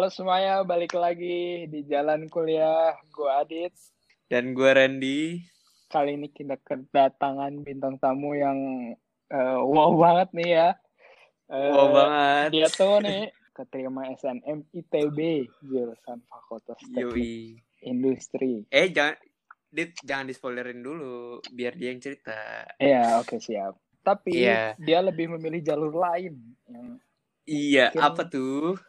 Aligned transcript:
Halo 0.00 0.08
semuanya, 0.08 0.64
balik 0.64 0.96
lagi 0.96 1.68
di 1.68 1.84
Jalan 1.84 2.24
Kuliah. 2.32 2.96
Gue 3.12 3.28
Adit. 3.36 3.76
Dan 4.32 4.56
gue 4.56 4.72
Randy. 4.72 5.44
Kali 5.92 6.16
ini 6.16 6.32
kita 6.32 6.56
kedatangan 6.56 7.60
bintang 7.60 8.00
tamu 8.00 8.32
yang 8.32 8.56
uh, 9.28 9.60
wow 9.60 9.92
banget 10.00 10.28
nih 10.32 10.50
ya. 10.56 10.68
Uh, 11.52 11.68
wow 11.76 11.88
banget. 11.92 12.48
Dia 12.48 12.68
tuh 12.72 12.96
nih 13.04 13.28
keterima 13.60 14.08
SNM 14.16 14.72
ITB 14.72 15.44
jurusan 15.68 16.24
Fakultas 16.32 16.80
Teknik 16.80 17.60
Industri. 17.84 18.64
Eh 18.72 18.88
jangan 18.96 19.20
Dit, 19.68 20.00
jangan 20.00 20.32
dispoilerin 20.32 20.80
dulu 20.80 21.44
biar 21.52 21.76
dia 21.76 21.92
yang 21.92 22.00
cerita. 22.00 22.64
Iya, 22.80 23.20
oke 23.20 23.36
okay, 23.36 23.52
siap. 23.52 23.76
Tapi 24.00 24.48
yeah. 24.48 24.72
dia 24.80 25.04
lebih 25.04 25.36
memilih 25.36 25.60
jalur 25.60 25.92
lain 25.92 26.40
yang 26.72 26.96
Iya, 27.44 27.92
apa 27.98 28.24
tuh? 28.30 28.80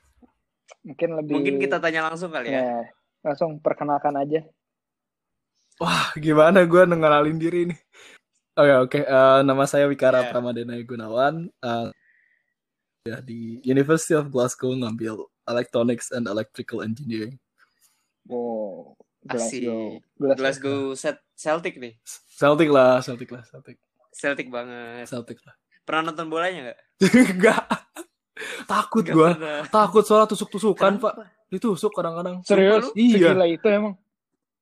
Mungkin 0.81 1.09
lebih 1.20 1.34
Mungkin 1.35 1.55
kita 1.59 1.77
tanya 1.77 2.07
langsung 2.09 2.31
kali 2.34 2.52
ya. 2.52 2.61
ya 2.61 2.81
langsung 3.21 3.61
perkenalkan 3.61 4.17
aja. 4.17 4.41
Wah, 5.81 6.13
gimana 6.17 6.61
gue 6.66 6.84
nengenalin 6.85 7.38
diri 7.38 7.73
nih? 7.73 7.80
Oke, 8.53 8.67
okay, 8.67 8.75
oke. 8.77 8.89
Okay. 8.91 9.03
Uh, 9.07 9.39
eh, 9.39 9.39
nama 9.47 9.63
saya 9.66 9.85
Wikara 9.89 10.25
yeah. 10.25 10.30
Pramadena 10.30 10.77
Gunawan. 10.84 11.49
Uh, 11.61 11.89
ya 13.02 13.17
di 13.23 13.57
University 13.66 14.13
of 14.13 14.30
Glasgow 14.30 14.77
ngambil 14.77 15.25
Electronics 15.49 16.13
and 16.13 16.30
Electrical 16.30 16.85
Engineering. 16.85 17.41
Wow, 18.30 18.94
Glasgow. 19.25 19.97
Glasgow, 20.22 20.38
Glasgow 20.38 20.80
Celtic 21.33 21.81
nih. 21.81 21.97
Celtic 22.30 22.69
lah, 22.69 23.02
Celtic 23.02 23.30
lah, 23.33 23.41
Celtic. 23.49 23.81
Celtic 24.13 24.47
banget. 24.53 25.09
Celtic 25.09 25.39
lah. 25.41 25.55
Pernah 25.81 26.13
nonton 26.13 26.30
bolanya 26.30 26.59
nggak? 26.69 26.80
Enggak. 27.33 27.66
Takut 28.66 29.03
gak 29.03 29.16
gue. 29.16 29.30
Takut 29.67 30.03
soal 30.08 30.25
tusuk-tusukan, 30.28 30.97
Pak. 30.97 31.14
Ditusuk 31.52 31.92
kadang-kadang. 31.92 32.39
Serius? 32.47 32.89
Iya. 32.95 33.36
Segila 33.36 33.45
itu 33.47 33.67
emang. 33.67 33.94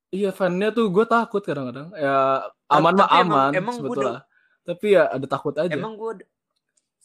Iya, 0.10 0.34
fannya 0.34 0.74
tuh 0.74 0.90
gue 0.90 1.06
takut 1.06 1.42
kadang-kadang. 1.46 1.94
Ya 1.94 2.50
aman 2.70 2.94
mah 2.98 3.10
aman 3.10 3.22
emang, 3.22 3.52
emang 3.54 3.76
sebetulnya. 3.78 4.22
Tapi 4.66 4.86
ya 4.98 5.04
ada 5.10 5.26
takut 5.30 5.54
aja. 5.58 5.70
Emang 5.70 5.94
gue 5.98 6.26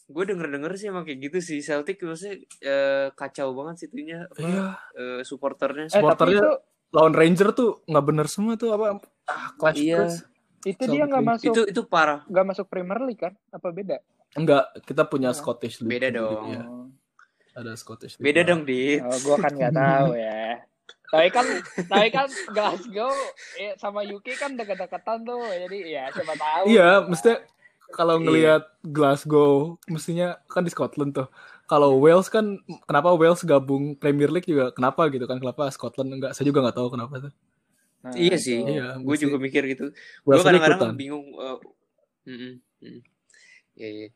gue 0.05 0.23
denger 0.25 0.47
denger 0.53 0.71
sih 0.77 0.93
emang 0.93 1.01
kayak 1.01 1.17
gitu 1.17 1.37
sih 1.41 1.59
Celtic 1.65 1.97
maksudnya 1.97 2.37
uh, 2.61 3.09
kacau 3.17 3.57
banget 3.57 3.73
sih 3.81 3.87
itunya 3.89 4.29
apa 4.29 4.37
iya. 4.37 4.77
uh, 5.01 5.21
supporternya 5.25 5.89
eh, 5.89 5.97
supporternya 5.97 6.41
itu, 6.45 6.51
lawan 6.93 7.17
Ranger 7.17 7.49
tuh 7.57 7.81
nggak 7.89 8.05
bener 8.05 8.29
semua 8.29 8.53
tuh 8.53 8.69
apa 8.77 9.01
ah, 9.25 9.49
clash 9.57 9.81
iya. 9.81 10.05
Itu 10.65 10.83
dia 10.89 11.05
nggak 11.05 11.23
masuk. 11.23 11.53
Itu 11.53 11.61
itu 11.69 11.81
parah. 11.85 12.25
Nggak 12.25 12.45
masuk 12.49 12.65
Premier 12.65 12.97
League 13.05 13.21
kan? 13.21 13.37
Apa 13.53 13.69
beda? 13.69 14.01
Enggak, 14.35 14.63
kita 14.83 15.07
punya 15.07 15.31
oh. 15.31 15.35
Scottish 15.35 15.79
League. 15.79 15.95
Beda 15.95 16.07
dong. 16.11 16.51
Gitu 16.51 16.59
ya. 16.59 16.63
Ada 17.55 17.71
Scottish 17.79 18.19
League. 18.19 18.25
Beda 18.27 18.41
dong, 18.43 18.61
Dit. 18.67 18.99
Oh, 18.99 19.19
gua 19.23 19.35
kan 19.39 19.51
nggak 19.55 19.73
tahu 19.73 20.11
ya. 20.19 20.43
Tapi 21.05 21.27
kan, 21.31 21.45
tapi 21.87 22.07
kan 22.11 22.27
Glasgow 22.51 23.13
eh, 23.55 23.71
sama 23.79 24.03
UK 24.03 24.35
kan 24.35 24.51
dekat-dekatan 24.59 25.23
tuh, 25.23 25.47
jadi 25.47 25.77
ya 25.87 26.03
siapa 26.11 26.35
tahu. 26.35 26.63
Iya, 26.67 26.89
mesti 27.07 27.31
kalau 27.95 28.19
ngelihat 28.19 28.63
iya. 28.67 28.89
Glasgow, 28.91 29.79
mestinya 29.87 30.35
kan 30.51 30.67
di 30.67 30.71
Scotland 30.75 31.15
tuh. 31.15 31.31
Kalau 31.65 31.97
Wales 31.97 32.27
kan, 32.27 32.59
kenapa 32.85 33.15
Wales 33.15 33.41
gabung 33.47 33.95
Premier 33.95 34.27
League 34.29 34.45
juga? 34.45 34.75
Kenapa 34.75 35.07
gitu 35.07 35.23
kan? 35.25 35.39
Kenapa 35.39 35.71
Scotland 35.71 36.11
enggak? 36.11 36.35
Saya 36.35 36.51
juga 36.51 36.67
nggak 36.67 36.77
tahu 36.77 36.87
kenapa 36.93 37.29
tuh. 37.29 37.33
Nah, 38.05 38.13
iya 38.13 38.37
sih, 38.37 38.61
iya, 38.61 39.01
gue 39.01 39.15
juga 39.17 39.41
mikir 39.41 39.65
gitu. 39.65 39.89
Gue 40.21 40.37
kadang-kadang 40.37 40.93
bingung. 40.93 41.25
Uh, 41.33 41.57
mm, 42.29 42.61
mm, 42.85 42.99
Iya, 43.75 44.13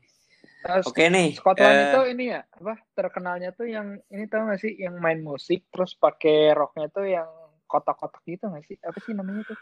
iya. 0.60 0.84
Oke 0.84 0.92
okay, 0.92 1.08
nih. 1.08 1.28
Scotland 1.40 1.78
uh, 1.80 1.84
itu 1.88 2.02
ini 2.12 2.24
ya, 2.36 2.42
apa 2.44 2.74
terkenalnya 2.92 3.50
tuh 3.56 3.68
yang 3.72 3.96
ini 4.12 4.28
tau 4.28 4.48
gak 4.48 4.60
sih, 4.60 4.76
yang 4.76 5.00
main 5.00 5.24
musik 5.24 5.68
terus 5.72 5.96
pakai 5.96 6.52
roknya 6.52 6.88
tuh 6.92 7.08
yang 7.08 7.30
kotak-kotak 7.70 8.20
gitu 8.28 8.52
gak 8.52 8.66
sih? 8.68 8.76
Apa 8.84 8.98
sih 9.00 9.16
namanya 9.16 9.48
tuh? 9.48 9.60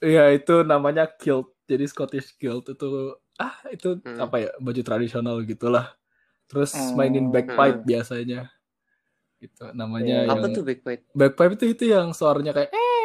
Iya 0.00 0.32
itu 0.32 0.64
namanya 0.64 1.08
kilt. 1.08 1.52
Jadi 1.66 1.84
Scottish 1.88 2.38
kilt 2.38 2.70
itu 2.70 3.16
ah 3.36 3.56
itu 3.68 4.00
hmm. 4.00 4.22
apa 4.22 4.36
ya 4.40 4.50
baju 4.56 4.82
tradisional 4.84 5.42
gitulah. 5.44 5.92
Terus 6.46 6.72
hmm. 6.72 6.94
mainin 6.96 7.26
bagpipe 7.28 7.82
hmm. 7.82 7.88
biasanya. 7.88 8.40
Gitu 9.36 9.64
namanya. 9.76 10.32
Apa 10.32 10.48
yang, 10.48 10.56
tuh 10.56 10.64
bagpipe? 10.64 11.04
Bagpipe 11.12 11.52
itu 11.60 11.64
itu 11.76 11.84
yang 11.92 12.14
suaranya 12.16 12.56
kayak 12.56 12.72
eh 12.72 12.96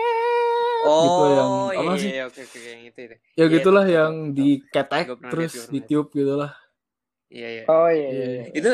oh, 0.85 1.01
gitu 1.03 1.23
yang 1.29 1.51
iya, 1.51 1.79
apa 1.79 1.91
sih? 1.97 2.09
Iya, 2.09 2.23
oke, 2.29 2.41
oke, 2.41 2.59
yang 2.59 2.81
itu, 2.85 2.99
itu. 3.05 3.15
Ya 3.15 3.19
iya, 3.37 3.45
gitulah 3.53 3.85
itu, 3.85 3.95
yang 3.97 4.13
di 4.33 4.49
ketek 4.69 5.05
terus 5.29 5.53
di 5.69 5.79
tiup 5.81 6.13
gitulah. 6.13 6.51
Iya, 7.31 7.47
iya. 7.47 7.63
Oh 7.71 7.87
iya, 7.87 8.09
iya. 8.11 8.25
iya. 8.27 8.43
Itu 8.51 8.71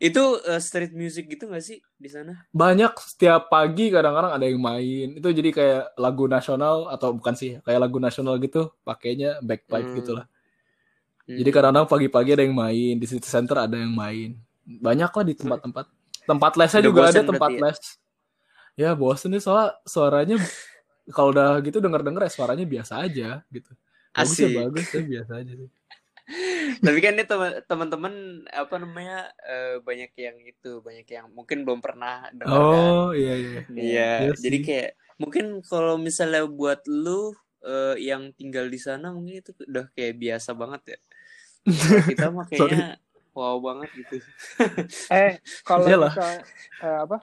itu 0.00 0.24
uh, 0.48 0.56
street 0.56 0.96
music 0.96 1.28
gitu 1.28 1.44
gak 1.52 1.60
sih 1.60 1.84
di 2.00 2.08
sana? 2.08 2.48
Banyak 2.56 2.96
setiap 3.04 3.52
pagi 3.52 3.92
kadang-kadang 3.92 4.32
ada 4.32 4.44
yang 4.48 4.56
main. 4.56 5.20
Itu 5.20 5.28
jadi 5.28 5.52
kayak 5.52 5.82
lagu 6.00 6.24
nasional 6.24 6.88
atau 6.88 7.12
bukan 7.12 7.36
sih, 7.36 7.60
kayak 7.60 7.80
lagu 7.84 8.00
nasional 8.00 8.40
gitu, 8.40 8.72
pakainya 8.80 9.44
backpipe 9.44 9.84
hmm. 9.92 9.96
gitulah. 10.00 10.26
Hmm. 11.28 11.36
Jadi 11.44 11.50
kadang-kadang 11.52 11.86
pagi-pagi 11.92 12.30
ada 12.32 12.42
yang 12.48 12.56
main, 12.56 12.96
di 12.96 13.06
city 13.06 13.28
center 13.28 13.60
ada 13.60 13.76
yang 13.76 13.92
main. 13.92 14.40
Banyak 14.64 15.12
lah 15.12 15.24
di 15.28 15.34
tempat-tempat. 15.36 15.84
Tempat 16.24 16.52
lesnya 16.56 16.80
juga 16.80 17.12
ada 17.12 17.20
tempat 17.20 17.50
ya? 17.52 17.60
les. 17.68 17.80
Ya 18.80 18.90
bosen 18.96 19.36
nih 19.36 19.44
soalnya 19.44 19.76
suaranya 19.84 20.40
kalau 21.12 21.34
udah 21.34 21.58
gitu 21.60 21.82
denger 21.82 22.00
denger 22.06 22.22
ya 22.24 22.32
suaranya 22.32 22.64
biasa 22.64 22.92
aja 23.02 23.28
gitu 23.50 23.70
bagus 24.10 24.38
ya 24.38 24.48
bagus 24.66 24.86
ya 24.90 25.02
biasa 25.02 25.32
aja 25.42 25.52
sih 25.54 25.70
tapi 26.84 26.98
kan 27.02 27.18
ini 27.18 27.24
teman-teman 27.66 28.46
apa 28.54 28.74
namanya 28.78 29.30
uh, 29.42 29.82
banyak 29.82 30.14
yang 30.14 30.36
itu 30.46 30.78
banyak 30.80 31.06
yang 31.10 31.26
mungkin 31.34 31.66
belum 31.66 31.82
pernah 31.82 32.30
dengar 32.30 32.54
oh 32.54 33.10
iya 33.10 33.34
iya 33.34 33.60
iya, 33.66 33.80
iya 33.80 34.10
jadi 34.34 34.58
kayak 34.62 34.90
mungkin 35.20 35.60
kalau 35.60 36.00
misalnya 36.00 36.48
buat 36.48 36.80
lu 36.88 37.36
uh, 37.64 37.96
yang 38.00 38.32
tinggal 38.32 38.66
di 38.66 38.80
sana 38.80 39.12
mungkin 39.12 39.44
itu 39.44 39.52
udah 39.68 39.92
kayak 39.92 40.16
biasa 40.16 40.56
banget 40.56 40.96
ya? 40.96 40.98
Kita 42.08 42.32
makanya 42.32 42.96
wow 43.36 43.60
banget 43.60 43.90
gitu. 44.00 44.16
Eh 45.12 45.38
kalau 45.62 45.84
misalnya 45.86 46.40
uh, 46.80 46.98
apa 47.04 47.18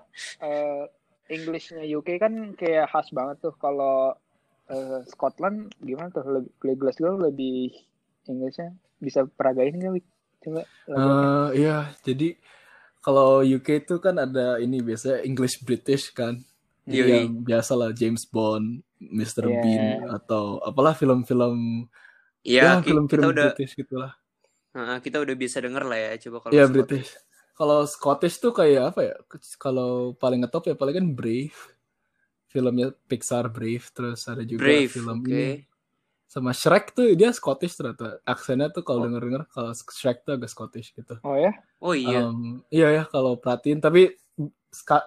uh, 0.45 0.83
Englishnya 1.27 1.83
UK 1.83 2.21
kan 2.21 2.33
kayak 2.53 2.87
khas 2.93 3.09
banget 3.11 3.41
tuh. 3.43 3.53
Kalau 3.57 4.15
uh, 4.69 4.99
Scotland 5.09 5.73
gimana 5.81 6.13
tuh? 6.13 6.23
Lebih 6.23 6.77
Glasgow 6.77 7.17
lebih 7.17 7.73
Inggrisnya 8.29 8.75
bisa 8.97 9.25
peragain 9.25 9.75
nggak 9.77 10.03
coba 10.43 10.61
uh, 10.93 11.49
iya 11.53 11.91
jadi 12.05 12.37
kalau 13.01 13.41
UK 13.41 13.87
itu 13.87 13.97
kan 14.03 14.19
ada 14.19 14.59
ini 14.59 14.83
biasa 14.83 15.23
English 15.23 15.63
British 15.63 16.11
kan 16.11 16.43
yeah. 16.85 17.23
yang 17.23 17.41
biasa 17.41 17.73
lah 17.73 17.89
James 17.95 18.27
Bond 18.27 18.83
Mr. 18.97 19.47
Yeah. 19.47 19.61
Bean 19.61 19.85
atau 20.11 20.59
apalah 20.61 20.97
film-film 20.97 21.87
yeah, 22.45 22.77
ya 22.77 22.85
film-film 22.85 23.33
British 23.33 23.73
gitulah 23.77 24.13
uh, 24.77 24.97
kita 25.01 25.21
udah 25.21 25.35
bisa 25.37 25.57
denger 25.61 25.83
lah 25.85 25.97
ya 25.97 26.11
coba 26.27 26.37
kalau 26.47 26.53
yeah, 26.53 26.69
British 26.69 27.09
kalau 27.57 27.89
Scottish 27.89 28.37
tuh 28.37 28.53
kayak 28.53 28.93
apa 28.93 29.01
ya? 29.01 29.15
Kalau 29.57 30.13
paling 30.13 30.45
ngetop 30.45 30.69
ya 30.69 30.77
paling 30.77 30.95
kan 31.01 31.07
Brave. 31.17 31.57
Filmnya 32.47 32.95
Pixar 33.09 33.51
Brave 33.51 33.83
terus 33.91 34.23
ada 34.29 34.39
juga 34.45 34.63
Brave, 34.63 34.87
film 34.87 35.19
okay. 35.19 35.27
ini 35.27 35.66
sama 36.27 36.51
Shrek 36.51 36.91
tuh 36.91 37.15
dia 37.15 37.31
Scottish 37.31 37.79
ternyata 37.79 38.19
aksennya 38.27 38.67
tuh 38.75 38.83
kalau 38.83 39.03
oh. 39.03 39.03
denger 39.07 39.23
denger 39.23 39.43
kalau 39.47 39.71
Shrek 39.73 40.27
tuh 40.27 40.35
agak 40.35 40.51
Scottish 40.51 40.91
gitu 40.91 41.15
oh 41.23 41.35
ya 41.39 41.55
oh 41.79 41.95
iya 41.95 42.27
um, 42.27 42.61
iya 42.67 42.87
ya 42.91 43.03
kalau 43.07 43.39
perhatiin 43.39 43.79
tapi 43.79 44.11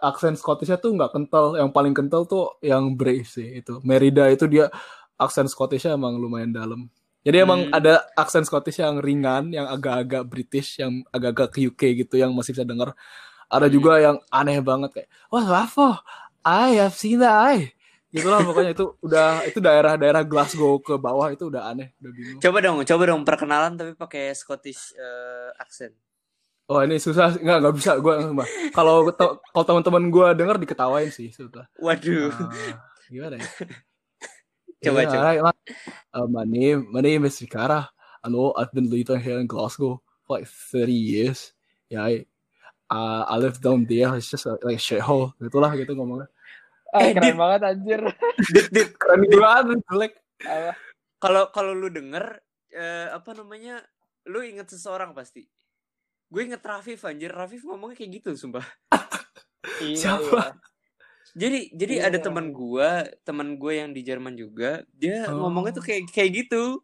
aksen 0.01 0.35
Scottishnya 0.35 0.81
tuh 0.81 0.97
nggak 0.97 1.13
kental 1.13 1.55
yang 1.61 1.71
paling 1.71 1.93
kental 1.93 2.25
tuh 2.25 2.57
yang 2.65 2.97
Brave 2.97 3.29
sih 3.29 3.61
itu 3.61 3.79
Merida 3.85 4.27
itu 4.33 4.49
dia 4.49 4.73
aksen 5.21 5.47
Scottishnya 5.47 5.95
emang 5.95 6.17
lumayan 6.17 6.51
dalam 6.51 6.89
jadi 7.21 7.45
hmm. 7.45 7.47
emang 7.47 7.61
ada 7.69 8.09
aksen 8.17 8.49
Scottish 8.49 8.81
yang 8.81 8.97
ringan, 9.05 9.53
yang 9.53 9.69
agak-agak 9.69 10.25
British, 10.25 10.81
yang 10.81 11.05
agak-agak 11.13 11.49
ke 11.53 11.59
UK 11.69 11.83
gitu, 12.05 12.17
yang 12.17 12.33
masih 12.33 12.57
bisa 12.57 12.65
dengar. 12.65 12.97
Ada 13.53 13.69
hmm. 13.69 13.75
juga 13.75 13.93
yang 14.01 14.17
aneh 14.33 14.65
banget 14.65 14.91
kayak, 14.97 15.09
wah 15.29 15.69
apa? 15.69 16.01
I 16.41 16.81
have 16.81 16.97
seen 16.97 17.21
that 17.21 17.37
I. 17.37 17.77
Gitu 18.11 18.27
lah 18.27 18.43
pokoknya 18.43 18.75
itu 18.75 18.99
udah 19.07 19.47
itu 19.47 19.63
daerah-daerah 19.63 20.27
Glasgow 20.27 20.83
ke 20.83 20.99
bawah 20.99 21.31
itu 21.31 21.47
udah 21.47 21.71
aneh, 21.71 21.95
udah 22.03 22.11
bingung. 22.11 22.41
Coba 22.43 22.59
dong, 22.59 22.83
coba 22.83 23.03
dong 23.07 23.23
perkenalan 23.23 23.79
tapi 23.79 23.95
pakai 23.95 24.35
Scottish 24.35 24.99
uh, 24.99 25.55
accent. 25.55 25.95
Oh 26.71 26.83
ini 26.83 26.99
susah 26.99 27.35
nggak 27.35 27.59
nggak 27.67 27.75
bisa 27.75 27.99
gue 27.99 28.15
kalau 28.71 29.11
kalau 29.51 29.65
teman-teman 29.67 30.07
gue 30.07 30.27
dengar 30.39 30.59
diketawain 30.59 31.11
sih 31.11 31.31
sudah. 31.31 31.67
Waduh. 31.79 32.31
Uh, 32.31 32.75
gimana 33.11 33.39
ya? 33.39 33.47
coba 34.91 34.99
yeah, 35.03 35.11
coba. 35.43 35.51
Uh, 36.15 36.27
my 36.31 36.47
name 36.47 36.87
my 36.91 37.03
name 37.03 37.27
is 37.27 37.39
Vikara. 37.39 37.91
I 38.23 38.31
know 38.31 38.55
I've 38.55 38.75
been 38.75 38.91
living 38.91 39.19
here 39.19 39.39
in 39.39 39.51
Glasgow 39.51 40.03
for 40.27 40.39
like 40.39 40.47
30 40.47 40.95
years. 40.95 41.55
Yeah, 41.91 42.07
I 42.07 42.27
uh, 42.87 43.27
I 43.27 43.39
live 43.39 43.59
down 43.63 43.87
there. 43.87 44.15
It's 44.15 44.31
just 44.31 44.47
a, 44.47 44.59
like 44.63 44.79
a 44.79 44.83
shithole. 44.83 45.35
Gitulah 45.43 45.75
gitu 45.75 45.95
ngomongnya. 45.95 46.31
Ah, 46.91 47.01
eh, 47.01 47.15
keren 47.15 47.31
dit, 47.31 47.39
banget 47.39 47.61
anjir. 47.63 48.01
Dit, 48.55 48.67
dit, 48.71 48.91
keren 48.95 49.23
banget 49.31 49.79
jelek. 49.87 50.13
Kalau 51.17 51.49
kalau 51.51 51.73
lu 51.73 51.87
denger 51.87 52.43
uh, 52.73 53.09
apa 53.15 53.31
namanya? 53.33 53.79
Lu 54.27 54.43
inget 54.43 54.67
seseorang 54.67 55.15
pasti. 55.15 55.47
Gue 56.27 56.45
inget 56.45 56.61
Rafif 56.61 57.03
anjir. 57.05 57.31
Rafif 57.31 57.63
ngomongnya 57.63 57.95
kayak 57.97 58.21
gitu 58.21 58.31
sumpah. 58.35 58.67
Iya, 59.81 59.97
Siapa? 59.97 60.25
iya. 60.25 60.45
Jadi 61.33 61.59
jadi 61.73 61.95
Iya. 61.97 62.09
ada 62.09 62.19
teman 62.19 62.51
gua, 62.51 63.01
teman 63.23 63.55
gue 63.55 63.73
yang 63.77 63.93
di 63.93 64.01
Jerman 64.01 64.35
juga, 64.35 64.85
dia 64.91 65.25
Oh. 65.29 65.47
ngomongnya 65.47 65.77
tuh 65.77 65.85
kayak 65.85 66.09
kayak 66.11 66.31
gitu. 66.45 66.81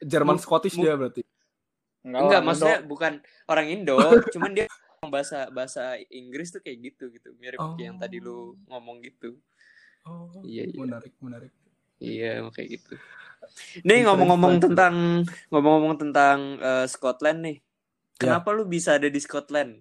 Jerman 0.00 0.36
Mu- 0.36 0.44
Scottish 0.44 0.76
dia 0.76 0.92
berarti. 0.94 1.24
Enggak, 2.04 2.20
Enggak, 2.20 2.40
maksudnya 2.44 2.78
Indo. 2.78 2.88
bukan 2.88 3.12
orang 3.48 3.66
Indo, 3.68 3.96
cuman 4.36 4.50
dia 4.52 4.66
bahasa 5.08 5.48
bahasa 5.48 5.96
Inggris 6.08 6.48
tuh 6.48 6.60
kayak 6.60 6.78
gitu 6.84 7.10
gitu, 7.10 7.32
mirip 7.36 7.58
Oh. 7.58 7.74
kayak 7.74 7.94
yang 7.94 7.98
tadi 7.98 8.18
lu 8.18 8.54
ngomong 8.66 9.00
gitu. 9.00 9.36
Oh, 10.04 10.28
Iya, 10.42 10.68
iya. 10.68 10.76
menarik, 10.76 11.12
menarik. 11.18 11.52
Iya, 11.96 12.44
kayak 12.52 12.68
gitu. 12.76 12.94
Nih 13.82 14.04
ngomong-ngomong 14.04 14.60
tentang 14.60 15.24
ngomong-ngomong 15.48 15.96
tentang 15.96 16.38
eh, 16.58 16.86
Scotland 16.86 17.40
nih. 17.40 17.56
Ya. 17.58 18.18
Kenapa 18.20 18.52
lu 18.52 18.64
bisa 18.64 18.94
ada 18.94 19.08
di 19.08 19.20
Scotland? 19.20 19.80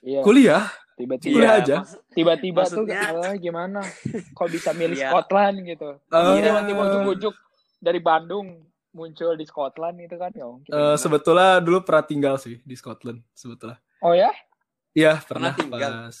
Iya, 0.00 0.20
Kuliah? 0.20 0.64
tiba-tiba 0.94 1.34
Kuliah 1.34 1.54
aja. 1.58 1.76
tiba-tiba 2.14 2.62
tuh 2.68 2.86
eh, 2.86 3.34
gimana? 3.40 3.82
Kok 4.30 4.46
bisa 4.46 4.70
milih 4.70 4.94
Iya. 4.94 5.10
Scotland 5.10 5.56
gitu? 5.64 5.90
Eh, 5.98 6.38
Tiba-tiba 6.38 6.80
ujuk-ujuk 6.86 7.34
dari 7.80 7.98
Bandung 7.98 8.62
muncul 8.94 9.34
di 9.34 9.42
Scotland 9.42 9.98
itu 9.98 10.14
kan 10.14 10.30
ya. 10.30 10.46
mungkin. 10.46 10.70
eh, 10.70 10.96
sebetulnya 10.96 11.58
dulu 11.58 11.82
pernah 11.82 12.02
tinggal 12.02 12.34
sih 12.36 12.62
di 12.62 12.72
Scotland 12.72 13.20
sebetulnya. 13.32 13.76
oh 14.00 14.14
ya? 14.14 14.30
Iya, 14.92 15.18
Pernah 15.20 15.52
pernah, 15.52 15.52
tinggal? 15.58 15.92
pas 16.06 16.18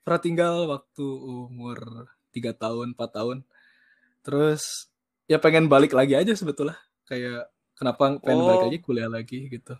pernah 0.00 0.20
tinggal 0.22 0.54
waktu 0.70 1.02
umur 1.42 1.78
3 2.30 2.54
tahun, 2.54 2.94
4 2.94 3.10
tahun. 3.12 3.36
Terus 4.22 4.86
ya 5.26 5.36
pengen 5.36 5.66
balik 5.66 5.90
lagi 5.90 6.14
aja 6.14 6.30
sebetulnya. 6.32 6.78
Kayak 7.04 7.50
kenapa 7.74 8.18
pengen 8.18 8.40
Oh. 8.40 8.46
balik 8.46 8.62
lagi 8.64 8.78
kuliah 8.80 9.10
lagi 9.10 9.46
gitu. 9.48 9.74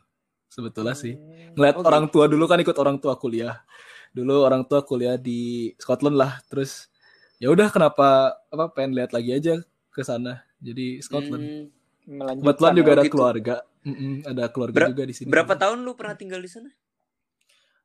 Sebetulnya 0.49 0.95
sih. 0.95 1.15
Hmm. 1.15 1.55
Ngeliat 1.55 1.77
Oh, 1.77 1.85
orang 1.85 2.07
tua 2.07 2.27
dulu 2.27 2.47
kan 2.47 2.59
ikut 2.59 2.75
orang 2.75 2.99
tua 2.99 3.15
kuliah. 3.15 3.63
Dulu 4.11 4.43
orang 4.43 4.65
tua 4.65 4.83
kuliah 4.83 5.15
di 5.15 5.71
Scotland 5.77 6.17
lah. 6.17 6.43
Terus 6.49 6.91
ya 7.37 7.47
udah 7.47 7.69
kenapa 7.69 8.35
apa 8.49 8.65
pengen 8.73 8.97
lihat 8.97 9.13
lagi 9.13 9.31
aja 9.31 9.61
ke 9.89 10.03
sana. 10.03 10.43
Jadi 10.59 10.99
Scotland. 10.99 11.43
Hmm, 11.43 11.65
Melanjutkan 12.07 12.43
Kebetulan 12.47 12.73
juga 12.73 12.87
ya. 12.89 12.95
ada 12.95 13.05
gitu. 13.05 13.13
keluarga. 13.13 13.55
Mm-mm, 13.83 14.15
ada 14.25 14.45
keluarga 14.51 14.77
Ber- 14.79 14.91
juga 14.91 15.05
di 15.07 15.15
sini. 15.15 15.29
berapa 15.31 15.55
tahun 15.55 15.79
lu 15.83 15.93
pernah 15.95 16.15
tinggal 16.15 16.39
di 16.39 16.51
sana? 16.51 16.71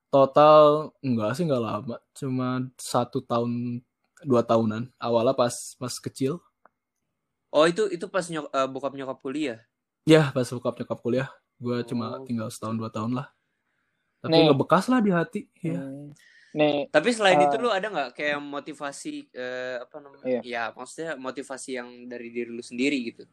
Total 0.08 0.92
enggak 1.00 1.32
sih 1.34 1.48
enggak 1.48 1.64
lama, 1.64 1.96
cuma 2.12 2.48
satu 2.76 3.24
tahun 3.24 3.80
dua 4.22 4.44
tahunan. 4.44 4.92
Awalnya 4.98 5.34
pas 5.34 5.54
pas 5.76 5.94
kecil, 5.98 6.38
Oh, 7.50 7.68
itu 7.68 7.84
itu 7.88 8.08
pas 8.08 8.24
nyok 8.24 8.48
eh, 8.48 8.68
bokap 8.68 8.94
nyokap 8.96 9.20
kuliah. 9.20 9.60
ya 10.02 10.32
pas 10.32 10.48
bokap 10.48 10.76
nyokap 10.78 11.00
kuliah, 11.00 11.28
gue 11.58 11.84
cuma 11.84 12.16
Oh. 12.16 12.24
tinggal 12.24 12.48
setahun 12.48 12.76
dua 12.76 12.88
tahun 12.88 13.12
lah. 13.14 13.28
Tapi 14.20 14.32
Nih. 14.32 14.44
ngebekas 14.48 14.88
lah 14.88 15.00
di 15.00 15.12
hati. 15.12 15.42
Ya. 15.60 15.80
Hmm. 15.80 16.12
Nih, 16.52 16.88
Tapi 16.88 17.10
selain 17.12 17.40
Eh. 17.40 17.48
itu 17.48 17.56
lu 17.56 17.68
ada 17.68 17.88
nggak 17.88 18.10
kayak 18.14 18.40
motivasi 18.40 19.32
eh, 19.32 19.80
apa 19.80 19.96
namanya? 19.98 20.24
Iya. 20.28 20.40
Ya, 20.44 20.64
maksudnya 20.72 21.16
motivasi 21.16 21.70
yang 21.76 21.90
dari 22.06 22.28
diri 22.30 22.52
lu 22.52 22.60
sendiri 22.62 23.00
gitu. 23.06 23.24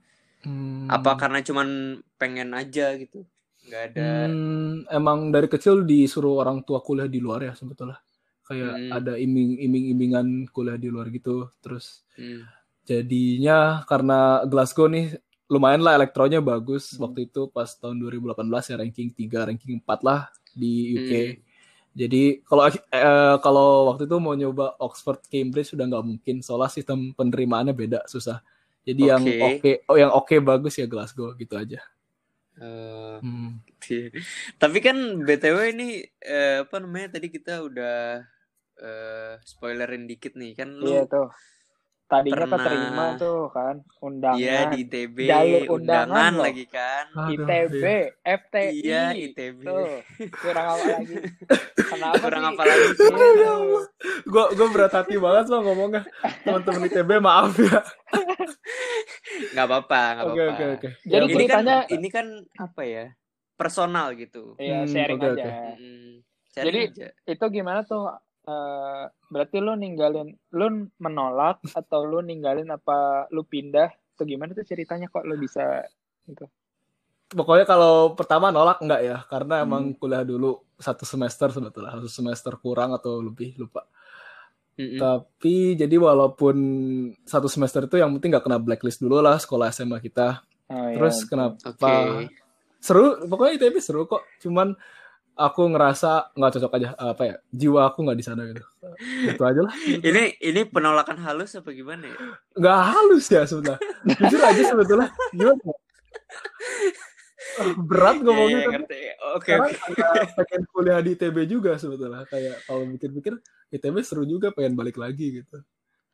Hmm. 0.46 0.87
Apa 0.87 1.19
karena 1.19 1.43
cuman 1.43 1.99
pengen 2.20 2.55
aja 2.55 2.94
gitu? 2.94 3.26
Nggak 3.67 3.82
ada. 3.93 4.31
Hmm, 4.31 4.87
emang 4.88 5.29
dari 5.35 5.50
kecil 5.50 5.82
disuruh 5.82 6.40
orang 6.40 6.62
tua 6.62 6.81
kuliah 6.81 7.11
di 7.11 7.19
luar 7.19 7.43
ya 7.50 7.52
sebetulnya. 7.58 7.99
Kayak 8.46 8.75
Hmm. 8.75 8.90
ada 8.96 9.12
iming 9.20 9.61
iming 9.61 9.85
imingan 9.93 10.26
kuliah 10.49 10.79
di 10.81 10.88
luar 10.88 11.11
gitu. 11.12 11.50
Terus 11.61 12.06
Hmm. 12.17 12.46
jadinya 12.88 13.85
karena 13.85 14.43
Glasgow 14.49 14.88
nih 14.88 15.19
lumayan 15.49 15.81
lah 15.85 15.96
elektronya 15.96 16.40
bagus 16.40 16.96
Hmm. 16.96 17.08
waktu 17.08 17.29
itu 17.29 17.49
pas 17.52 17.69
tahun 17.76 18.00
2018 18.00 18.69
ya 18.69 18.76
ranking 18.81 19.12
3 19.12 19.44
ranking 19.49 19.81
4 19.81 20.00
lah 20.05 20.20
di 20.52 20.93
UK 20.96 21.12
Hmm. 21.12 21.37
jadi 21.96 22.23
kalau 22.44 22.62
eh, 22.69 23.37
kalau 23.40 23.69
waktu 23.93 24.05
itu 24.08 24.17
mau 24.20 24.37
nyoba 24.37 24.76
Oxford 24.81 25.25
Cambridge 25.29 25.73
sudah 25.73 25.88
nggak 25.88 26.05
mungkin 26.05 26.37
soalnya 26.44 26.69
sistem 26.73 27.12
penerimaannya 27.17 27.73
beda 27.73 28.05
susah 28.08 28.40
jadi 28.88 29.02
yang 29.17 29.23
Oke. 29.23 29.37
oke 29.44 29.73
oh 29.93 29.96
yang 30.00 30.12
oke 30.17 30.35
bagus 30.40 30.81
ya 30.81 30.88
Glasgow 30.88 31.37
gitu 31.37 31.55
aja 31.61 31.85
Eh, 32.58 33.17
Hmm. 33.23 33.62
Tapi 34.58 34.79
kan 34.82 35.23
BTW 35.23 35.58
ini 35.75 36.02
eh, 36.23 36.67
apa 36.67 36.82
namanya 36.82 37.19
tadi 37.19 37.31
kita 37.31 37.62
udah 37.62 38.26
eh, 38.82 39.32
spoilerin 39.46 40.11
dikit 40.11 40.35
nih 40.35 40.58
kan 40.58 40.75
lu 40.75 40.90
iya 40.90 41.06
tuh. 41.06 41.31
Tadinya 42.09 42.41
pernah- 42.41 42.57
keterima 42.59 43.05
tuh 43.15 43.39
kan 43.49 43.75
undangan. 44.01 44.41
iya 44.41 44.65
di 44.67 44.81
ITB 44.81 45.17
Jalur 45.23 45.63
undangan 45.71 46.09
undangan 46.09 46.33
loh. 46.33 46.43
lagi 46.43 46.65
kan. 46.67 47.05
Aduh, 47.13 47.33
ITB. 47.37 47.85
FTI. 48.19 48.69
Iya, 48.81 49.05
ITB. 49.15 49.61
Tuh, 49.61 49.93
kurang 50.35 50.67
apa 50.71 50.85
lagi? 50.91 51.15
Kenapa 51.79 52.17
Kurang 52.25 52.43
sih? 52.43 52.51
apa 52.51 52.63
lagi 52.65 52.89
sih? 52.91 53.13
Gue 54.25 54.45
gue 54.51 54.69
berat 54.71 54.93
hati 54.95 55.17
banget 55.17 55.45
loh 55.47 55.61
ngomongnya 55.63 56.03
teman-teman 56.43 56.81
ITB 56.87 57.11
maaf 57.19 57.53
ya 57.55 57.81
Nggak 59.53 59.67
apa-apa, 59.67 60.01
nggak 60.11 60.25
oke 60.25 60.33
apa-apa. 60.35 60.53
oke 60.55 60.65
oke 60.75 60.89
Jadi 61.03 61.13
Ya, 61.13 61.19
ini 61.21 61.45
kan 61.45 61.61
ceritanya- 61.61 61.87
ini 61.91 62.09
kan 62.09 62.27
apa 62.57 62.83
ya? 62.83 63.05
Personal 63.55 64.07
gitu. 64.15 64.55
Iya, 64.57 64.77
Hmm, 64.79 64.89
sharing 64.89 65.19
oke, 65.19 65.29
aja. 65.29 65.45
oke. 65.45 65.51
Mm, 65.77 66.13
sharing 66.49 66.65
Jadi 66.65 66.81
aja. 66.89 67.07
itu 67.27 67.45
gimana 67.51 67.81
tuh? 67.83 68.07
Eh, 68.49 69.05
berarti 69.29 69.61
lu 69.61 69.77
ninggalin, 69.77 70.33
lu 70.56 70.67
menolak 70.97 71.61
atau 71.77 72.00
lu 72.09 72.25
ninggalin 72.25 72.73
apa 72.73 73.29
lu 73.29 73.45
pindah? 73.45 73.93
Atau 74.17 74.25
gimana 74.25 74.56
tuh 74.56 74.65
ceritanya 74.65 75.12
kok 75.12 75.29
lu 75.29 75.37
bisa 75.37 75.85
gitu? 76.25 76.49
Pokoknya 77.29 77.69
kalau 77.69 78.17
pertama 78.17 78.49
nolak 78.49 78.81
enggak 78.81 79.05
ya, 79.05 79.19
karena 79.29 79.61
emang 79.61 79.93
Hmm. 79.93 79.99
kuliah 80.00 80.25
dulu 80.25 80.65
satu 80.81 81.05
semester 81.05 81.53
sebetulnya, 81.53 82.00
satu 82.00 82.09
semester 82.09 82.56
kurang 82.56 82.97
atau 82.97 83.21
lebih 83.21 83.53
lupa. 83.61 83.85
Mm-mm. 84.81 84.97
Tapi 84.97 85.77
jadi 85.77 85.99
walaupun 86.00 86.56
satu 87.29 87.50
semester 87.53 87.85
itu 87.85 88.00
yang 88.00 88.15
penting 88.17 88.33
nggak 88.33 88.47
kena 88.49 88.56
blacklist 88.56 89.05
dulu 89.05 89.21
lah 89.21 89.37
sekolah 89.37 89.69
SMA 89.69 90.00
kita. 90.00 90.41
Oh, 90.73 90.89
iya, 90.89 90.97
Terus 90.97 91.17
betul. 91.21 91.29
kenapa? 91.29 91.56
Oke. 91.69 91.97
Seru, 92.79 93.05
pokoknya 93.29 93.53
ITB 93.59 93.77
seru 93.83 94.06
kok. 94.06 94.23
Cuman 94.39 94.73
aku 95.38 95.70
ngerasa 95.70 96.35
nggak 96.35 96.52
cocok 96.52 96.73
aja 96.75 96.88
apa 96.99 97.23
ya 97.25 97.35
jiwa 97.49 97.87
aku 97.87 98.02
nggak 98.02 98.19
di 98.19 98.25
sana 98.26 98.43
gitu. 98.44 98.67
Itu 99.25 99.43
aja 99.43 99.61
lah. 99.62 99.75
Ini 100.08 100.43
ini 100.43 100.61
penolakan 100.67 101.23
halus 101.23 101.55
apa 101.55 101.70
gimana 101.70 102.05
ya? 102.05 102.19
Nggak 102.52 102.79
halus 102.90 103.26
ya 103.29 103.46
sebetulnya. 103.46 103.79
Jujur 104.19 104.43
aja 104.43 104.62
sebetulnya. 104.67 105.08
Gimana? 105.31 105.62
ya? 105.62 105.76
Berat 107.81 108.17
ngomongnya 108.19 108.46
Iya, 108.49 108.58
iya, 108.58 108.58
tapi 108.61 108.75
ngerti. 108.76 108.99
Oke, 109.35 109.50
oke. 109.55 109.75
agak 109.75 110.11
pengen 110.37 110.62
kuliah 110.68 110.99
di 110.99 111.11
ITB 111.14 111.37
juga 111.49 111.73
sebetulnya 111.75 112.23
kayak 112.26 112.57
kalau 112.64 112.87
pikir-pikir 112.88 113.35
ITB 113.71 113.95
seru 114.00 114.23
juga 114.23 114.50
pengen 114.50 114.75
balik 114.75 114.95
lagi 114.95 115.42
gitu. 115.42 115.59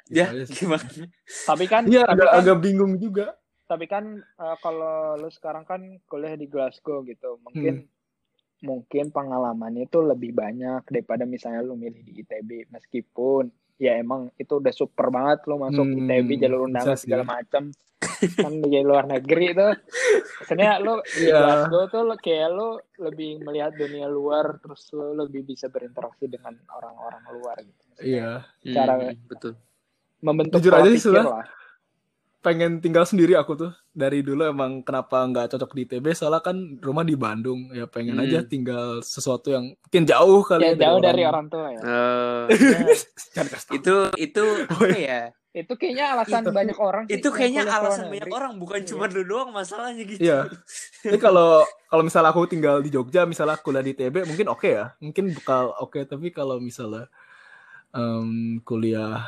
Gitu 0.05 0.15
Ya, 0.15 0.29
sih. 0.45 0.65
gimana? 0.65 0.85
Tapi 1.45 1.65
kan, 1.65 1.83
Iya 1.85 2.05
tapi 2.05 2.13
agak 2.15 2.29
kan, 2.29 2.39
agak 2.39 2.57
bingung 2.61 2.93
juga. 2.99 3.27
tapi 3.65 3.89
kan 3.89 4.05
eh, 4.21 4.57
kalau 4.61 5.17
lu 5.17 5.29
sekarang 5.29 5.65
kan 5.65 5.81
kuliah 6.05 6.37
di 6.37 6.45
Glasgow 6.45 7.01
gitu, 7.03 7.41
mungkin 7.41 7.89
mungkin 8.65 9.09
pengalamannya 9.09 9.85
itu 9.85 10.01
lebih 10.01 10.33
banyak 10.33 10.83
daripada 10.85 11.23
misalnya 11.25 11.61
lu 11.61 11.75
milih 11.75 12.01
di 12.01 12.13
ITB 12.19 12.51
meskipun 12.69 13.47
ya 13.77 13.95
emang 13.95 14.33
itu 14.35 14.55
udah 14.55 14.71
super 14.71 15.09
banget 15.09 15.45
lu 15.45 15.59
masuk 15.59 15.85
Hmm, 15.85 15.99
ITB 16.01 16.41
jalur 16.41 16.65
undangan 16.65 16.97
segala 16.97 17.23
macam 17.23 17.69
kan 18.35 18.53
di 18.59 18.81
luar 18.81 19.05
negeri 19.05 19.53
tuh 19.53 19.73
maksudnya 20.39 20.77
lu 20.79 20.99
di 21.03 21.27
Iya. 21.27 21.37
Glasgow 21.37 21.85
tuh 21.89 22.03
lu- 22.05 22.17
kayak 22.19 22.49
lu 22.51 22.69
lebih 22.99 23.31
melihat 23.41 23.73
dunia 23.73 24.07
luar 24.07 24.57
terus 24.59 24.89
lu 24.91 25.13
lebih 25.13 25.45
bisa 25.45 25.67
berinteraksi 25.67 26.25
dengan 26.27 26.55
orang-orang 26.71 27.23
luar 27.31 27.57
gitu. 27.59 27.83
Iya. 28.01 28.45
Cara- 28.67 28.97
Hmm, 29.11 29.19
betul. 29.27 29.53
membentuk 30.21 30.57
Jujur 30.57 30.73
pola 30.73 30.85
aja 30.85 30.97
sih, 30.97 31.11
lah 31.11 31.45
pengen 32.45 32.77
tinggal 32.79 33.03
sendiri 33.03 33.33
aku 33.33 33.57
tuh 33.57 33.73
dari 33.89 34.21
dulu 34.21 34.45
emang 34.45 34.81
kenapa 34.81 35.25
nggak 35.25 35.51
cocok 35.51 35.73
di 35.73 35.83
ITB 35.83 36.13
soalnya 36.13 36.39
kan 36.41 36.55
rumah 36.79 37.01
di 37.01 37.17
Bandung 37.17 37.73
ya 37.73 37.87
pengen 37.87 38.15
Hmm. 38.15 38.23
aja 38.23 38.45
tinggal 38.45 39.01
sesuatu 39.01 39.49
yang 39.49 39.73
mungkin 39.73 40.05
jauh 40.05 40.45
kali 40.45 40.61
ya 40.63 40.69
ya 40.69 40.81
jauh 40.85 41.01
dari 41.01 41.23
orang 41.25 41.47
tua 41.49 41.73
ya 41.73 41.81
tahu. 43.35 43.73
itu 43.73 43.95
itu 44.19 44.45
apa 44.67 44.87
ya? 44.93 45.23
itu 45.53 45.71
kayaknya 45.73 46.05
alasan 46.13 46.43
Itu- 46.43 46.51
banyak 46.53 46.79
orang 46.79 47.03
sih 47.07 47.15
Itu 47.15 47.29
kayaknya 47.31 47.63
alasan 47.65 48.11
banyak 48.11 48.27
negeri. 48.27 48.35
orang, 48.35 48.53
bukan 48.59 48.81
Iya. 48.81 48.89
cuma 48.91 49.05
lu 49.07 49.23
doang 49.23 49.51
masalahnya 49.51 50.03
gitu. 50.03 50.19
Iya. 50.19 50.51
Jadi 51.01 51.15
kalau 51.17 51.63
kalau 51.87 52.03
misalnya 52.03 52.29
aku 52.29 52.43
tinggal 52.45 52.83
di 52.83 52.91
Jogja 52.91 53.23
misalnya 53.23 53.55
kuliah 53.57 53.81
di 53.81 53.95
ITB 53.95 54.27
mungkin 54.27 54.51
oke 54.51 54.67
ya 54.67 54.93
mungkin 54.99 55.31
bakal 55.33 55.71
oke 55.79 56.03
tapi 56.05 56.29
kalau 56.29 56.59
misalnya 56.59 57.07
em, 57.91 58.59
kuliah 58.61 59.23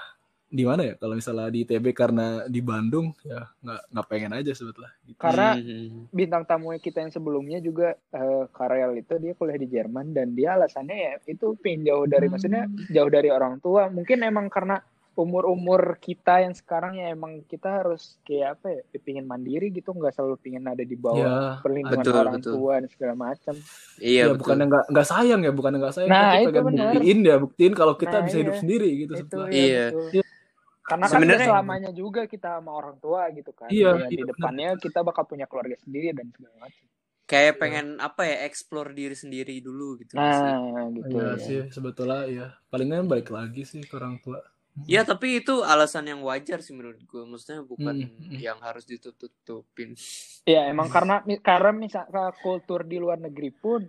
di 0.57 0.65
mana 0.65 0.83
ya 0.83 0.95
kalau 0.97 1.13
misalnya 1.13 1.49
di 1.49 1.63
ITB 1.63 1.93
karena 1.93 2.27
di 2.47 2.61
Bandung 2.61 3.13
ya 3.23 3.45
nggak 3.57 3.81
nggak 3.93 4.07
pengen 4.07 4.33
aja 4.33 4.51
sebetulnya 4.51 4.93
gitu. 5.03 5.19
karena 5.19 5.49
Hmm. 5.53 6.09
bintang 6.11 6.43
tamu 6.43 6.73
kita 6.79 6.99
yang 6.99 7.13
sebelumnya 7.13 7.61
juga 7.61 7.93
eh, 7.93 8.45
Karel 8.49 8.97
itu 8.97 9.15
dia 9.17 9.33
kuliah 9.33 9.57
di 9.57 9.69
Jerman 9.69 10.11
dan 10.11 10.33
dia 10.33 10.57
alasannya 10.57 10.97
ya 10.97 11.13
itu 11.27 11.53
pengen 11.57 11.85
jauh 11.85 12.07
dari 12.07 12.25
Hmm. 12.25 12.33
maksudnya 12.33 12.63
jauh 12.89 13.11
dari 13.11 13.29
orang 13.29 13.61
tua 13.61 13.87
mungkin 13.89 14.19
emang 14.23 14.49
karena 14.49 14.81
umur-umur 15.17 15.97
kita 15.97 16.45
yang 16.45 16.53
sekarang 16.53 16.95
ya 16.95 17.09
emang 17.09 17.41
kita 17.43 17.81
harus 17.81 18.21
kayak 18.21 18.61
apa 18.61 18.67
ya, 18.71 18.81
pingin 19.01 19.25
mandiri 19.25 19.73
gitu, 19.73 19.91
nggak 19.91 20.13
selalu 20.13 20.37
pingin 20.37 20.61
ada 20.63 20.85
di 20.85 20.93
bawah 20.93 21.17
Ya, 21.17 21.35
perlindungan 21.59 22.05
betul, 22.05 22.21
orang 22.21 22.35
betul. 22.37 22.53
tua 22.53 22.75
dan 22.77 22.89
segala 22.93 23.15
macam. 23.17 23.55
Iya, 23.97 24.13
ya 24.13 24.25
betul. 24.29 24.39
bukan 24.39 24.57
nggak 24.69 24.85
nggak 24.93 25.07
sayang 25.09 25.41
ya, 25.41 25.53
bukan 25.53 25.73
nggak 25.75 25.95
sayang, 25.97 26.13
Nah, 26.13 26.21
tapi 26.23 26.37
itu 26.37 26.47
pengen 26.47 26.65
benar. 26.69 26.85
buktiin 26.93 27.19
ya, 27.25 27.37
buktiin 27.41 27.73
kalau 27.73 27.95
kita 27.97 28.13
Nah, 28.13 28.25
bisa 28.29 28.37
hidup 28.39 28.53
iya. 28.53 28.61
sendiri 28.61 28.89
gitu 28.95 29.13
Itu 29.15 29.21
setelah. 29.25 29.49
ya 29.49 29.57
Iya. 29.57 29.85
betul. 29.89 30.05
Iya. 30.13 30.25
Karena 30.87 31.05
kan 31.05 31.19
Sebenarnya- 31.19 31.39
nggak 31.43 31.51
selamanya 31.51 31.91
juga 31.91 32.23
kita 32.25 32.49
sama 32.57 32.71
orang 32.73 32.97
tua 32.97 33.27
gitu 33.31 33.51
kan. 33.51 33.67
Iya, 33.67 33.91
Ya, 33.97 34.07
di 34.07 34.17
iya, 34.17 34.25
depannya 34.25 34.69
kita 34.79 35.03
bakal 35.03 35.27
punya 35.27 35.45
keluarga 35.45 35.75
sendiri 35.77 36.15
dan 36.15 36.31
segala 36.31 36.55
macam. 36.63 36.85
Kayak 37.27 37.59
pengen 37.59 37.87
apa 37.99 38.23
ya, 38.23 38.47
explore 38.47 38.95
diri 38.95 39.13
sendiri 39.13 39.59
dulu 39.59 39.99
gitu. 39.99 40.15
nggak 40.15 40.31
sih? 40.33 40.47
Nah, 40.47 40.87
gitu 40.95 41.11
Iya 41.13 41.27
ya. 41.27 41.35
sih 41.37 41.59
sebetulnya 41.69 42.21
ya 42.25 42.47
palingan 42.69 43.05
balik 43.05 43.29
lagi 43.29 43.67
sih 43.67 43.83
ke 43.83 43.95
orang 43.95 44.19
tua. 44.21 44.39
Ya 44.85 45.03
tapi 45.03 45.41
itu 45.41 45.65
alasan 45.65 46.07
yang 46.07 46.21
wajar 46.21 46.61
sih 46.61 46.71
menurut 46.71 47.01
gue. 47.01 47.23
Maksudnya 47.25 47.65
bukan 47.65 47.97
Hmm, 47.97 48.31
hmm. 48.31 48.39
yang 48.39 48.61
harus 48.61 48.85
ditutup-tutupin. 48.85 49.97
Ya 50.45 50.69
emang 50.69 50.87
karena 50.87 51.19
karena 51.41 51.73
misalnya 51.73 52.07
kultur 52.37 52.85
di 52.85 52.95
luar 52.97 53.19
negeri 53.19 53.51
pun 53.51 53.83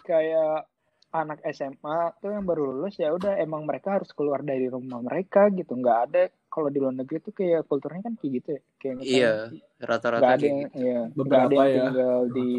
kayak 0.00 0.66
anak 1.14 1.38
SMA 1.46 1.98
tuh 2.18 2.34
yang 2.34 2.42
baru 2.42 2.74
lulus 2.74 2.98
ya 2.98 3.14
udah 3.14 3.38
emang 3.38 3.62
mereka 3.62 3.96
harus 3.96 4.10
keluar 4.10 4.42
dari 4.42 4.66
rumah 4.66 4.98
mereka 4.98 5.46
gitu 5.48 5.78
nggak 5.78 5.98
ada 6.10 6.22
kalau 6.50 6.66
di 6.68 6.82
luar 6.82 6.90
negeri 6.92 7.22
tuh 7.22 7.30
kayak 7.30 7.62
kulturnya 7.64 8.02
kan 8.02 8.18
kayak 8.18 8.32
gitu 8.34 8.48
ya 8.50 8.60
kayak 8.76 8.94
misalnya 8.98 9.14
Iya, 9.14 9.34
nggak 9.78 9.86
rata-rata 9.86 10.26
ada 10.26 10.34
kayak 10.34 10.42
yang 10.44 10.58
gitu. 10.60 10.76
ya 10.76 10.98
nggak 10.98 11.14
Beberapa 11.14 11.46
ada 11.46 11.54
yang 11.54 11.70
ya. 11.70 11.84
tinggal 11.86 12.18
di 12.28 12.50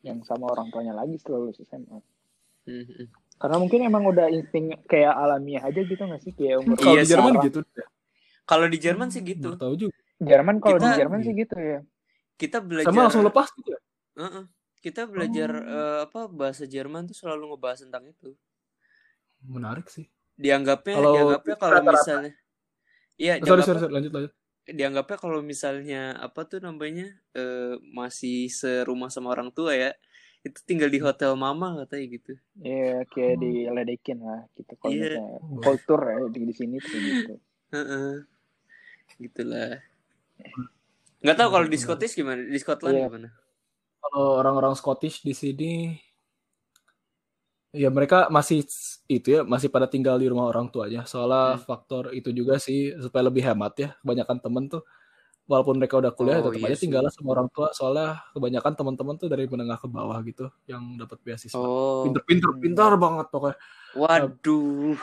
yang 0.00 0.18
sama 0.22 0.44
orang 0.46 0.68
tuanya 0.68 0.94
lagi 0.94 1.14
setelah 1.16 1.38
lulus 1.42 1.58
SMA 1.60 1.98
Hmm, 2.64 2.80
hmm. 2.80 3.06
karena 3.36 3.56
mungkin 3.60 3.80
emang 3.82 4.08
udah 4.08 4.32
insting 4.32 4.72
kayak 4.88 5.12
alamiah 5.12 5.60
aja 5.60 5.84
gitu 5.84 6.00
nggak 6.00 6.22
sih 6.22 6.32
kayak 6.32 6.64
umur 6.64 6.80
Kalau 6.80 6.94
Iya 6.94 7.02
di. 7.02 7.10
Jerman 7.12 7.32
gitu. 7.44 7.58
Kalau 8.44 8.66
di 8.66 8.78
Jerman 8.78 9.08
sih 9.10 9.20
gitu. 9.20 9.48
Tahu 9.52 9.74
juga. 9.76 9.92
Jerman 10.16 10.56
kalau 10.58 10.78
di 10.78 10.88
Jerman 10.94 11.20
sih 11.20 11.34
gitu 11.34 11.56
ya 11.58 11.80
Kita 12.34 12.64
belajar 12.64 12.88
Sama 12.88 13.04
langsung 13.04 13.20
lepas 13.20 13.52
gitu 13.52 13.68
ya. 13.68 13.80
Heeh. 14.16 14.44
Kita 14.84 15.08
belajar 15.08 15.48
Oh. 15.48 15.64
eh, 15.64 15.98
apa 16.04 16.28
bahasa 16.28 16.68
Jerman 16.68 17.08
tuh 17.08 17.16
selalu 17.16 17.56
ngebahas 17.56 17.88
tentang 17.88 18.04
itu. 18.04 18.36
Menarik 19.48 19.88
sih. 19.88 20.04
Dianggapnya 20.36 20.94
Kalau 21.00 21.12
dianggapnya 21.16 21.56
kalau 21.56 21.80
misalnya 21.88 22.32
Iya, 23.14 23.38
Sorry, 23.40 23.46
sorry, 23.46 23.62
dianggapnya, 23.64 23.80
sorry, 23.80 23.94
lanjut, 23.94 24.12
lanjut. 24.12 24.32
dianggapnya 24.66 25.16
kalau 25.16 25.40
misalnya 25.40 26.02
apa 26.18 26.40
tuh 26.44 26.58
namanya 26.60 27.06
eh, 27.32 27.78
masih 27.80 28.50
serumah 28.50 29.08
sama 29.08 29.30
orang 29.32 29.54
tua 29.54 29.72
ya, 29.72 29.94
itu 30.42 30.58
tinggal 30.66 30.90
di 30.90 30.98
hotel 31.00 31.32
mama 31.38 31.78
katanya 31.86 32.04
gitu. 32.20 32.32
Iya, 32.60 33.06
kayak 33.08 33.36
diledekin 33.40 34.18
lah 34.20 34.44
gitu 34.52 34.74
kalau 34.76 34.92
Iya. 34.92 35.16
misalnya 35.16 35.38
kultur 35.62 36.00
ya 36.02 36.16
di, 36.28 36.40
di 36.44 36.54
sini 36.58 36.76
tuh 36.82 36.98
gitu. 37.00 37.32
Heeh. 37.74 38.12
Gitulah. 39.22 39.78
Nggak 41.22 41.36
tahu 41.38 41.48
kalau 41.54 41.66
di 41.70 41.78
Scottish 41.78 42.18
gimana? 42.18 42.42
Di 42.42 42.58
Scotland 42.58 42.98
Iya. 42.98 43.06
gimana? 43.08 43.28
Kalau 44.04 44.36
orang-orang 44.38 44.76
Scottish 44.76 45.24
di 45.24 45.32
sini 45.32 45.72
ya 47.74 47.90
mereka 47.90 48.30
masih 48.30 48.62
itu 49.10 49.28
ya 49.34 49.40
masih 49.42 49.66
pada 49.66 49.90
tinggal 49.90 50.14
di 50.20 50.30
rumah 50.30 50.46
orang 50.46 50.70
tuanya. 50.70 51.02
Soalnya 51.08 51.58
Hmm. 51.58 51.62
faktor 51.64 52.14
itu 52.14 52.30
juga 52.30 52.60
sih 52.62 52.94
supaya 53.00 53.26
lebih 53.26 53.42
hemat 53.42 53.72
ya. 53.80 53.88
Kebanyakan 54.04 54.38
temen 54.38 54.64
tuh 54.70 54.82
walaupun 55.44 55.76
mereka 55.76 55.98
udah 56.00 56.12
kuliah 56.14 56.38
Oh, 56.40 56.48
tetap 56.48 56.60
iya 56.62 56.72
aja 56.72 56.78
tinggal 56.78 57.02
sama 57.10 57.34
orang 57.34 57.48
tua. 57.50 57.68
Soalnya 57.74 58.22
kebanyakan 58.30 58.72
teman-teman 58.78 59.14
tuh 59.18 59.28
dari 59.28 59.44
menengah 59.50 59.76
ke 59.80 59.88
bawah 59.90 60.18
gitu 60.22 60.46
yang 60.70 60.94
dapat 61.00 61.18
beasiswa. 61.26 61.58
Oh, 61.58 62.06
Pinter-pinter, 62.06 62.50
pintar 62.62 62.92
banget 62.94 63.26
pokoknya. 63.32 63.58
waduh. 63.96 64.94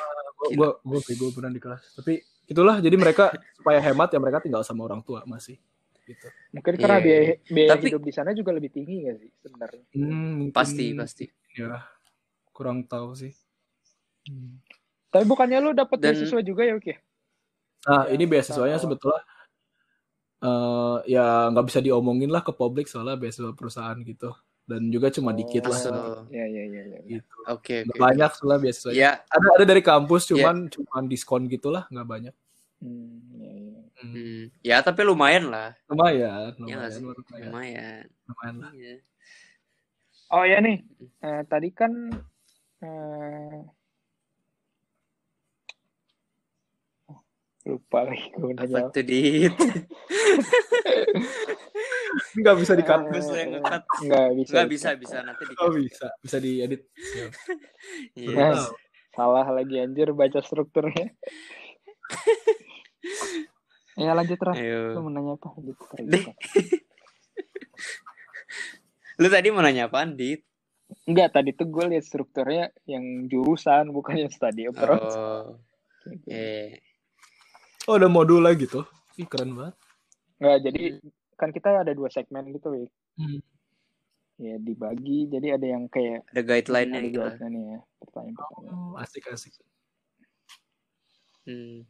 Gue 0.41 0.69
gue 0.81 0.99
bego 1.05 1.25
beneran 1.35 1.53
di 1.53 1.61
kelas. 1.61 1.83
Tapi 1.93 2.17
itulah 2.47 2.79
jadi 2.79 2.95
mereka 2.97 3.29
supaya 3.53 3.77
hemat 3.83 4.09
ya 4.11 4.19
mereka 4.19 4.39
tinggal 4.41 4.63
sama 4.63 4.87
orang 4.87 5.03
tua 5.03 5.21
masih. 5.27 5.59
Gitu. 6.01 6.27
Mungkin 6.51 6.73
karena 6.75 6.97
Iya. 6.97 7.05
biaya, 7.05 7.23
biaya 7.45 7.69
Tapi- 7.71 7.87
hidup 7.87 8.03
di 8.03 8.13
sana 8.13 8.29
juga 8.31 8.51
lebih 8.51 8.69
tinggi 8.69 9.05
gak 9.05 9.17
sih 9.17 9.31
sebenarnya? 9.39 9.83
Hmm, 9.93 10.49
Pasti, 10.49 10.85
pasti. 10.93 11.25
Ya 11.53 11.85
kurang 12.51 12.83
tahu 12.83 13.13
sih. 13.13 13.31
Hmm. 14.25 14.59
Tapi 15.07 15.23
bukannya 15.25 15.59
lu 15.59 15.71
dapat 15.71 15.97
Dan- 15.97 16.13
beasiswa 16.13 16.41
juga 16.41 16.63
ya, 16.63 16.73
Oke? 16.75 16.97
Nah, 17.81 18.05
Ya, 18.05 18.13
ini 18.13 18.23
beasiswanya 18.25 18.77
tahu. 18.77 18.85
sebetulnya 18.87 19.21
eh 20.41 20.97
ya 21.07 21.25
nggak 21.49 21.65
bisa 21.69 21.79
diomongin 21.79 22.29
lah 22.29 22.41
ke 22.41 22.49
publik 22.51 22.85
soalnya 22.85 23.13
beasiswa 23.13 23.53
perusahaan 23.53 23.97
gitu. 24.01 24.33
Dan 24.61 24.87
juga 24.87 25.09
cuma 25.09 25.33
dikit 25.33 25.67
lah. 25.67 25.75
So, 25.75 25.91
Iya, 26.29 26.45
iya, 26.47 26.63
iya, 26.63 26.81
iya. 26.87 26.99
Gitu. 27.03 27.35
Oke, 27.45 27.83
Nggak 27.83 27.93
oke. 27.93 28.01
banyak 28.01 28.29
soalnya 28.31 28.59
beasiswanya. 28.59 28.97
Ya, 28.97 29.11
Ada 29.27 29.47
ada 29.51 29.65
dari 29.67 29.81
kampus 29.81 30.21
Ya. 30.23 30.29
cuman 30.33 30.55
cuman 30.67 31.03
diskon 31.05 31.43
gitulah 31.45 31.85
nggak 31.87 32.07
banyak. 32.07 32.33
Hmm, 32.79 33.21
iya, 33.35 33.51
iya. 33.51 33.70
Hmm. 34.01 34.11
hmm, 34.11 34.41
ya 34.61 34.81
tapi 34.81 35.05
lumayan 35.05 35.45
lah. 35.47 35.77
Lumayan, 35.85 36.57
Ya 36.65 36.73
nggak 36.75 36.91
sih? 36.91 37.01
lumayan, 37.01 37.21
lumayan, 37.21 37.45
Lumayan. 37.45 38.03
lumayan 38.25 38.55
lah. 38.57 38.71
Iya. 38.73 38.97
Oh 40.31 40.41
ya 40.41 40.57
nih, 40.57 40.81
eh, 41.21 41.41
tadi 41.45 41.69
kan 41.69 42.09
eh, 42.79 43.61
oh, 47.05 47.19
lupa 47.67 47.99
lagi 48.07 48.31
gue 48.31 48.55
Apa 48.55 48.63
nanya. 48.65 48.89
tuh 48.89 49.03
dit? 49.03 49.51
Nggak 52.31 52.55
bisa 52.57 52.73
di 52.73 52.81
cut. 52.81 53.05
Bagus 53.05 53.27
lah 53.27 53.39
yang 53.39 53.51
nge-cut. 53.59 53.83
Nggak 54.01 54.27
bisa. 54.33 54.51
Nggak 54.51 54.67
bisa, 54.71 54.89
bisa 54.95 55.17
nanti 55.21 55.43
di 55.45 55.53
Oh 55.59 55.69
bisa, 55.69 56.07
bisa 56.19 56.37
diedit. 56.39 56.81
Iya. 58.15 58.55
Nah, 58.55 58.71
salah 59.11 59.47
lagi 59.47 59.75
anjir 59.77 60.11
baca 60.11 60.39
strukturnya. 60.39 61.11
ya 63.99 64.15
lanjut 64.15 64.39
Ras. 64.39 64.55
Lu 64.59 64.99
mau 65.03 65.11
nanya 65.11 65.35
apa? 65.35 65.51
Gitu, 65.59 65.83
Deh. 66.07 66.23
Lu 69.21 69.27
tadi 69.29 69.47
mau 69.53 69.61
nanya 69.61 69.85
apaan, 69.91 70.17
Dit? 70.17 70.41
Enggak, 71.07 71.39
tadi 71.39 71.55
tuh 71.55 71.71
gue 71.71 71.95
liat 71.95 72.03
strukturnya 72.03 72.67
yang 72.83 73.31
jurusan, 73.31 73.95
bukan 73.95 74.27
yang 74.27 74.31
study 74.31 74.67
approach. 74.67 75.13
Oh, 75.15 75.55
Gitu. 76.01 76.33
eh. 76.33 76.81
Oh 77.85 78.01
ada 78.01 78.09
modul 78.09 78.41
lah 78.41 78.57
gitu. 78.57 78.81
Ih 79.21 79.29
keren 79.29 79.53
banget. 79.53 79.77
Nggak, 80.41 80.57
jadi 80.65 80.81
kan 81.37 81.53
kita 81.53 81.85
ada 81.85 81.93
dua 81.93 82.09
segmen 82.09 82.49
gitu, 82.49 82.73
Wik. 82.73 82.89
Hmm. 83.21 83.37
Ya 84.41 84.57
dibagi, 84.57 85.29
jadi 85.29 85.61
ada 85.61 85.67
yang 85.69 85.85
kayak 85.85 86.25
Ada 86.33 86.41
guideline-nya 86.41 86.97
ada 86.97 87.09
gitu 87.13 87.21
guideline 87.21 87.57
ya, 87.61 87.79
pertanyaan-pertanyaan. 88.01 88.73
Oh, 88.73 88.97
asik 88.97 89.29
asik. 89.29 89.53
Hmm. 91.45 91.85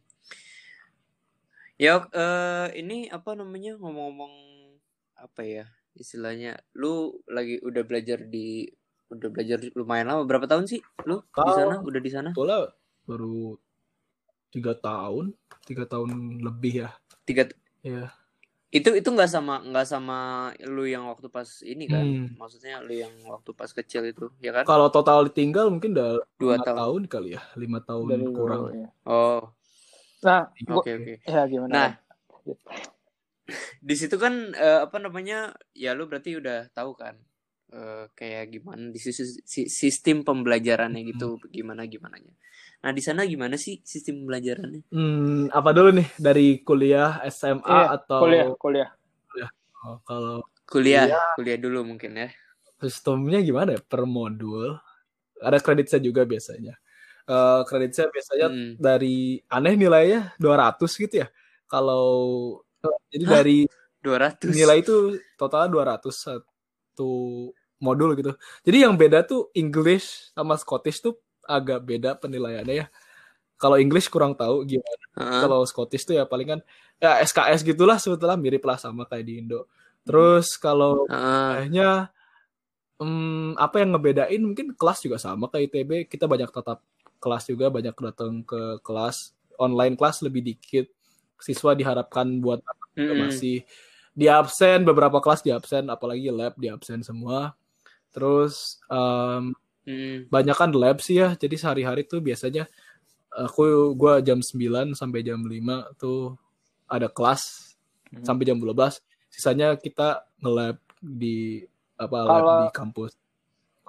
Ya, 1.82 1.98
eh, 2.14 2.66
ini 2.78 3.10
apa 3.10 3.34
namanya 3.34 3.74
ngomong-ngomong 3.74 4.30
apa 5.18 5.42
ya 5.42 5.66
istilahnya? 5.98 6.54
Lu 6.78 7.18
lagi 7.26 7.58
udah 7.58 7.82
belajar 7.82 8.22
di 8.22 8.70
udah 9.10 9.28
belajar 9.34 9.58
lumayan 9.74 10.06
lama. 10.06 10.22
Berapa 10.22 10.46
tahun 10.46 10.70
sih 10.70 10.78
lu 11.10 11.18
di 11.26 11.34
Tahun. 11.34 11.58
sana? 11.58 11.74
Udah 11.82 11.98
di 12.00 12.10
sana? 12.14 12.30
Soalnya 12.38 12.70
baru 13.02 13.58
tiga 14.54 14.78
tahun, 14.78 15.34
tiga 15.66 15.82
tahun 15.90 16.38
lebih 16.38 16.86
ya. 16.86 16.90
Tiga. 17.26 17.50
Ya. 17.82 18.14
Itu 18.70 18.94
itu 18.94 19.04
nggak 19.10 19.26
sama 19.28 19.58
nggak 19.66 19.84
sama 19.84 20.18
lu 20.64 20.86
yang 20.86 21.10
waktu 21.10 21.26
pas 21.28 21.66
ini 21.66 21.90
kan? 21.90 22.06
Hmm. 22.06 22.26
Maksudnya 22.38 22.78
lu 22.78 22.94
yang 22.94 23.10
waktu 23.26 23.50
pas 23.58 23.68
kecil 23.68 24.06
itu, 24.06 24.30
ya 24.38 24.54
kan? 24.54 24.64
Kalau 24.64 24.86
total 24.86 25.26
ditinggal 25.26 25.66
mungkin 25.66 25.98
udah 25.98 26.22
Dua 26.38 26.56
tahun. 26.62 26.78
tahun 26.78 27.02
kali 27.10 27.28
ya, 27.36 27.42
lima 27.58 27.82
tahun 27.82 28.06
Dari 28.06 28.26
kurang. 28.30 28.60
dulu, 28.70 28.80
ya. 28.80 28.88
Oh, 29.04 29.50
Nah, 30.22 30.46
oke 30.70 30.90
oke. 30.98 31.14
ya 31.26 31.42
gimana? 31.50 31.74
Nah, 31.74 31.90
di 33.82 33.94
situ 33.98 34.16
kan 34.16 34.54
eh, 34.54 34.80
apa 34.86 34.96
namanya 35.02 35.50
ya 35.74 35.92
lu 35.98 36.06
berarti 36.06 36.38
udah 36.38 36.70
tahu 36.70 36.94
kan 36.94 37.18
eh, 37.74 38.04
kayak 38.14 38.54
gimana 38.54 38.94
di 38.94 39.00
sistem 39.66 40.22
pembelajarannya 40.22 41.02
gitu 41.02 41.42
gimana 41.50 41.82
gimananya 41.90 42.32
nah 42.82 42.90
di 42.94 43.02
sana 43.02 43.26
gimana 43.26 43.58
sih 43.58 43.82
sistem 43.82 44.22
pembelajarannya 44.22 44.82
Hmm, 44.92 45.48
apa 45.48 45.72
dulu 45.72 45.88
nih 45.96 46.08
dari 46.20 46.60
kuliah 46.68 47.16
SMA 47.24 47.64
Iya, 47.64 47.86
atau 47.96 48.20
kuliah, 48.22 48.48
kuliah. 48.60 48.90
Oh, 49.82 49.96
kalau 50.06 50.44
kuliah 50.68 51.08
Iya. 51.10 51.20
kuliah 51.34 51.58
dulu 51.58 51.78
mungkin 51.82 52.12
ya 52.14 52.28
sistemnya 52.82 53.38
gimana 53.40 53.78
ya 53.78 53.80
per 53.82 54.02
modul? 54.06 54.78
Ada 55.42 55.58
kredit 55.62 55.86
saya 55.90 56.02
juga 56.02 56.22
biasanya. 56.26 56.74
Eh 57.28 57.60
kredit 57.70 57.92
saya 57.94 58.08
biasanya 58.10 58.46
Hmm. 58.50 58.72
dari 58.78 59.38
aneh 59.46 59.74
nilainya 59.78 60.34
200 60.42 60.98
gitu 60.98 61.22
ya. 61.22 61.28
Kalau 61.70 62.06
jadi 63.14 63.24
Hah? 63.30 63.32
dari 63.40 63.58
200 64.02 64.50
nilai 64.54 64.82
itu 64.82 65.16
totalnya 65.38 65.70
200 65.70 66.14
satu 66.18 67.12
modul 67.82 68.14
gitu. 68.18 68.34
Jadi 68.66 68.76
yang 68.86 68.94
beda 68.98 69.22
tuh 69.26 69.50
English 69.54 70.34
sama 70.34 70.58
Scottish 70.58 71.02
tuh 71.02 71.18
agak 71.46 71.82
beda 71.86 72.18
penilaiannya 72.18 72.74
ya. 72.82 72.86
Kalau 73.58 73.78
English 73.78 74.10
kurang 74.10 74.34
tahu 74.34 74.66
gimana. 74.66 75.04
Heeh. 75.18 75.40
Kalau 75.46 75.62
Scottish 75.66 76.02
tuh 76.06 76.14
ya 76.18 76.26
palingan 76.26 76.62
ya 76.98 77.22
SKS 77.22 77.62
gitulah 77.66 77.98
sebetulnya 78.02 78.34
mirip 78.38 78.62
lah 78.66 78.78
sama 78.78 79.06
kayak 79.06 79.24
di 79.26 79.34
Indo. 79.42 79.70
Terus 80.06 80.58
kalau 80.58 81.06
kayaknya 81.06 82.10
hmm, 82.98 83.58
apa 83.58 83.76
yang 83.82 83.94
ngebedain 83.94 84.42
mungkin 84.42 84.74
kelas 84.74 85.02
juga 85.06 85.18
sama 85.22 85.46
kayak 85.50 85.70
ITB 85.70 85.90
kita 86.10 86.26
banyak 86.30 86.50
tetap 86.50 86.82
kelas 87.22 87.46
juga 87.46 87.70
banyak 87.70 87.94
datang 87.94 88.42
ke 88.42 88.82
kelas 88.82 89.30
online 89.56 89.94
kelas 89.94 90.26
lebih 90.26 90.42
dikit 90.42 90.90
siswa 91.38 91.72
diharapkan 91.72 92.42
buat 92.42 92.58
Mm-mm. 92.98 93.30
masih 93.30 93.62
di 94.12 94.26
absen 94.26 94.82
beberapa 94.82 95.22
kelas 95.22 95.40
di 95.40 95.48
absen 95.48 95.86
apalagi 95.86 96.28
lab 96.28 96.58
di 96.58 96.66
absen 96.66 97.00
semua 97.00 97.54
terus 98.10 98.82
em, 98.90 99.54
Mm. 99.82 100.30
banyak 100.30 100.54
kan 100.54 100.70
lab 100.70 101.02
sih 101.02 101.18
ya 101.18 101.34
jadi 101.34 101.58
sehari-hari 101.58 102.06
tuh 102.06 102.22
biasanya 102.22 102.70
aku 103.34 103.90
gua 103.94 104.22
jam 104.22 104.38
9 104.38 104.94
sampai 104.94 105.26
jam 105.26 105.42
5 105.42 105.50
tuh 105.98 106.38
ada 106.86 107.10
kelas 107.10 107.74
Hmm. 108.12 108.22
sampai 108.22 108.44
jam 108.44 108.60
12 108.60 109.00
sisanya 109.26 109.72
kita 109.74 110.22
nge-lab 110.38 110.76
di 111.00 111.64
apa 111.96 112.14
lab 112.20 112.30
Kalau- 112.30 112.60
di 112.62 112.68
kampus 112.70 113.12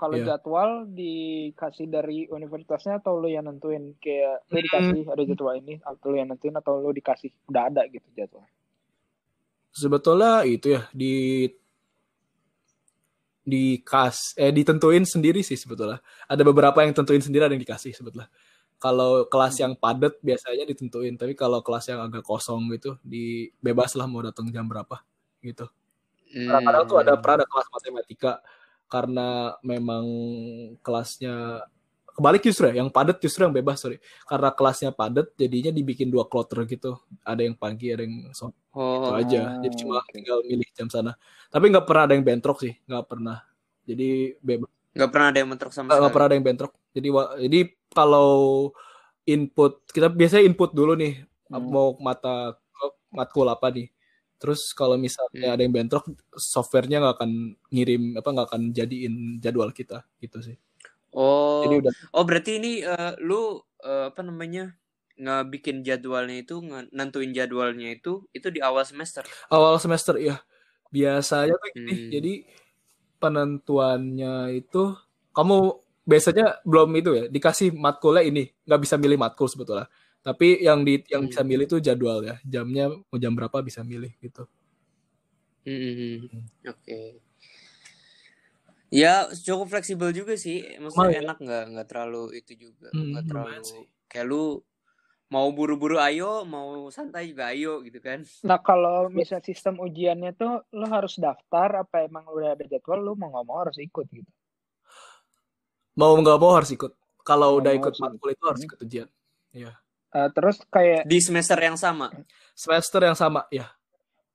Kalau 0.03 0.19
Iya. 0.19 0.35
jadwal 0.35 0.83
dikasih 0.91 1.87
dari 1.87 2.27
universitasnya 2.27 2.99
atau 2.99 3.15
lu 3.15 3.31
yang 3.31 3.47
nentuin 3.47 3.95
kayak 4.03 4.43
lu 4.51 4.59
Hmm. 4.59 4.65
dikasih 4.67 5.01
ada 5.07 5.23
jadwal 5.23 5.55
ini 5.55 5.79
atau 5.79 6.05
lu 6.11 6.15
yang 6.19 6.27
nentuin 6.27 6.55
atau 6.59 6.75
lu 6.75 6.91
dikasih 6.91 7.31
udah 7.47 7.71
ada 7.71 7.87
gitu 7.87 8.03
jadwal. 8.11 8.43
sebetulnya 9.71 10.43
itu 10.43 10.75
ya 10.75 10.81
di 10.91 11.47
dikas 13.43 14.37
eh 14.37 14.51
ditentuin 14.51 15.03
sendiri 15.03 15.43
sih 15.43 15.59
sebetulnya 15.59 15.97
ada 16.27 16.43
beberapa 16.45 16.79
yang 16.79 16.93
tentuin 16.93 17.19
sendiri 17.19 17.43
ada 17.43 17.51
yang 17.55 17.63
dikasih 17.63 17.91
sebetulnya 17.91 18.31
kalau 18.79 19.27
kelas 19.27 19.59
yang 19.59 19.73
padat 19.75 20.15
biasanya 20.21 20.63
ditentuin 20.63 21.15
tapi 21.15 21.33
kalau 21.33 21.59
kelas 21.59 21.91
yang 21.91 21.99
agak 22.03 22.23
kosong 22.23 22.71
gitu 22.75 22.95
di 23.03 23.51
bebas 23.59 23.95
lah 23.95 24.07
mau 24.07 24.23
datang 24.23 24.47
jam 24.47 24.63
berapa 24.63 24.99
gitu 25.41 25.67
kadang-kadang 26.33 26.83
tuh 26.87 26.97
ada 27.03 27.13
pernah 27.19 27.43
ada 27.43 27.47
kelas 27.47 27.67
matematika 27.67 28.31
karena 28.93 29.57
memang 29.65 30.05
kelasnya 30.85 31.65
kebalik 32.13 32.45
justru 32.45 32.69
ya 32.69 32.85
yang 32.85 32.93
padat 32.93 33.17
justru 33.17 33.41
yang 33.41 33.49
bebas 33.49 33.81
sorry. 33.81 33.97
Karena 34.29 34.53
kelasnya 34.53 34.93
padat 34.93 35.33
jadinya 35.33 35.73
dibikin 35.73 36.13
dua 36.13 36.29
kloter 36.29 36.61
gitu. 36.69 37.01
Ada 37.25 37.41
yang 37.41 37.57
pagi 37.57 37.89
ada 37.89 38.05
yang 38.05 38.29
sore. 38.37 38.53
Itu 38.53 38.77
Oh, 38.77 39.17
aja. 39.17 39.57
Jadi 39.65 39.75
cuma 39.81 40.05
tinggal 40.13 40.45
milih 40.45 40.69
jam 40.77 40.93
sana. 40.93 41.17
Tapi 41.49 41.73
nggak 41.73 41.89
pernah 41.89 42.03
ada 42.05 42.13
yang 42.13 42.21
bentrok 42.21 42.61
sih 42.61 42.73
nggak 42.85 43.05
pernah. 43.09 43.41
Jadi 43.89 44.37
bebas. 44.45 44.69
Nggak 44.93 45.09
pernah 45.09 45.27
ada 45.33 45.37
yang 45.41 45.49
mentrok 45.49 45.71
sama 45.73 45.89
nggak 45.97 46.13
pernah 46.13 46.27
ada 46.29 46.35
yang 46.37 46.45
bentrok. 46.45 46.73
Jadi 46.93 47.09
jadi 47.49 47.59
kalau 47.89 48.31
input 49.25 49.81
kita 49.89 50.13
biasanya 50.13 50.45
input 50.45 50.69
dulu 50.69 50.93
nih. 50.93 51.25
Hmm. 51.53 51.69
mau 51.69 51.93
mata 52.01 52.57
matkul 53.13 53.45
apa 53.45 53.69
nih 53.69 53.92
terus 54.43 54.75
kalau 54.75 54.99
misalnya 54.99 55.47
Hmm. 55.47 55.55
ada 55.55 55.61
yang 55.63 55.71
bentrok 55.77 56.03
softwarenya 56.35 56.97
nggak 56.99 57.15
akan 57.19 57.31
ngirim 57.71 58.03
apa 58.19 58.29
nggak 58.35 58.47
akan 58.51 58.61
jadiin 58.75 59.13
jadwal 59.43 59.71
kita 59.71 60.03
gitu 60.19 60.39
sih 60.43 60.57
Oh, 61.13 61.61
jadi 61.63 61.75
udah 61.81 61.93
oh 62.17 62.23
berarti 62.25 62.51
ini 62.59 62.71
eh, 62.81 63.13
lu 63.21 63.61
eh, 63.85 64.09
apa 64.09 64.21
namanya 64.25 64.73
ngebikin 65.13 65.85
jadwalnya 65.85 66.41
itu 66.41 66.55
nentuin 66.89 67.31
jadwalnya 67.37 67.87
itu 67.93 68.25
itu 68.33 68.47
di 68.49 68.59
awal 68.65 68.81
semester. 68.81 69.21
awal 69.53 69.77
semester 69.77 70.15
ya 70.17 70.41
biasanya 70.93 71.53
tuh 71.61 71.69
gini 71.77 71.93
Hmm. 71.93 72.09
jadi 72.13 72.33
penentuannya 73.21 74.33
itu 74.59 74.81
kamu 75.37 75.55
biasanya 76.03 76.45
belum 76.67 76.89
itu 76.99 77.09
ya 77.15 77.23
dikasih 77.31 77.71
matkulnya 77.77 78.23
ini 78.27 78.43
nggak 78.67 78.81
bisa 78.83 78.95
milih 78.99 79.17
matkul 79.21 79.47
sebetulnya 79.47 79.87
tapi 80.23 80.63
yang 80.63 80.81
di 80.81 81.03
yang 81.11 81.27
Hmm. 81.27 81.29
bisa 81.29 81.41
milih 81.43 81.65
itu 81.67 81.77
jadwal 81.79 82.23
ya 82.23 82.35
jamnya 82.43 82.89
mau 82.89 83.17
jam 83.19 83.35
berapa 83.35 83.59
bisa 83.61 83.83
milih 83.83 84.11
gitu 84.19 84.47
Hmm, 85.63 86.27
Oke. 86.67 87.23
Ya 88.91 89.31
cukup 89.31 89.71
fleksibel 89.71 90.11
juga 90.11 90.35
sih. 90.35 90.75
Maksudnya 90.75 91.07
Lumayan. 91.07 91.23
enak 91.23 91.37
nggak 91.39 91.63
nggak 91.71 91.87
terlalu 91.87 92.23
itu 92.35 92.51
juga 92.67 92.91
Hmm, 92.91 93.15
nggak 93.15 93.23
lumayan 93.31 93.31
terlalu 93.31 93.63
sih. 93.63 93.83
kayak 94.11 94.25
lu 94.27 94.43
mau 95.31 95.47
buru-buru 95.49 95.97
ayo 95.97 96.43
mau 96.45 96.91
santai 96.91 97.31
juga 97.31 97.55
ayo 97.55 97.79
gitu 97.81 97.97
kan. 98.03 98.21
Nah 98.43 98.59
kalau 98.59 99.07
misal 99.09 99.39
sistem 99.41 99.79
ujiannya 99.79 100.35
tuh 100.35 100.67
lu 100.75 100.85
harus 100.85 101.15
daftar 101.17 101.87
apa 101.87 102.05
emang 102.05 102.27
udah 102.27 102.53
ada 102.53 102.65
jadwal 102.67 102.99
lu 103.01 103.15
mau 103.15 103.31
nggak 103.31 103.45
mau 103.47 103.57
harus 103.63 103.79
ikut 103.79 104.05
gitu. 104.11 104.29
mau 105.95 106.13
nggak 106.17 106.37
mau 106.41 106.51
harus 106.57 106.71
ikut 106.73 106.91
kalau 107.23 107.61
udah 107.61 107.71
ikut 107.71 107.93
matkul 107.97 108.29
itu 108.33 108.43
harus 108.45 108.61
Hmm. 108.61 108.67
ikut 108.67 108.79
ujian 108.81 109.07
ya 109.53 109.71
Eh, 110.13 110.29
terus 110.31 110.61
kayak 110.69 111.03
Di 111.03 111.17
semester 111.17 111.57
yang 111.57 111.73
sama. 111.75 112.13
semester 112.53 113.01
yang 113.01 113.17
sama 113.17 113.49
ya. 113.49 113.65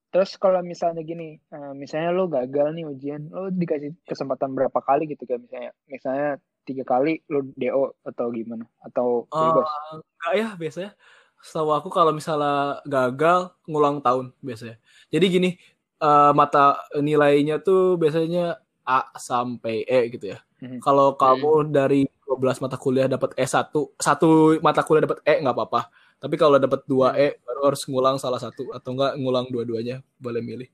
Terus 0.08 0.34
kalau 0.34 0.58
misalnya 0.60 1.04
gini, 1.04 1.36
eh, 1.38 1.72
misalnya 1.72 2.10
lu 2.10 2.26
gagal 2.26 2.72
nih 2.72 2.84
ujian, 2.84 3.28
lu 3.28 3.52
dikasih 3.52 3.94
kesempatan 4.02 4.50
berapa 4.52 4.80
kali 4.80 5.06
gitu? 5.06 5.22
Kayak 5.22 5.44
misalnya 5.44 5.70
misalnya 5.86 6.28
tiga 6.64 6.82
kali 6.82 7.22
lu 7.28 7.52
DO 7.54 7.94
atau 8.02 8.26
gimana? 8.30 8.64
Atau 8.80 9.28
Ah, 9.30 9.52
bebas. 9.52 9.68
enggak 9.94 10.34
ya 10.34 10.48
biasanya. 10.56 10.90
Setahu 11.38 11.70
aku 11.70 11.88
kalau 11.88 12.10
misalnya 12.10 12.82
gagal 12.82 13.54
ngulang 13.68 14.02
tahun 14.02 14.34
biasanya. 14.40 14.76
Jadi 15.08 15.26
gini 15.28 15.50
eh, 15.98 16.32
mata 16.32 16.78
nilainya 16.94 17.58
tuh 17.58 17.94
biasanya 17.94 18.58
A 18.82 19.12
sampai 19.14 19.84
E 19.84 20.08
gitu 20.10 20.32
ya. 20.34 20.38
Mhm. 20.58 20.82
kalau 20.82 21.14
kamu 21.14 21.70
dari 21.70 22.02
12 22.28 22.60
mata 22.60 22.76
kuliah 22.76 23.08
dapat 23.08 23.32
E1 23.34 23.72
satu 23.96 24.28
mata 24.60 24.84
kuliah 24.84 25.08
dapat 25.08 25.24
E 25.24 25.40
nggak 25.40 25.56
apa-apa 25.56 25.88
tapi 26.20 26.36
kalau 26.36 26.60
dapat 26.60 26.84
2 26.84 27.16
E 27.16 27.40
baru 27.40 27.72
harus 27.72 27.82
ngulang 27.88 28.20
salah 28.20 28.36
satu 28.36 28.68
atau 28.70 28.92
enggak 28.92 29.16
ngulang 29.16 29.46
dua-duanya 29.48 30.04
boleh 30.20 30.44
milih 30.44 30.68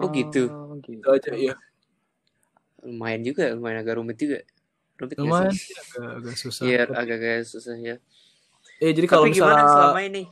Oh, 0.00 0.08
gitu. 0.10 0.48
gitu. 0.80 0.96
itu 0.96 1.08
aja 1.12 1.30
ya 1.36 1.54
Lumayan 2.80 3.20
juga, 3.20 3.52
lumayan 3.52 3.84
agak 3.84 4.00
rumit 4.00 4.16
juga. 4.16 4.40
Rumit 4.96 5.20
lumayan 5.20 5.52
sih? 5.52 5.76
agak, 5.76 6.08
agak 6.16 6.34
susah 6.40 6.62
Iya, 6.64 6.82
agak-agak 6.88 7.36
susah 7.44 7.76
ya. 7.76 7.96
eh 8.80 8.90
jadi 8.96 9.04
kalau 9.04 9.28
Tapi 9.28 9.36
gimana 9.36 9.60
misalnya 9.60 9.68
selama 9.76 10.00
ini? 10.00 10.22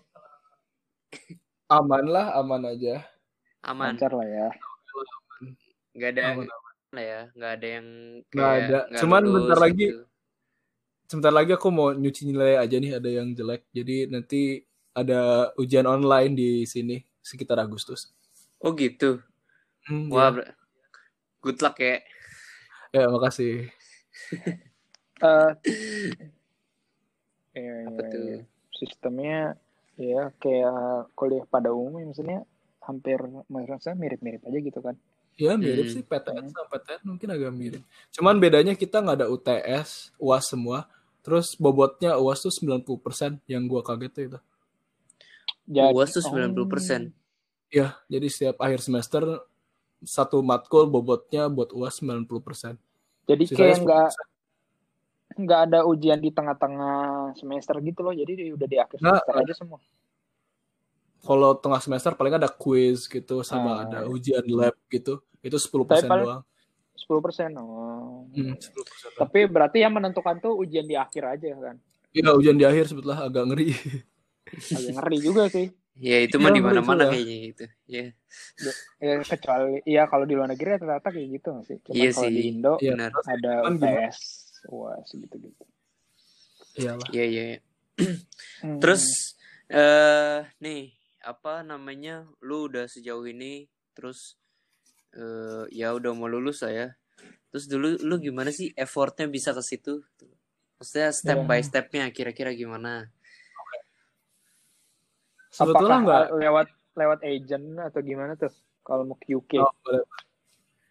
aman 1.68 2.04
lah 2.08 2.26
aman 2.34 2.62
aja 2.64 3.04
Aman. 3.60 3.92
Lancar 3.92 4.16
lah 4.16 4.24
ya. 4.24 4.48
Nggak 5.92 6.10
ada 6.16 6.22
Aman, 6.32 6.46
lah 6.88 7.04
ya, 7.04 7.20
nggak 7.36 7.52
ada 7.52 7.66
yang 7.68 7.86
Nggak 8.32 8.48
kayak 8.48 8.64
ada. 8.64 8.78
nggak 8.88 9.00
Cuman 9.04 9.20
lulus 9.20 9.36
bentar 9.44 9.58
lagi 9.60 9.86
gitu. 9.92 10.00
Sebentar 11.08 11.32
lagi 11.32 11.50
aku 11.50 11.68
mau 11.68 11.90
nyuci 11.90 12.28
nilai 12.28 12.60
aja 12.60 12.76
nih 12.76 12.92
ada 12.94 13.08
yang 13.08 13.32
jelek 13.32 13.64
jadi 13.72 14.06
nanti 14.06 14.60
ada 14.92 15.50
ujian 15.56 15.84
online 15.84 16.32
di 16.34 16.50
sini 16.64 17.00
sekitar 17.18 17.58
Agustus 17.58 18.12
Oh 18.58 18.74
gitu. 18.74 19.22
Hmm, 19.86 20.10
Wah, 20.10 20.34
ya. 20.34 20.50
good 21.38 21.62
luck 21.62 21.78
ya. 21.78 22.02
ya 22.90 23.06
makasih 23.06 23.70
Eh, 25.18 25.50
iya, 27.54 27.72
Apa 27.86 28.00
iya, 28.00 28.10
tuh? 28.10 28.20
iya. 28.20 28.38
Sistemnya 28.72 29.38
ya 29.94 30.30
kayak 30.38 31.10
kuliah 31.14 31.42
pada 31.44 31.74
umumnya 31.74 32.06
maksudnya 32.06 32.46
hampir 32.78 33.18
maksudnya 33.50 33.94
mirip-mirip 33.94 34.42
aja 34.42 34.58
gitu 34.58 34.78
kan. 34.78 34.94
ya 35.34 35.54
mirip 35.54 35.86
Hmm. 35.86 35.94
sih 35.94 36.02
PTN 36.02 36.50
sama 36.50 36.66
PTN 36.68 37.00
mungkin 37.04 37.28
agak 37.30 37.50
mirip 37.50 37.82
cuman 38.10 38.38
bedanya 38.38 38.74
kita 38.74 38.98
nggak 38.98 39.22
ada 39.22 39.26
UTS 39.26 40.10
UAS 40.18 40.50
semua 40.50 40.86
terus 41.28 41.52
bobotnya 41.54 42.16
UAS 42.16 42.40
tuh 42.40 42.48
90% 42.48 43.36
yang 43.44 43.68
gua 43.68 43.84
kaget 43.84 44.10
tuh 44.10 44.22
itu 44.24 44.38
Jadi, 45.68 45.92
UAS 45.92 46.16
tuh 46.16 46.24
90%. 46.24 47.12
ya 47.68 47.92
jadi 48.08 48.26
setiap 48.26 48.56
akhir 48.58 48.80
semester 48.80 49.44
satu 50.00 50.40
matkul 50.40 50.88
bobotnya 50.88 51.52
buat 51.52 51.68
UAS 51.68 52.00
90% 52.00 52.80
jadi 53.28 53.42
sisanya 53.44 53.60
kayak 53.60 53.78
nggak 53.84 54.08
10%. 54.08 55.36
nggak 55.38 55.60
ada 55.68 55.78
ujian 55.84 56.16
di 56.16 56.32
tengah-tengah 56.32 56.98
semester 57.36 57.76
gitu 57.78 58.00
loh. 58.00 58.10
Jadi 58.10 58.32
di- 58.34 58.50
udah 58.50 58.64
di 58.64 58.74
akhir 58.74 58.98
semester 58.98 59.34
aja 59.36 59.52
semua. 59.54 59.78
kalau 61.20 61.52
tengah 61.52 61.78
semester 61.78 62.16
paling 62.16 62.34
ada 62.34 62.48
quiz 62.48 63.04
gitu 63.04 63.44
sama 63.44 63.70
Ah, 63.70 63.78
ada 63.84 63.98
ujian 64.08 64.40
lab 64.48 64.72
gitu 64.88 65.20
itu 65.38 65.56
10% 65.60 65.84
Tapi 65.84 66.08
paling- 66.08 66.24
doang 66.24 66.42
10%. 66.98 67.54
Oh. 67.54 68.26
Hmm, 68.28 68.58
10% 68.58 68.58
doang. 68.58 69.14
Tapi 69.16 69.38
berarti 69.46 69.78
yang 69.78 69.94
menentukan 69.94 70.36
tuh 70.38 70.58
ujian 70.58 70.84
di 70.84 70.94
akhir 70.94 71.22
aja 71.30 71.48
kan. 71.54 71.76
Iya 72.10 72.34
ujian 72.34 72.56
di 72.56 72.64
akhir 72.64 72.84
sebetulnya 72.86 73.22
agak 73.22 73.44
ngeri. 73.46 73.68
Agak 74.74 74.92
ngeri 74.96 75.18
juga 75.20 75.44
sih. 75.46 75.68
Ya 75.94 76.22
itu 76.22 76.38
mah 76.38 76.48
Iya, 76.48 76.56
di 76.56 76.62
mana-mana 76.62 77.02
ya. 77.04 77.10
kayaknya 77.10 77.36
gitu. 77.44 77.64
Ya, 77.86 78.04
Ya, 78.98 79.12
kecuali 79.20 79.82
iya 79.82 80.02
kalau 80.06 80.24
di 80.24 80.34
luar 80.34 80.46
negeri 80.46 80.74
rata-rata 80.74 81.10
kayak 81.10 81.28
gitu 81.32 81.48
nggak 81.50 81.66
sih. 81.66 81.76
Cuma 81.82 81.94
Iya 81.94 82.10
kalau 82.12 82.22
sih. 82.22 82.34
di 82.34 82.42
Indo 82.46 82.72
Iya. 82.78 82.92
benar. 82.94 83.10
ada 83.18 83.52
Cuman 83.58 83.74
gimana? 83.74 83.98
UTS, 84.06 84.18
UAS 84.68 85.08
gitu-gitu. 85.12 85.64
Iyalah. 86.76 87.08
Iya, 87.10 87.24
iya. 87.24 87.42
iya. 87.44 87.58
Hmm. 88.62 88.78
Terus 88.78 89.02
eh 89.68 90.38
nih, 90.58 90.94
apa 91.20 91.60
namanya? 91.62 92.30
Lu 92.40 92.70
udah 92.70 92.86
sejauh 92.86 93.26
ini 93.26 93.66
terus 93.90 94.38
eh 95.16 95.64
ya 95.72 95.94
udah 95.96 96.12
mau 96.12 96.28
lulus 96.28 96.64
lah 96.64 96.72
ya. 96.72 96.88
Terus 97.48 97.64
dulu 97.64 97.96
lu 98.04 98.14
gimana 98.20 98.52
sih 98.52 98.72
effortnya 98.76 99.24
bisa 99.28 99.56
ke 99.56 99.62
situ? 99.64 100.04
Maksudnya 100.78 101.10
step 101.10 101.38
Ya. 101.42 101.46
by 101.48 101.60
stepnya 101.64 102.04
kira-kira 102.12 102.52
gimana? 102.54 103.10
Sebetulnya 105.50 105.98
enggak. 106.04 106.24
lewat 106.38 106.66
lewat 106.94 107.20
agent 107.24 107.66
atau 107.80 108.00
gimana 108.04 108.36
tuh 108.36 108.52
kalau 108.84 109.08
mau 109.08 109.16
ke 109.16 109.34
UK? 109.34 109.58
Oh. 109.58 109.72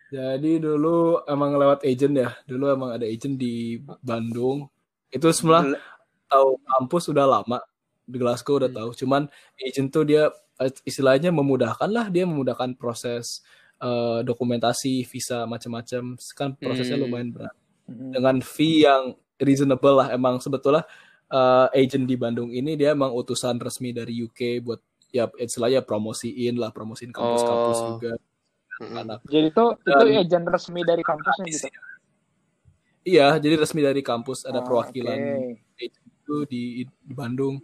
Jadi 0.07 0.63
dulu 0.63 1.23
emang 1.27 1.55
lewat 1.59 1.83
agent 1.83 2.15
ya. 2.15 2.29
Dulu 2.47 2.71
emang 2.71 2.95
ada 2.95 3.03
agent 3.03 3.35
di 3.35 3.79
Bandung. 3.99 4.71
Itu 5.11 5.31
Le- 5.31 5.79
tahu 6.27 6.49
kampus 6.63 7.11
udah 7.11 7.27
lama. 7.27 7.59
di 8.07 8.23
Glasgow 8.23 8.55
udah 8.55 8.71
hmm. 8.71 8.79
tahu. 8.79 8.89
Cuman 9.03 9.27
agent 9.59 9.91
tuh 9.91 10.07
dia 10.07 10.31
eh, 10.63 10.71
istilahnya 10.87 11.27
memudahkan 11.27 11.91
lah, 11.91 12.07
dia 12.07 12.23
memudahkan 12.23 12.79
proses 12.79 13.43
uh, 13.81 14.19
dokumentasi, 14.25 15.05
visa 15.07 15.45
macam-macam. 15.49 16.17
Kan 16.37 16.55
prosesnya 16.57 16.97
hmm. 16.99 17.05
lumayan 17.05 17.29
berat. 17.33 17.55
Hmm. 17.87 18.11
Dengan 18.11 18.35
fee 18.43 18.83
yang 18.85 19.15
reasonable 19.37 20.01
lah 20.01 20.07
emang 20.11 20.41
sebetulnya 20.41 20.83
uh, 21.29 21.69
agent 21.71 22.09
di 22.09 22.17
Bandung 22.17 22.49
ini 22.49 22.73
dia 22.73 22.97
emang 22.97 23.13
utusan 23.13 23.61
resmi 23.61 23.93
dari 23.93 24.25
UK 24.25 24.65
buat 24.65 24.81
ya 25.13 25.29
istilahnya 25.39 25.85
promosiin 25.85 26.59
lah, 26.59 26.73
promosiin 26.75 27.15
kampus-kampus 27.15 27.79
oh. 27.79 27.87
juga. 27.95 28.13
Hmm. 28.77 29.17
Jadi 29.25 29.47
tuh 29.55 29.73
itu 29.81 30.05
agent 30.21 30.45
resmi 30.45 30.81
dari 30.85 31.01
kampusnya 31.01 31.45
gitu. 31.49 31.67
Iya, 33.07 33.39
jadi 33.39 33.55
resmi 33.55 33.79
dari 33.79 34.03
kampus 34.03 34.43
ada 34.43 34.59
oh, 34.59 34.65
perwakilan 34.67 35.15
okay. 35.15 35.87
itu 35.87 36.35
di, 36.43 36.83
di 36.83 37.13
Bandung. 37.15 37.63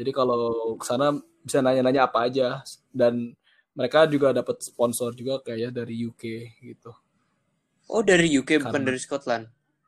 Jadi 0.00 0.10
kalau 0.16 0.74
ke 0.80 0.84
sana 0.88 1.12
bisa 1.44 1.60
nanya-nanya 1.60 2.08
apa 2.08 2.24
aja 2.24 2.64
dan 2.88 3.36
mereka 3.78 4.10
juga 4.10 4.34
dapat 4.34 4.58
sponsor 4.58 5.14
juga 5.14 5.38
kayak 5.38 5.70
dari 5.70 6.02
UK 6.02 6.22
gitu. 6.66 6.90
Oh, 7.86 8.02
dari 8.02 8.26
UK 8.26 8.58
Karena, 8.58 8.64
bukan 8.66 8.82
dari 8.82 8.98
Scotland. 8.98 9.44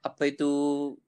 Apa 0.06 0.30
itu? 0.30 0.50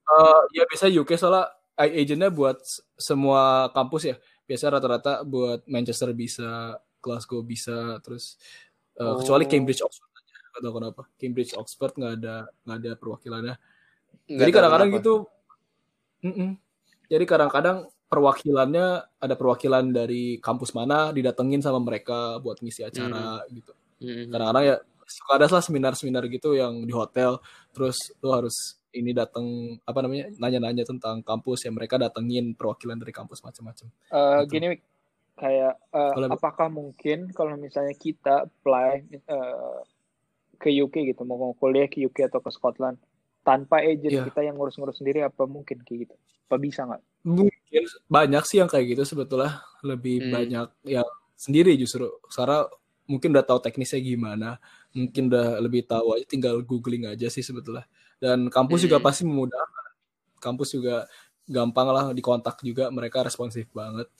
Uh, 0.02 0.42
ya 0.50 0.66
biasa 0.66 0.90
UK 0.90 1.14
soalnya 1.14 1.46
agentnya 1.78 2.28
buat 2.28 2.58
semua 2.98 3.70
kampus 3.70 4.02
ya. 4.10 4.16
Biasa 4.50 4.74
rata-rata 4.74 5.22
buat 5.22 5.62
Manchester 5.70 6.10
bisa, 6.10 6.82
Glasgow 6.98 7.46
bisa, 7.46 8.02
terus 8.02 8.34
uh, 8.98 9.14
oh. 9.14 9.22
kecuali 9.22 9.46
Cambridge 9.46 9.80
Oxford 9.86 10.10
aja. 10.18 10.34
Gak 10.52 10.60
tahu 10.66 10.74
kenapa. 10.82 11.02
Cambridge 11.16 11.54
Oxford 11.54 11.94
nggak 11.94 12.12
ada 12.18 12.34
nggak 12.66 12.76
ada 12.82 12.90
perwakilannya. 12.98 13.54
Nggak 14.26 14.42
Jadi 14.42 14.50
kadang-kadang 14.52 14.88
gitu. 14.98 15.14
Mm 16.26 16.34
-mm. 16.34 16.50
Jadi 17.06 17.24
kadang-kadang 17.30 17.78
perwakilannya 18.12 18.86
ada 19.24 19.34
perwakilan 19.40 19.88
dari 19.88 20.36
kampus 20.36 20.76
mana 20.76 21.16
didatengin 21.16 21.64
sama 21.64 21.80
mereka 21.80 22.36
buat 22.44 22.60
ngisi 22.60 22.84
acara 22.84 23.40
mm. 23.40 23.56
gitu. 23.56 23.72
Mm. 24.04 24.28
Kadang-kadang 24.28 24.64
ya 24.68 24.76
suka 25.08 25.32
ada 25.40 25.48
lah 25.48 25.64
seminar-seminar 25.64 26.28
gitu 26.28 26.52
yang 26.52 26.84
di 26.84 26.92
hotel 26.92 27.40
terus 27.72 28.12
lu 28.20 28.36
harus 28.36 28.76
ini 28.92 29.16
datang 29.16 29.76
apa 29.88 30.04
namanya 30.04 30.28
nanya-nanya 30.36 30.84
tentang 30.84 31.24
kampus 31.24 31.64
ya 31.64 31.72
mereka 31.72 31.96
datengin 31.96 32.52
perwakilan 32.52 33.00
dari 33.00 33.16
kampus 33.16 33.40
macam-macam. 33.40 33.88
Uh, 34.12 34.44
gitu. 34.44 34.60
Gini 34.60 34.68
kayak 35.32 35.80
uh, 35.96 36.12
apakah 36.28 36.68
mungkin 36.68 37.32
kalau 37.32 37.56
misalnya 37.56 37.96
kita 37.96 38.44
apply 38.44 39.08
uh, 39.32 39.80
ke 40.60 40.68
UK 40.68 41.16
gitu 41.16 41.24
mau 41.24 41.56
kuliah 41.56 41.88
ke 41.88 42.04
UK 42.04 42.28
atau 42.28 42.44
ke 42.44 42.52
Scotland 42.52 43.00
tanpa 43.42 43.80
agent 43.80 44.22
yeah. 44.22 44.26
kita 44.28 44.44
yang 44.44 44.60
ngurus-ngurus 44.60 45.00
sendiri 45.00 45.24
apa 45.24 45.48
mungkin 45.48 45.80
kayak 45.80 46.06
gitu? 46.06 46.14
Apa 46.52 46.60
bisa 46.60 46.84
nggak? 46.84 47.02
Mungkin 47.22 47.82
banyak 48.10 48.42
sih 48.46 48.58
yang 48.58 48.70
kayak 48.70 48.98
gitu 48.98 49.02
sebetulnya 49.06 49.62
lebih 49.86 50.26
hmm. 50.26 50.32
banyak 50.34 50.68
yang 50.90 51.08
sendiri 51.38 51.74
justru. 51.78 52.10
Sarah 52.30 52.66
mungkin 53.06 53.34
udah 53.34 53.44
tahu 53.46 53.58
teknisnya 53.62 54.02
gimana, 54.02 54.58
mungkin 54.94 55.30
udah 55.30 55.58
lebih 55.62 55.86
tahu 55.86 56.18
aja 56.18 56.26
tinggal 56.26 56.62
googling 56.62 57.06
aja 57.06 57.30
sih 57.30 57.42
sebetulnya. 57.42 57.86
Dan 58.18 58.50
kampus 58.50 58.82
hmm. 58.82 58.86
juga 58.90 58.96
pasti 59.02 59.22
memudahkan. 59.26 59.86
Kampus 60.42 60.74
juga 60.74 61.06
gampang 61.46 61.88
lah 61.90 62.04
dikontak 62.14 62.62
juga, 62.62 62.90
mereka 62.90 63.22
responsif 63.26 63.66
banget. 63.70 64.10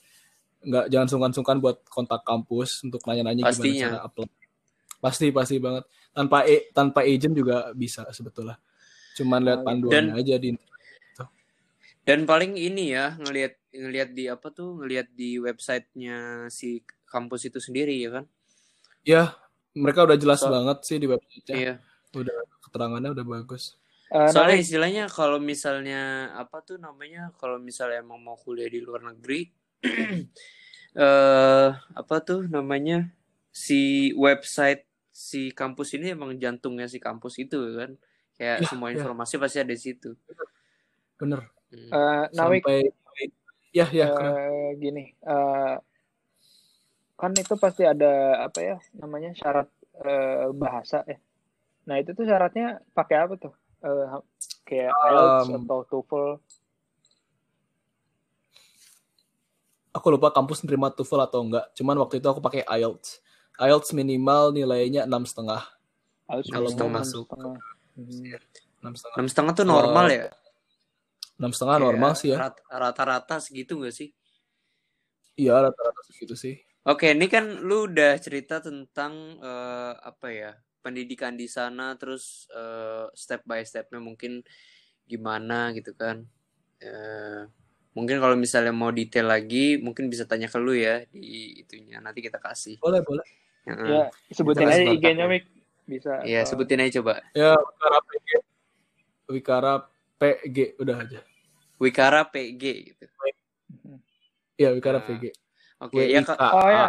Nggak 0.63 0.85
jangan 0.91 1.07
sungkan-sungkan 1.11 1.57
buat 1.59 1.83
kontak 1.91 2.23
kampus 2.23 2.87
untuk 2.87 3.03
nanya-nanya 3.03 3.51
gimana 3.51 3.75
cara 3.75 3.99
apply. 4.07 4.27
Pasti 5.03 5.27
pasti 5.35 5.59
banget. 5.59 5.83
Tanpa 6.15 6.47
e, 6.47 6.71
tanpa 6.71 7.03
agent 7.03 7.35
juga 7.35 7.75
bisa 7.75 8.07
sebetulnya. 8.15 8.55
Cuman 9.19 9.43
lihat 9.43 9.61
panduan 9.67 10.15
aja 10.15 10.39
di 10.39 10.55
dan 12.03 12.27
paling 12.27 12.59
ini 12.59 12.91
ya 12.91 13.15
ngelihat 13.15 13.55
ngelihat 13.71 14.09
di 14.11 14.27
apa 14.27 14.47
tuh 14.51 14.83
ngelihat 14.83 15.07
di 15.15 15.39
websitenya 15.39 16.47
si 16.51 16.83
kampus 17.07 17.47
itu 17.47 17.63
sendiri 17.63 17.95
ya 17.95 18.09
kan 18.19 18.25
ya 19.07 19.23
mereka 19.73 20.05
udah 20.05 20.17
jelas 20.19 20.43
so, 20.43 20.51
banget 20.51 20.77
sih 20.83 20.97
di 20.99 21.07
website 21.07 21.47
iya. 21.55 21.79
udah 22.13 22.37
keterangannya 22.67 23.15
udah 23.15 23.25
bagus 23.25 23.79
uh, 24.11 24.27
soalnya 24.29 24.59
nah, 24.59 24.63
istilahnya 24.63 25.03
kalau 25.07 25.39
misalnya 25.39 26.31
apa 26.35 26.59
tuh 26.61 26.77
namanya 26.77 27.31
kalau 27.39 27.57
misalnya 27.57 28.03
emang 28.03 28.19
mau 28.19 28.35
kuliah 28.35 28.67
di 28.67 28.83
luar 28.83 29.07
negeri 29.07 29.47
uh, 30.99 31.71
apa 32.01 32.15
tuh 32.19 32.45
namanya 32.51 33.09
si 33.49 34.11
website 34.19 34.83
si 35.13 35.53
kampus 35.55 35.95
ini 35.95 36.11
emang 36.11 36.35
jantungnya 36.35 36.89
si 36.89 36.99
kampus 36.99 37.39
itu 37.39 37.79
kan 37.79 37.95
kayak 38.33 38.65
ya, 38.65 38.67
semua 38.67 38.89
ya. 38.89 38.99
informasi 38.99 39.37
ya. 39.37 39.39
pasti 39.39 39.57
ada 39.61 39.71
di 39.71 39.79
situ 39.81 40.09
bener 41.21 41.62
Uh, 41.73 42.29
Nawik, 42.37 42.61
Sampai 42.61 42.93
ya 43.73 43.89
ya 43.89 44.13
uh, 44.13 44.77
gini, 44.77 45.17
uh, 45.25 45.81
kan 47.17 47.33
itu 47.33 47.57
pasti 47.57 47.81
ada 47.81 48.45
apa 48.45 48.61
ya 48.61 48.77
namanya 48.93 49.33
syarat 49.33 49.65
uh, 50.05 50.53
bahasa 50.53 51.01
ya. 51.09 51.17
Nah 51.89 51.97
itu 51.97 52.13
tuh 52.13 52.29
syaratnya 52.29 52.85
pakai 52.93 53.17
apa 53.25 53.33
tuh? 53.41 53.53
Uh, 53.81 54.21
kayak 54.69 54.93
IELTS 54.93 55.49
um, 55.49 55.65
atau 55.65 55.79
TOEFL? 55.89 56.27
Aku 59.93 60.07
lupa 60.13 60.29
kampus 60.29 60.61
nerima 60.65 60.93
TOEFL 60.93 61.25
atau 61.25 61.41
enggak. 61.41 61.65
Cuman 61.73 61.97
waktu 62.01 62.21
itu 62.21 62.27
aku 62.29 62.39
pakai 62.39 62.61
IELTS. 62.69 63.17
IELTS 63.57 63.97
minimal 63.97 64.53
nilainya 64.53 65.09
enam 65.09 65.25
setengah. 65.25 65.65
Kalau 66.29 66.69
mau 66.77 67.01
masuk. 67.01 67.25
Enam 68.81 68.93
setengah. 68.93 69.15
Enam 69.17 69.27
setengah 69.29 69.53
tuh 69.57 69.65
normal 69.65 70.05
uh, 70.05 70.13
ya? 70.13 70.23
Enam 71.43 71.51
setengah 71.51 71.77
normal 71.83 72.15
sih 72.15 72.31
ya. 72.31 72.47
rata-rata 72.71 73.43
segitu 73.43 73.83
gak 73.83 73.91
sih? 73.91 74.15
Iya 75.35 75.59
rata-rata 75.59 76.01
segitu 76.07 76.39
sih. 76.39 76.55
Oke 76.87 77.11
ini 77.11 77.27
kan 77.27 77.59
lu 77.59 77.91
udah 77.91 78.15
cerita 78.15 78.63
tentang 78.63 79.39
uh, 79.43 79.99
apa 79.99 80.27
ya 80.31 80.51
pendidikan 80.83 81.35
di 81.35 81.47
sana 81.51 81.95
terus 81.99 82.47
uh, 82.51 83.07
step 83.15 83.43
by 83.47 83.63
stepnya 83.63 83.99
mungkin 83.99 84.39
gimana 85.03 85.75
gitu 85.75 85.91
kan. 85.95 86.23
Uh, 86.79 87.47
mungkin 87.95 88.19
kalau 88.23 88.35
misalnya 88.39 88.71
mau 88.71 88.91
detail 88.91 89.31
lagi 89.31 89.79
mungkin 89.79 90.07
bisa 90.07 90.23
tanya 90.23 90.47
ke 90.47 90.59
lu 90.59 90.75
ya 90.75 91.03
di 91.11 91.63
itunya. 91.63 91.99
Nanti 91.99 92.23
kita 92.23 92.39
kasih. 92.39 92.79
Boleh 92.79 93.03
boleh. 93.03 93.23
Ya, 93.63 93.75
ya 93.79 94.03
sebutin 94.35 94.67
aja 94.67 94.83
IG-nya 94.91 95.25
Mik. 95.27 95.43
Bisa 95.83 96.19
ya 96.23 96.43
sebutin 96.43 96.83
aja 96.83 96.99
coba. 96.99 97.23
Ya 97.31 97.55
Wikara 97.55 97.99
PG 98.03 98.27
Wikara 99.31 99.73
PG 100.19 100.57
udah 100.83 100.97
aja. 100.99 101.19
Wikara 101.83 102.23
PG 102.31 102.63
gitu. 102.95 103.03
Iya, 104.55 104.71
Wikara 104.71 105.03
nah. 105.03 105.07
PG. 105.11 105.23
Oke, 105.83 105.99
okay, 105.99 106.05
ya 106.15 106.21
Kak. 106.23 106.39
Oh 106.39 106.69
ya. 106.71 106.87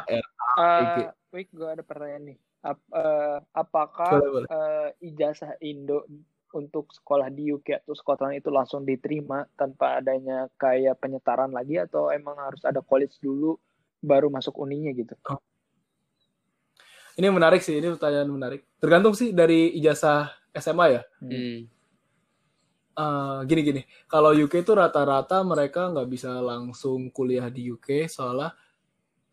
Uh, 0.55 1.11
Wik, 1.35 1.51
gue 1.51 1.67
ada 1.67 1.83
pertanyaan 1.83 2.31
nih. 2.31 2.39
Ap, 2.63 2.79
uh, 2.95 3.43
apakah 3.51 4.23
boleh, 4.23 4.31
boleh. 4.31 4.49
Uh, 4.49 4.89
ijazah 5.03 5.59
Indo 5.67 6.07
untuk 6.55 6.95
sekolah 6.95 7.27
di 7.35 7.51
UK 7.51 7.83
atau 7.83 7.99
Scotland 7.99 8.39
itu 8.39 8.47
langsung 8.55 8.87
diterima 8.87 9.43
tanpa 9.59 9.99
adanya 9.99 10.47
kayak 10.55 11.03
penyetaran 11.03 11.51
lagi 11.51 11.83
atau 11.83 12.15
emang 12.15 12.39
harus 12.39 12.63
ada 12.63 12.79
college 12.79 13.19
dulu 13.19 13.59
baru 13.99 14.31
masuk 14.31 14.55
uninya 14.63 14.95
gitu? 14.95 15.19
Oh. 15.27 15.43
Ini 17.19 17.27
menarik 17.35 17.67
sih, 17.67 17.83
ini 17.83 17.91
pertanyaan 17.91 18.31
menarik. 18.31 18.63
Tergantung 18.79 19.19
sih 19.19 19.35
dari 19.35 19.75
ijazah 19.75 20.31
SMA 20.55 20.87
ya. 20.95 21.03
Hmm 21.19 21.74
uh, 22.99 23.43
gini 23.47 23.61
gini 23.63 23.83
kalau 24.07 24.33
UK 24.35 24.65
itu 24.65 24.73
rata-rata 24.73 25.43
mereka 25.43 25.91
nggak 25.91 26.09
bisa 26.09 26.39
langsung 26.41 27.11
kuliah 27.11 27.47
di 27.51 27.71
UK 27.71 28.07
soalnya 28.07 28.55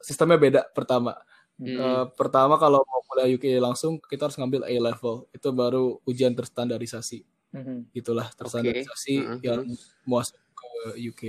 sistemnya 0.02 0.38
beda 0.38 0.62
pertama 0.74 1.16
hmm. 1.62 1.78
uh, 1.78 2.06
pertama 2.14 2.58
kalau 2.58 2.82
mau 2.84 3.02
kuliah 3.06 3.30
UK 3.30 3.62
langsung 3.62 4.02
kita 4.02 4.28
harus 4.30 4.38
ngambil 4.38 4.66
A 4.66 4.76
level 4.92 5.30
itu 5.32 5.48
baru 5.54 6.02
ujian 6.06 6.34
terstandarisasi 6.34 7.22
hmm. 7.54 7.94
itulah 7.94 8.28
terstandarisasi 8.34 9.16
okay. 9.22 9.28
uh-huh. 9.30 9.40
yang 9.46 9.62
mau 10.10 10.22
masuk 10.26 10.38
ke 10.38 10.70
UK 11.08 11.22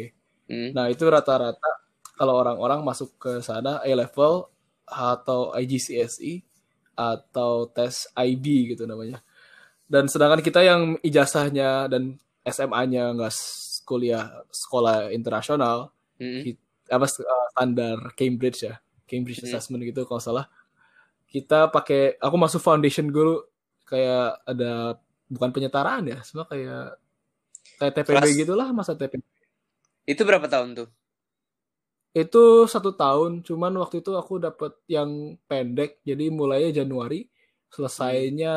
hmm. 0.49 0.69
nah 0.73 0.89
itu 0.89 1.05
rata-rata 1.07 1.71
kalau 2.17 2.39
orang-orang 2.41 2.81
masuk 2.85 3.17
ke 3.21 3.41
sana 3.45 3.81
A 3.85 3.93
level 3.93 4.49
atau 4.89 5.53
IGCSE 5.57 6.45
atau 6.93 7.65
tes 7.73 8.05
IB 8.13 8.77
gitu 8.77 8.85
namanya 8.85 9.25
dan 9.93 10.09
sedangkan 10.09 10.41
kita 10.41 10.65
yang 10.65 10.97
ijazahnya 11.05 11.85
dan 11.93 12.17
SMA-nya 12.49 13.13
nggak 13.13 13.35
kuliah 13.85 14.41
sekolah 14.49 15.13
internasional, 15.13 15.93
mm-hmm. 16.17 16.57
apa 16.89 17.05
uh, 17.05 17.47
standar 17.53 17.97
Cambridge 18.17 18.65
ya, 18.65 18.81
Cambridge 19.05 19.45
mm-hmm. 19.45 19.53
Assessment 19.53 19.85
gitu 19.85 20.09
kalau 20.09 20.17
salah. 20.25 20.49
Kita 21.29 21.69
pakai, 21.69 22.17
aku 22.17 22.37
masuk 22.41 22.65
foundation 22.65 23.13
dulu 23.13 23.45
kayak 23.85 24.41
ada 24.49 24.97
bukan 25.29 25.53
penyetaraan 25.53 26.09
ya, 26.09 26.25
semua 26.25 26.49
kayak 26.49 26.97
kayak 27.77 27.93
TPB 27.93 28.17
Kelas. 28.17 28.33
gitulah 28.33 28.69
masa 28.73 28.97
TPB. 28.97 29.21
Itu 30.09 30.25
berapa 30.25 30.49
tahun 30.49 30.73
tuh? 30.73 30.89
Itu 32.17 32.65
satu 32.65 32.97
tahun, 32.97 33.45
cuman 33.45 33.77
waktu 33.77 34.01
itu 34.01 34.17
aku 34.17 34.41
dapat 34.41 34.73
yang 34.89 35.37
pendek, 35.45 36.01
jadi 36.01 36.33
mulainya 36.33 36.81
Januari, 36.81 37.29
selesainya 37.73 38.57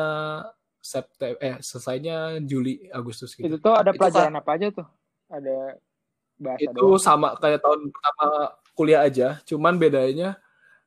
September 0.86 1.34
eh 1.42 1.58
selesainya 1.58 2.38
Juli 2.46 2.86
Agustus 2.94 3.34
gitu. 3.34 3.50
Itu 3.50 3.58
tuh 3.58 3.74
ada 3.74 3.90
pelajaran 3.90 4.30
itu 4.30 4.38
apa 4.38 4.50
aja 4.54 4.66
tuh? 4.70 4.86
Ada 5.26 5.56
bahasa 6.38 6.62
itu 6.62 6.78
doang. 6.78 7.02
sama 7.02 7.34
kayak 7.34 7.58
tahun 7.58 7.90
pertama 7.90 8.26
kuliah 8.78 9.02
aja, 9.02 9.28
cuman 9.42 9.74
bedanya 9.74 10.38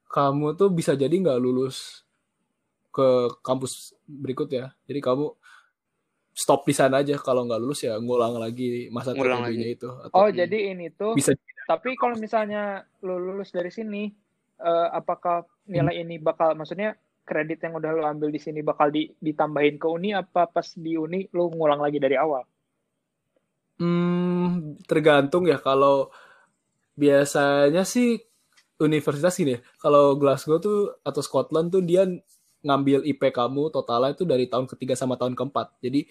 kamu 0.07 0.55
tuh 0.55 0.71
bisa 0.71 0.95
jadi 0.95 1.11
nggak 1.11 1.41
lulus 1.41 2.07
ke 2.95 3.27
kampus 3.43 3.91
berikut 4.07 4.47
ya. 4.47 4.71
Jadi 4.87 5.03
kamu 5.03 5.35
stop 6.31 6.63
di 6.63 6.71
sana 6.71 7.03
aja 7.03 7.19
kalau 7.19 7.43
nggak 7.43 7.59
lulus 7.59 7.83
ya 7.83 7.99
ngulang 7.99 8.39
lagi 8.39 8.87
masa 8.95 9.11
tertentunya 9.11 9.75
itu. 9.75 9.89
Atau 9.91 10.15
Oh, 10.15 10.29
jadi 10.31 10.71
ini 10.71 10.95
tuh 10.95 11.13
bisa 11.19 11.35
Tapi 11.69 11.93
kalau 11.99 12.17
misalnya 12.17 12.81
lu 13.05 13.21
lulus 13.21 13.53
dari 13.53 13.69
sini, 13.69 14.09
eh, 14.57 14.87
apakah 14.89 15.45
nilai 15.69 16.01
ini 16.01 16.17
bakal, 16.17 16.57
maksudnya 16.57 16.97
kredit 17.29 17.61
yang 17.61 17.77
udah 17.77 17.89
lu 17.93 18.01
ambil 18.03 18.33
di 18.33 18.41
sini 18.41 18.65
bakal 18.65 18.89
di- 18.89 19.13
ditambahin 19.21 19.77
ke 19.77 19.85
uni 19.85 20.09
apa 20.11 20.49
pas 20.49 20.65
di 20.73 20.97
uni 20.97 21.29
lu 21.29 21.53
ngulang 21.53 21.77
lagi 21.77 22.01
dari 22.01 22.17
awal? 22.17 22.41
Hmm, 23.79 24.75
tergantung 24.83 25.47
ya 25.47 25.55
kalau 25.55 26.11
biasanya 26.99 27.87
sih 27.87 28.19
universitas 28.79 29.39
gini 29.39 29.55
ya. 29.55 29.61
Kalau 29.79 30.19
Glasgow 30.19 30.59
tuh 30.59 30.99
atau 30.99 31.21
Scotland 31.23 31.71
tuh 31.71 31.79
dia 31.79 32.03
ngambil 32.59 33.07
IP 33.07 33.31
kamu 33.31 33.71
totalnya 33.71 34.11
itu 34.11 34.27
dari 34.27 34.51
tahun 34.51 34.67
ketiga 34.67 34.99
sama 34.99 35.15
tahun 35.15 35.31
keempat. 35.31 35.79
Jadi 35.79 36.03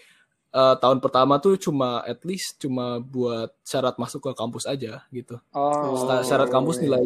eh, 0.48 0.74
tahun 0.80 1.04
pertama 1.04 1.36
tuh 1.44 1.60
cuma 1.60 2.00
at 2.08 2.24
least 2.24 2.56
cuma 2.56 3.04
buat 3.04 3.52
syarat 3.60 4.00
masuk 4.00 4.24
ke 4.24 4.30
kampus 4.32 4.64
aja 4.64 5.04
gitu. 5.12 5.36
Oh, 5.52 6.08
Syarat- 6.08 6.24
Syarat 6.24 6.48
kampus 6.48 6.80
nilai 6.80 7.04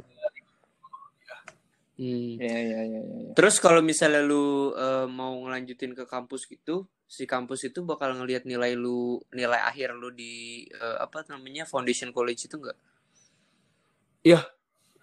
Hmm. 2.01 2.41
Ya, 2.41 2.57
ya, 2.57 2.81
ya, 2.89 3.01
ya. 3.05 3.19
ya. 3.29 3.33
Terus 3.37 3.61
kalau 3.61 3.81
misalnya 3.85 4.25
lu 4.25 4.73
eh, 4.75 5.07
mau 5.09 5.33
ngelanjutin 5.45 5.93
ke 5.93 6.05
kampus 6.09 6.49
gitu, 6.49 6.89
si 7.05 7.29
kampus 7.29 7.69
itu 7.69 7.85
bakal 7.85 8.17
ngelihat 8.17 8.49
nilai 8.49 8.73
lu, 8.77 9.21
nilai 9.33 9.61
akhir 9.61 9.93
lu 9.97 10.09
di 10.13 10.65
eh, 10.73 10.97
apa 11.05 11.25
namanya 11.29 11.69
foundation 11.69 12.11
college 12.17 12.49
itu 12.49 12.57
enggak? 12.61 12.79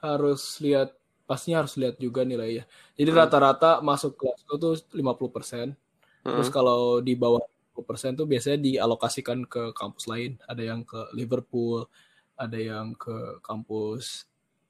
harus 0.02 0.42
lihat 0.64 0.96
pastinya 1.30 1.62
harus 1.64 1.76
lihat 1.78 1.96
juga 2.02 2.22
nilainya. 2.26 2.64
Jadi 2.98 3.10
Hmm. 3.10 3.18
rata-rata 3.20 3.80
masuk 3.84 4.18
Glasgow 4.20 4.58
tuh 4.58 4.74
50%. 4.96 5.76
Terus 6.34 6.48
Heeh. 6.48 6.54
kalau 6.54 7.04
di 7.04 7.14
bawah 7.20 7.42
50% 7.44 8.12
tuh 8.20 8.28
biasanya 8.30 8.60
dialokasikan 8.62 9.46
ke 9.46 9.62
kampus 9.76 10.06
lain. 10.10 10.32
Ada 10.50 10.64
yang 10.74 10.82
ke 10.88 11.00
Liverpool, 11.18 11.86
ada 12.40 12.58
yang 12.58 12.96
ke 12.98 13.40
kampus 13.46 14.29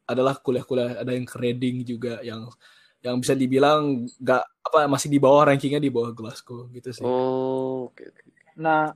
adalah 0.10 0.42
kuliah-kuliah, 0.42 1.06
ada 1.06 1.14
yang 1.14 1.30
ke 1.30 1.38
Reading 1.38 1.86
juga 1.86 2.18
yang 2.26 2.50
yang 3.00 3.16
bisa 3.22 3.32
dibilang 3.38 4.10
nggak 4.20 4.44
apa 4.66 4.80
masih 4.92 5.08
di 5.08 5.22
bawah 5.22 5.48
rankingnya 5.48 5.80
di 5.80 5.94
bawah 5.94 6.12
Glasgow 6.12 6.68
gitu 6.74 6.90
sih. 6.92 7.06
Oh, 7.06 7.88
oke 7.94 8.04
oke. 8.04 8.22
Nah, 8.60 8.92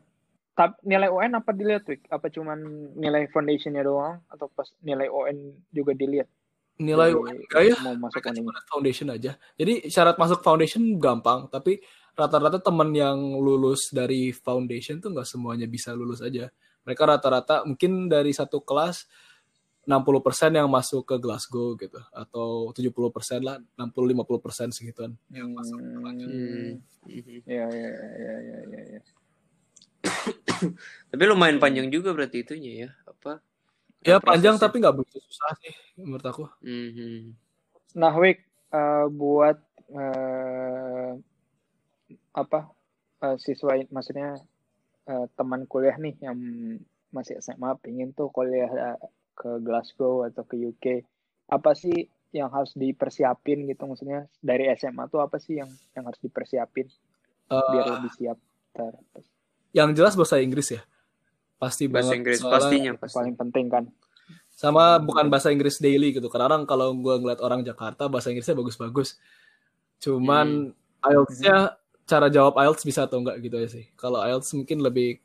tap, 0.57 0.75
nilai 0.83 1.07
UN 1.07 1.39
apa 1.39 1.55
dilihat, 1.55 1.87
Wik? 1.87 2.11
Apa 2.11 2.27
cuman 2.27 2.59
nilai 2.99 3.31
foundationnya 3.31 3.79
doang? 3.87 4.19
Atau 4.27 4.51
pas 4.51 4.67
nilai 4.83 5.07
UN 5.07 5.55
juga 5.71 5.95
dilihat? 5.95 6.27
Nilai 6.83 7.15
Jadi, 7.15 7.21
UN 7.21 7.35
enggak 7.47 7.63
ya? 7.63 7.75
Mau 7.79 7.95
masuk 7.95 8.21
cuma 8.21 8.51
foundation 8.67 9.07
aja. 9.13 9.31
Jadi 9.55 9.87
syarat 9.87 10.19
masuk 10.19 10.43
foundation 10.43 10.83
gampang, 10.99 11.47
tapi 11.47 11.79
rata-rata 12.13 12.59
teman 12.59 12.91
yang 12.91 13.17
lulus 13.39 13.89
dari 13.89 14.35
foundation 14.35 14.99
tuh 14.99 15.15
nggak 15.15 15.25
semuanya 15.25 15.65
bisa 15.65 15.95
lulus 15.95 16.19
aja. 16.19 16.51
Mereka 16.83 17.07
rata-rata 17.07 17.63
mungkin 17.63 18.11
dari 18.11 18.35
satu 18.35 18.59
kelas 18.61 19.07
60% 19.83 20.55
yang 20.55 20.71
masuk 20.71 21.03
ke 21.03 21.15
Glasgow 21.19 21.75
gitu 21.75 21.99
atau 22.15 22.71
70% 22.71 23.43
lah, 23.43 23.59
60-50% 23.75 24.71
segituan 24.71 25.11
yang 25.27 25.51
masuk 25.51 25.75
ke 25.75 25.97
lanjut. 25.99 26.27
Hmm. 26.31 26.71
Mhm. 27.03 27.37
Ya, 27.43 27.67
ya, 27.67 27.89
ya, 27.91 28.35
ya, 28.39 28.57
ya, 28.63 28.81
ya. 28.95 29.01
Tapi 31.11 31.23
lumayan 31.27 31.59
panjang 31.59 31.91
juga 31.91 32.15
berarti 32.15 32.47
itunya 32.47 32.87
ya, 32.87 32.89
apa? 33.03 33.43
Ya 34.03 34.19
panjang 34.23 34.55
prosesnya. 34.55 34.71
tapi 34.71 34.75
nggak 34.83 34.95
begitu 34.99 35.19
susah 35.27 35.51
sih 35.59 35.75
menurut 35.99 36.25
aku. 36.27 36.45
Mhm. 36.63 37.35
Nah, 37.99 38.15
Wik, 38.15 38.39
eh, 38.71 39.05
buat 39.11 39.57
eh, 39.91 41.11
apa 42.31 42.59
eh, 43.19 43.35
siswa, 43.35 43.75
maksudnya 43.91 44.39
eh, 45.11 45.25
teman 45.35 45.67
kuliah 45.67 45.99
nih 45.99 46.15
yang 46.23 46.39
masih 47.11 47.35
SMA, 47.43 47.75
pengen 47.83 48.15
tuh 48.15 48.31
kuliah 48.31 48.71
ke 49.33 49.59
Glasgow 49.59 50.23
atau 50.23 50.41
ke 50.41 50.55
UK, 50.55 50.85
apa 51.47 51.73
sih 51.73 52.05
yang 52.29 52.49
harus 52.49 52.73
dipersiapin 52.73 53.65
gitu? 53.65 53.83
Maksudnya 53.83 54.25
dari 54.39 54.69
SMA 54.71 55.05
tuh 55.07 55.19
apa 55.19 55.37
sih 55.37 55.57
yang 55.57 55.67
yang 55.93 56.03
harus 56.03 56.17
dipersiapin 56.19 56.87
Eh, 57.45 57.65
biar 57.69 57.85
lebih 57.91 58.11
siap? 58.13 58.37
Ntar, 58.71 58.93
yang 59.71 59.91
jelas 59.91 60.13
bahasa 60.13 60.37
Inggris 60.37 60.71
ya. 60.71 60.81
Pasti 61.55 61.85
Bahasa 61.85 62.09
banget. 62.09 62.17
Inggris 62.17 62.37
Soalnya- 62.39 62.53
pastinya 62.55 62.91
pasti. 62.95 63.15
paling 63.15 63.35
penting 63.35 63.67
kan? 63.67 63.85
sama 64.53 64.95
bukan 64.97 65.27
bahasa 65.27 65.49
Inggris 65.49 65.77
daily 65.77 66.13
gitu 66.13 66.29
kadang 66.29 66.63
kalau 66.63 66.93
gue 66.93 67.15
ngeliat 67.17 67.41
orang 67.41 67.65
Jakarta 67.65 68.05
bahasa 68.05 68.29
Inggrisnya 68.29 68.53
bagus-bagus 68.53 69.17
cuman 69.97 70.71
IELTS-nya 71.01 71.73
cara 72.03 72.27
jawab 72.29 72.55
IELTS 72.55 72.83
bisa 72.83 73.03
atau 73.03 73.19
enggak 73.19 73.41
gitu 73.41 73.57
ya 73.57 73.65
sih 73.65 73.89
kalau 73.95 74.21
IELTS 74.21 74.53
mungkin 74.53 74.79
lebih 74.79 75.19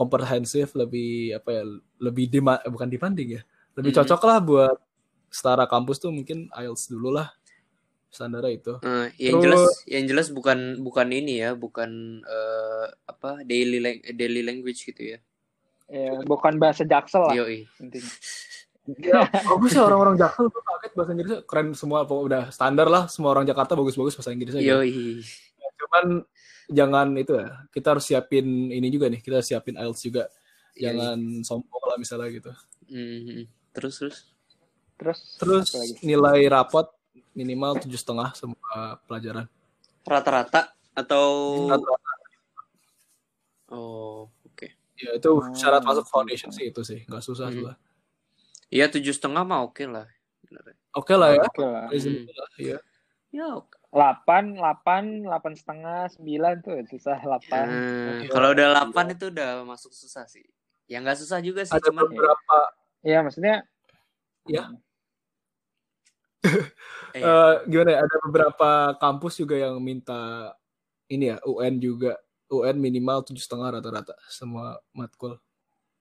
komprehensif 0.00 0.72
lebih 0.72 1.36
apa 1.36 1.50
ya 1.52 1.62
lebih 2.00 2.24
dima, 2.26 2.56
bukan 2.64 2.88
dibanding 2.88 3.36
ya 3.36 3.42
lebih 3.76 3.92
Mhm. 3.92 3.98
cocok 4.00 4.20
lah 4.24 4.38
buat 4.40 4.76
setara 5.28 5.64
kampus 5.64 6.00
tuh 6.00 6.08
mungkin 6.08 6.48
IELTS 6.50 6.88
dulu 6.88 7.12
lah 7.12 7.28
standarnya 8.08 8.50
itu 8.50 8.74
Eh, 8.80 9.06
yang 9.22 9.38
Terus- 9.38 9.44
jelas 9.44 9.62
yang 9.86 10.04
jelas 10.04 10.26
bukan 10.28 10.58
bukan 10.80 11.06
ini 11.10 11.38
ya, 11.38 11.52
bukan 11.52 11.90
eh, 12.20 12.86
apa 13.04 13.44
daily 13.44 13.78
lang- 13.78 14.02
daily 14.10 14.40
language 14.40 14.82
gitu 14.82 15.14
ya. 15.14 15.18
Ya, 15.86 16.18
bukan 16.22 16.56
bahasa 16.56 16.82
jaksel 16.82 17.20
lah 17.20 17.34
Yoi. 17.36 17.66
intinya. 17.76 18.10
ya 18.90 19.22
bagus 19.44 19.70
ya 19.70 19.82
orang-orang 19.84 20.16
Jakarta 20.16 20.50
tuh 20.50 20.62
kaget 20.64 20.92
bahasa 20.96 21.10
Inggrisnya 21.12 21.40
keren 21.44 21.68
semua 21.72 22.02
pokoknya 22.02 22.26
udah 22.26 22.42
standar 22.50 22.86
lah 22.86 23.06
semua 23.06 23.30
orang 23.30 23.46
Jakarta 23.46 23.74
bagus-bagus 23.74 24.14
bahasa 24.14 24.30
Inggrisnya 24.30 24.58
gitu. 24.58 24.74
Cuman 25.80 26.04
jangan 26.68 27.08
itu 27.16 27.32
ya 27.34 27.48
kita 27.68 27.96
harus 27.96 28.04
siapin 28.04 28.44
ini 28.68 28.88
juga 28.88 29.08
nih 29.08 29.18
kita 29.18 29.40
siapin 29.40 29.74
IELTS 29.74 30.02
juga 30.02 30.28
Yoi. 30.72 30.82
jangan 30.86 31.18
sombong 31.40 31.82
lah 31.84 31.96
misalnya 31.96 32.28
gitu 32.30 32.52
Mhm. 32.86 33.48
Terus 33.72 33.94
terus. 33.98 34.18
Terus, 34.94 35.18
terus 35.40 35.68
nilai 36.00 36.44
rapot 36.46 36.84
minimal 37.32 37.80
tujuh 37.80 37.96
setengah 37.96 38.34
semua 38.34 39.00
pelajaran 39.04 39.48
Rata-rata 40.02 40.68
atau 40.92 41.24
Rata-rata. 41.66 42.12
oh 43.70 44.28
oke. 44.44 44.68
ya 44.94 45.16
itu 45.16 45.30
Oh, 45.30 45.40
syarat 45.52 45.80
masuk 45.80 46.04
foundation 46.04 46.50
sih 46.50 46.68
itu 46.68 46.82
sih 46.82 47.00
nggak 47.02 47.22
susah 47.22 47.48
Hmm. 47.48 47.56
susah 47.56 47.76
Iya 48.68 48.86
tujuh 48.86 49.10
setengah 49.10 49.42
mah 49.42 49.64
oke 49.64 49.82
lah. 49.82 50.06
Bener. 50.44 50.76
oke 50.92 51.10
lah 51.12 51.28
ya 51.32 51.42
Oke 51.42 51.62
lah. 51.64 51.86
reasonable 51.88 52.30
lah 52.30 52.50
ya 52.60 52.78
Ya 53.30 53.46
oke. 53.56 53.79
8, 53.90 54.54
8, 54.54 55.26
8 55.26 55.54
setengah, 55.58 56.06
9 56.14 56.62
tuh 56.62 56.78
susah 56.86 57.18
8. 57.18 57.66
Nah, 57.66 58.22
Oke. 58.22 58.30
kalau 58.30 58.48
udah 58.54 58.66
8 58.86 59.14
itu 59.18 59.34
udah 59.34 59.66
masuk 59.66 59.90
susah 59.90 60.30
sih. 60.30 60.46
Ya 60.86 61.02
nggak 61.02 61.18
susah 61.18 61.42
juga 61.42 61.66
sih, 61.66 61.74
ada 61.74 61.90
cuman 61.90 62.06
beberapa 62.06 62.58
Iya, 63.00 63.24
maksudnya 63.24 63.64
Ya. 64.48 64.64
eh, 67.12 67.20
eh, 67.20 67.52
gimana 67.68 67.90
ya 67.92 67.98
ada 68.00 68.16
beberapa 68.24 68.70
kampus 68.96 69.36
juga 69.36 69.60
yang 69.60 69.76
minta 69.76 70.48
ini 71.12 71.28
ya 71.28 71.36
UN 71.44 71.76
juga 71.76 72.16
UN 72.48 72.80
minimal 72.80 73.20
tujuh 73.28 73.44
setengah 73.44 73.76
rata-rata 73.76 74.16
semua 74.32 74.80
matkul 74.96 75.36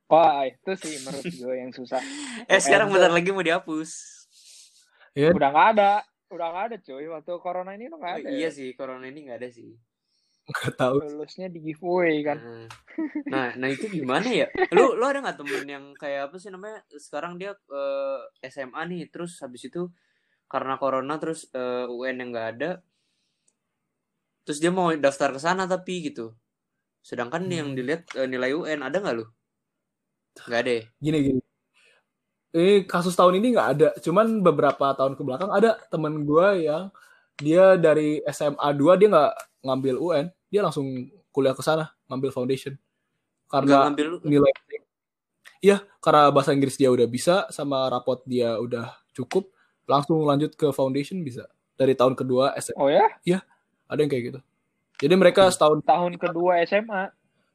Wah, 0.09 0.41
itu 0.49 0.73
sih 0.73 1.05
menurut 1.05 1.21
gue 1.21 1.53
yang 1.53 1.69
susah. 1.69 2.01
eh 2.49 2.57
sekarang 2.57 2.89
UN 2.89 2.97
bentar 2.97 3.13
lagi 3.13 3.29
mau 3.29 3.45
dihapus. 3.45 3.91
ya 5.13 5.29
Udah 5.29 5.53
nggak 5.53 5.67
ada. 5.77 6.01
Udah 6.33 6.47
nggak 6.51 6.65
ada 6.67 6.77
cuy. 6.85 7.05
Waktu 7.13 7.31
corona 7.45 7.71
ini 7.77 7.83
udah 7.89 7.99
nggak 8.01 8.15
Oh, 8.15 8.19
ada. 8.19 8.29
iya 8.35 8.47
sih, 8.57 8.67
corona 8.77 9.05
ini 9.11 9.19
nggak 9.25 9.39
ada 9.41 9.49
sih. 9.57 9.69
nggak 10.49 10.73
tahu 10.79 10.97
Lulusnya 10.99 11.47
di 11.53 11.59
giveaway 11.65 12.15
kan. 12.27 12.39
Nah, 12.39 12.65
Nah, 13.33 13.47
nah 13.61 13.69
itu 13.75 13.85
gimana 13.97 14.29
ya? 14.41 14.47
Lu 14.77 14.83
lu 14.99 15.03
ada 15.09 15.19
nggak 15.23 15.37
temen 15.41 15.63
yang 15.75 15.85
kayak 16.01 16.21
apa 16.29 16.35
sih 16.41 16.49
namanya? 16.55 16.79
Sekarang 17.05 17.33
dia 17.41 17.51
eh, 17.53 18.19
SMA 18.53 18.81
nih, 18.91 19.01
terus 19.13 19.31
habis 19.43 19.63
itu 19.69 19.81
karena 20.53 20.73
corona 20.81 21.13
terus 21.21 21.39
eh, 21.59 21.85
UN 21.95 22.15
yang 22.21 22.29
nggak 22.33 22.47
ada, 22.57 22.69
terus 24.43 24.59
dia 24.63 24.71
mau 24.77 24.87
daftar 25.05 25.29
ke 25.35 25.39
sana 25.45 25.63
tapi 25.73 25.93
gitu. 26.11 26.25
Sedangkan 27.09 27.43
yang 27.59 27.69
Hmm. 27.69 27.77
dilihat 27.77 28.03
eh, 28.21 28.27
nilai 28.33 28.51
UN 28.59 28.81
ada 28.87 28.97
nggak 29.03 29.15
lu? 29.19 29.25
Nggak 30.47 30.59
ada. 30.63 30.71
ya? 30.79 30.83
gini 31.03 31.17
gini 31.25 31.41
eh 32.51 32.81
kasus 32.85 33.13
tahun 33.13 33.37
ini 33.39 33.53
nggak 33.55 33.67
ada. 33.77 33.89
Cuman 34.01 34.41
beberapa 34.41 34.91
tahun 34.97 35.13
ke 35.17 35.21
belakang 35.25 35.51
ada 35.53 35.77
temen 35.93 36.25
gue 36.25 36.47
yang 36.65 36.89
dia 37.39 37.77
dari 37.79 38.19
SMA 38.29 38.67
2 38.75 38.99
dia 38.99 39.07
nggak 39.11 39.33
ngambil 39.63 39.95
UN 39.99 40.25
dia 40.49 40.61
langsung 40.65 40.85
kuliah 41.31 41.53
ke 41.53 41.61
sana 41.61 41.93
ngambil 42.09 42.33
foundation. 42.33 42.73
Nggak 42.73 43.51
karena 43.51 43.77
ngambil 43.89 44.07
nilai 44.25 44.51
iya 45.59 45.77
karena 45.99 46.31
bahasa 46.31 46.55
Inggris 46.55 46.79
dia 46.79 46.87
udah 46.89 47.07
bisa 47.09 47.45
sama 47.51 47.89
rapot 47.91 48.21
dia 48.25 48.55
udah 48.57 48.95
cukup 49.13 49.51
langsung 49.85 50.21
lanjut 50.25 50.53
ke 50.55 50.69
foundation 50.73 51.21
bisa. 51.21 51.45
Dari 51.79 51.95
tahun 51.95 52.13
kedua 52.17 52.53
SMA 52.59 52.77
Oh 52.77 52.89
ya? 52.91 53.07
ada 53.89 53.99
yang 54.03 54.11
kayak 54.11 54.23
gitu. 54.35 54.39
Jadi 54.99 55.13
mereka 55.15 55.47
setahun 55.47 55.79
Tahun 55.81 56.13
kedua 56.19 56.59
SMA. 56.67 57.09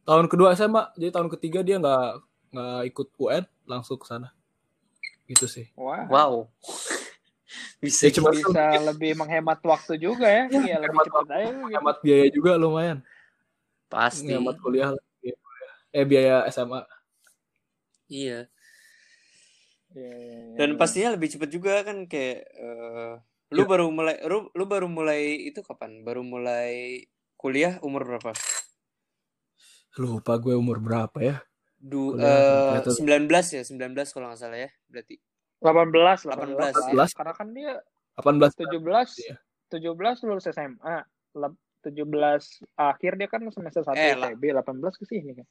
tahun 0.04 0.28
kedua 0.28 0.52
SMA 0.52 0.92
jadi 1.00 1.16
tahun 1.16 1.28
ketiga 1.32 1.64
dia 1.64 1.80
nggak 1.80 2.04
nggak 2.52 2.80
ikut 2.92 3.08
UN 3.16 3.44
langsung 3.64 3.96
ke 3.96 4.04
sana 4.04 4.28
gitu 5.28 5.46
sih 5.48 5.66
Wah. 5.78 6.04
Wow. 6.08 6.32
Bisa 7.84 8.08
Ya, 8.08 8.16
cuma 8.18 8.32
bisa 8.32 8.80
lebih 8.82 9.14
menghemat 9.14 9.60
waktu 9.62 10.00
juga 10.00 10.26
ya. 10.26 10.48
Iya, 10.48 10.80
lebih 10.80 10.96
hemat 10.98 11.06
cepat 11.06 11.26
aja 11.28 11.44
gitu. 11.44 11.70
hemat 11.76 11.96
biaya 12.02 12.26
juga 12.32 12.50
lumayan 12.56 12.98
pasti. 13.86 14.32
hemat 14.32 14.56
kuliah 14.58 14.90
eh 15.94 16.04
biaya 16.08 16.48
SMA 16.50 16.82
Iya. 18.10 18.48
Iya, 19.94 20.10
iya, 20.10 20.38
iya. 20.50 20.56
Dan 20.58 20.74
pastinya 20.74 21.14
lebih 21.14 21.30
cepet 21.30 21.48
juga 21.54 21.86
kan 21.86 22.04
kayak 22.10 22.38
eh, 22.52 23.12
lu 23.54 23.62
Ya. 23.62 23.68
baru 23.70 23.86
mulai 23.94 24.16
lu, 24.26 24.50
lu 24.50 24.64
baru 24.66 24.90
mulai 24.90 25.46
itu 25.46 25.62
kapan? 25.62 26.02
Baru 26.02 26.26
mulai 26.26 27.06
kuliah 27.38 27.78
umur 27.86 28.02
berapa? 28.02 28.32
lupa 29.94 30.34
gue 30.42 30.58
umur 30.58 30.82
berapa 30.82 31.18
ya 31.22 31.36
Du, 31.84 32.16
eh, 32.16 32.80
ternyata- 32.80 32.96
19 32.96 33.46
ya, 33.52 33.60
19 33.60 34.08
kalau 34.08 34.32
nggak 34.32 34.40
salah 34.40 34.56
ya, 34.56 34.70
berarti. 34.88 35.20
18, 35.60 36.18
18, 36.24 36.72
18. 36.72 37.12
ya. 37.12 37.14
Karena 37.14 37.32
kan 37.32 37.48
dia 37.52 37.72
18 38.16 38.52
17 38.54 39.08
Iya. 39.18 39.36
17 39.68 40.16
lulus 40.22 40.44
SMA. 40.46 40.96
Lep- 41.34 41.60
17 41.82 42.44
akhir 42.74 43.12
dia 43.14 43.28
kan 43.28 43.44
semester 43.50 43.84
1 43.84 43.92
Eh. 43.94 44.16
ITB, 44.16 44.42
18 44.50 44.96
ke 44.96 45.04
sini 45.04 45.34
kan. 45.34 45.46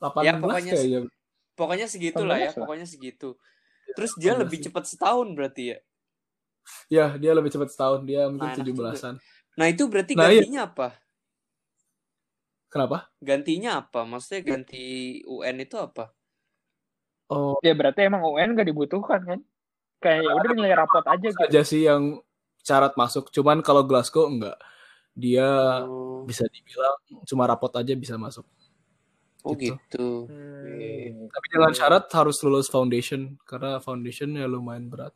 18 0.00 0.26
Ya, 0.26 0.32
pokoknya 0.36 0.72
kayaknya 0.74 1.00
Pokoknya 1.54 1.86
segitu 1.86 2.18
lah 2.20 2.34
ya, 2.36 2.50
18 2.50 2.52
lah. 2.52 2.62
pokoknya 2.66 2.86
segitu. 2.88 3.28
Terus 3.94 4.12
dia 4.18 4.34
18 4.34 4.42
lebih 4.42 4.58
sih. 4.58 4.64
cepat 4.66 4.84
setahun 4.84 5.28
berarti 5.32 5.62
ya. 5.70 5.78
ya 6.88 7.06
dia 7.14 7.30
lebih 7.30 7.52
cepat 7.52 7.68
setahun 7.70 8.02
dia 8.02 8.26
mungkin 8.26 8.42
Nah, 8.42 8.56
enak 8.56 8.64
17-an 8.64 9.14
Nah, 9.54 9.66
itu 9.68 9.84
berarti 9.86 10.12
Nah, 10.16 10.26
iya. 10.26 10.40
gantinya 10.42 10.62
apa? 10.66 10.88
Kenapa 12.74 13.06
Gantinya 13.22 13.86
apa? 13.86 14.02
Maksudnya 14.02 14.42
ganti 14.42 15.22
UN 15.24 15.56
itu 15.62 15.78
apa? 15.78 16.10
oh 17.30 17.54
Ya 17.62 17.72
berarti 17.78 18.02
emang 18.10 18.26
UN 18.26 18.58
gak 18.58 18.66
dibutuhkan 18.66 19.22
kan? 19.22 19.40
Kayak 20.02 20.26
ya 20.26 20.32
udah 20.34 20.50
nilai 20.52 20.74
rapot 20.74 21.04
aja 21.06 21.28
gitu. 21.30 21.40
aja 21.46 21.60
sih 21.62 21.86
yang 21.86 22.18
syarat 22.60 22.92
masuk 22.98 23.30
cuman 23.30 23.62
kalau 23.62 23.86
Glasgow 23.86 24.26
enggak 24.28 24.58
dia 25.14 25.46
Oh, 25.86 26.26
bisa 26.26 26.44
dibilang 26.50 26.96
cuma 27.24 27.46
rapot 27.46 27.70
aja 27.76 27.92
bisa 27.94 28.16
masuk 28.18 28.44
oh 29.44 29.52
gitu. 29.56 29.76
gitu. 29.76 30.08
Hmm. 30.28 31.28
tapi 31.28 31.46
dengan 31.52 31.72
syarat 31.76 32.08
harus 32.12 32.40
lulus 32.44 32.68
foundation 32.72 33.36
karena 33.44 33.78
foundation 33.80 34.32
ya 34.36 34.44
lumayan 34.48 34.88
berat 34.90 35.12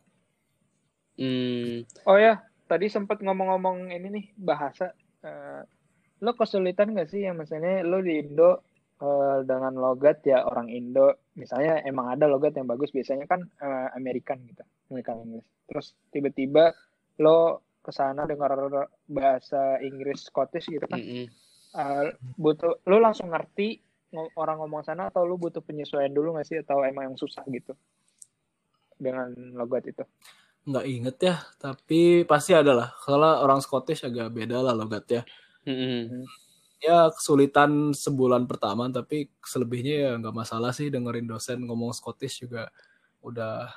Hmm, 1.18 1.82
Oh 2.06 2.14
ya, 2.14 2.38
tadi 2.70 2.86
sempat 2.86 3.18
ngomong-ngomong 3.18 3.90
ini 3.90 4.06
nih 4.06 4.26
bahasa. 4.38 4.94
Eh, 5.18 5.62
lo 6.18 6.34
kesulitan 6.34 6.94
gak 6.94 7.10
sih 7.10 7.26
yang 7.26 7.38
misalnya 7.38 7.86
lo 7.86 8.02
di 8.02 8.18
Indo 8.18 8.62
eh, 8.98 9.38
dengan 9.46 9.74
logat 9.78 10.26
ya 10.26 10.42
orang 10.42 10.66
Indo, 10.70 11.30
misalnya 11.38 11.82
emang 11.86 12.10
ada 12.14 12.26
logat 12.26 12.58
yang 12.58 12.66
bagus, 12.66 12.90
biasanya 12.90 13.26
kan 13.30 13.46
eh, 13.46 13.88
American 13.94 14.42
gitu, 14.46 14.62
American 14.90 15.22
English. 15.22 15.48
Terus 15.70 15.86
tiba-tiba 16.10 16.74
lo 17.22 17.62
ke 17.82 17.94
sana 17.94 18.26
dengar 18.26 18.52
bahasa 19.08 19.80
Inggris 19.80 20.28
Scottish 20.28 20.68
gitu 20.68 20.84
kan, 20.90 20.98
mm-mm. 20.98 21.26
eh, 21.78 22.06
butuh 22.36 22.82
lo 22.84 22.96
langsung 22.98 23.30
ngerti 23.30 23.78
orang 24.40 24.64
ngomong 24.64 24.82
sana 24.82 25.12
atau 25.12 25.28
lo 25.28 25.36
butuh 25.36 25.60
penyesuaian 25.60 26.10
dulu 26.10 26.40
gak 26.40 26.48
sih 26.48 26.58
atau 26.64 26.80
emang 26.80 27.12
yang 27.12 27.18
susah 27.20 27.44
gitu 27.52 27.76
dengan 28.98 29.30
logat 29.54 29.86
itu? 29.86 30.02
nggak 30.68 30.84
inget 30.84 31.16
ya 31.24 31.36
tapi 31.56 32.28
pasti 32.28 32.52
ada 32.52 32.76
lah 32.76 32.88
kalau 33.00 33.40
orang 33.40 33.64
Scottish 33.64 34.04
agak 34.04 34.28
beda 34.36 34.60
lah 34.60 34.76
logatnya 34.76 35.24
Mm-mm. 35.68 36.24
ya 36.80 37.12
kesulitan 37.12 37.92
sebulan 37.92 38.48
pertama 38.48 38.88
tapi 38.88 39.28
selebihnya 39.44 39.94
ya 40.08 40.10
nggak 40.16 40.32
masalah 40.32 40.72
sih 40.72 40.88
dengerin 40.88 41.28
dosen 41.28 41.60
ngomong 41.66 41.92
Scottish 41.92 42.46
juga 42.46 42.70
udah 43.20 43.68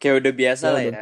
Kayak 0.00 0.16
udah 0.24 0.32
biasa 0.32 0.64
Ya, 0.64 0.72
lah 0.72 0.82
ya. 0.82 0.92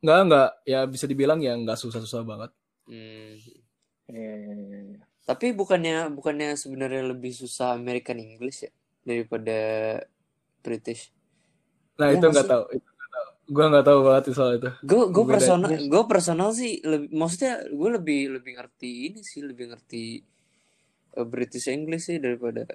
nggak 0.00 0.18
nggak 0.26 0.48
ya 0.64 0.80
bisa 0.88 1.04
dibilang 1.04 1.38
ya 1.44 1.52
nggak 1.54 1.78
susah-susah 1.78 2.24
banget 2.24 2.50
Hmm. 2.90 3.38
Iya, 4.10 4.32
iya, 4.34 4.54
iya. 4.58 4.98
Tapi 5.22 5.54
bukannya 5.54 6.10
bukannya 6.10 6.58
sebenarnya 6.58 7.06
lebih 7.14 7.30
susah 7.30 7.78
American 7.78 8.18
English 8.18 8.66
ya 8.66 8.72
daripada 9.06 9.58
British. 10.66 11.14
nah 11.94 12.10
Ya, 12.10 12.18
itu 12.18 12.26
nggak 12.26 12.34
nggak 12.34 12.50
tahu 12.50 12.64
itu 12.74 12.82
nggak 12.82 12.82
tahu 12.82 12.89
gue 13.50 13.64
nggak 13.66 13.82
tahu 13.82 14.00
banget 14.06 14.24
soal 14.30 14.54
itu 14.54 14.70
Gue 14.86 15.10
gue 15.10 15.24
personal 15.26 15.70
gue 15.74 16.02
personal 16.06 16.50
sih 16.54 16.78
lebih 16.86 17.10
maksudnya 17.10 17.66
gue 17.66 17.88
lebih 17.98 18.20
lebih 18.38 18.52
ngerti 18.62 19.10
ini 19.10 19.20
sih 19.26 19.42
lebih 19.42 19.74
ngerti 19.74 20.22
eh, 21.18 21.26
British 21.26 21.66
English 21.66 22.06
sih 22.06 22.22
daripada 22.22 22.70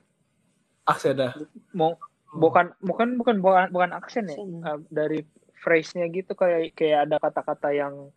aksennya 0.84 1.32
mau 1.72 1.96
bukan 2.36 2.76
bukan 2.84 3.16
bukan 3.16 3.40
bukan 3.40 3.66
bukan 3.72 3.92
aksen 3.96 4.28
ya 4.28 4.36
Aksen. 4.36 4.52
Uh, 4.62 4.80
dari 4.92 5.24
phrase-nya 5.64 6.06
gitu 6.12 6.36
kayak 6.36 6.76
kayak 6.76 7.10
ada 7.10 7.18
kata-kata 7.18 7.72
yang 7.72 8.12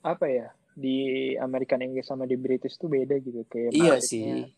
apa 0.00 0.24
ya 0.30 0.48
di 0.72 1.34
American 1.36 1.84
English 1.84 2.08
sama 2.08 2.24
di 2.24 2.38
British 2.38 2.78
tuh 2.80 2.88
beda 2.88 3.18
gitu 3.20 3.44
kayak 3.50 3.74
iya 3.76 4.00
sih. 4.00 4.48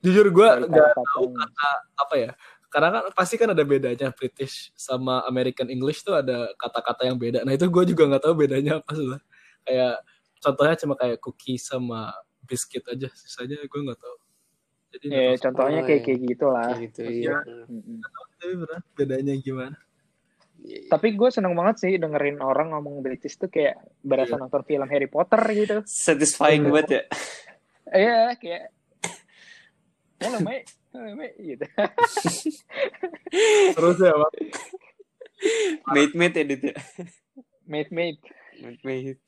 jujur 0.00 0.32
gue 0.32 0.48
nggak 0.64 0.96
kata-katanya. 0.96 1.70
apa 2.00 2.14
ya 2.16 2.30
karena 2.70 2.88
kan 2.94 3.02
pasti 3.12 3.34
kan 3.34 3.50
ada 3.50 3.60
bedanya 3.60 4.08
British 4.10 4.70
sama 4.72 5.26
American 5.26 5.66
English 5.66 6.00
tuh 6.00 6.14
ada 6.14 6.54
kata-kata 6.54 7.04
yang 7.04 7.18
beda 7.18 7.42
nah 7.42 7.50
itu 7.50 7.66
gue 7.66 7.84
juga 7.90 8.06
nggak 8.06 8.22
tahu 8.22 8.34
bedanya 8.38 8.78
apa 8.78 8.90
sih 8.94 9.06
kayak 9.62 9.94
contohnya 10.38 10.74
cuma 10.78 10.94
kayak 10.94 11.18
cookie 11.18 11.58
sama 11.58 12.14
biscuit 12.46 12.86
aja 12.86 13.10
sisanya 13.12 13.58
gue 13.60 13.80
nggak 13.82 13.98
tahu 13.98 14.16
jadi 14.90 15.06
ya 15.06 15.22
tahu. 15.34 15.42
contohnya 15.44 15.80
Oh, 15.82 15.86
kayak 15.86 15.98
iya. 15.98 16.06
kayak 16.06 16.20
gitulah 16.24 16.66
Kayak 16.66 16.82
gitu 16.86 17.00
iya. 17.04 17.36
Mm-mm. 17.66 17.98
tapi 18.00 18.46
bedanya 18.96 19.34
gimana 19.36 19.76
Iya. 20.60 20.92
tapi 20.92 21.16
gue 21.16 21.28
seneng 21.32 21.56
banget 21.56 21.76
sih 21.80 21.92
dengerin 21.96 22.36
orang 22.38 22.76
ngomong 22.76 23.00
British 23.00 23.34
tuh 23.34 23.48
kayak 23.48 23.80
berasa 24.04 24.36
Iya. 24.36 24.44
nonton 24.44 24.62
film 24.62 24.84
Harry 24.86 25.08
Potter 25.08 25.40
gitu 25.56 25.76
Satisfying 25.88 26.62
Iya. 26.62 26.70
banget 26.70 26.88
ya. 26.90 27.02
iya 27.90 28.20
kayak 28.36 28.64
halo 30.20 30.38
mate 30.44 30.68
gitu 31.38 31.64
terus 33.78 33.96
ya 33.98 34.14
bang 34.14 34.34
Mate 35.88 36.12
mate 36.12 36.38
edit 36.44 36.60
ya. 36.68 36.74
mate 37.64 37.88
mate 37.94 38.20
Mate 38.60 38.82
mate. 38.84 39.22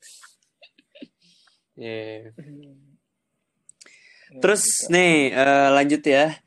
Yeah. 1.73 2.29
Ya, 4.29 4.37
Terus 4.37 4.61
gitu. 4.85 4.93
nih 4.93 5.33
eh, 5.33 5.69
lanjut 5.73 6.03
ya. 6.05 6.37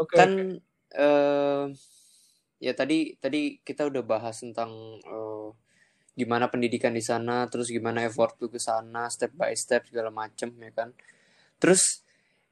oke 0.00 0.16
kan 0.16 0.56
eh 0.96 1.64
ya 2.60 2.72
tadi 2.72 3.20
tadi 3.20 3.60
kita 3.60 3.84
udah 3.88 4.00
bahas 4.00 4.40
tentang 4.40 4.72
eh, 5.04 5.48
gimana 6.16 6.48
pendidikan 6.48 6.96
di 6.96 7.04
sana 7.04 7.44
terus 7.52 7.68
gimana 7.68 8.00
effort 8.08 8.40
lu 8.40 8.48
ke 8.48 8.60
sana 8.60 9.12
step 9.12 9.36
by 9.36 9.52
step 9.52 9.84
segala 9.92 10.08
macem 10.08 10.56
ya 10.56 10.72
kan 10.72 10.88
terus 11.60 12.00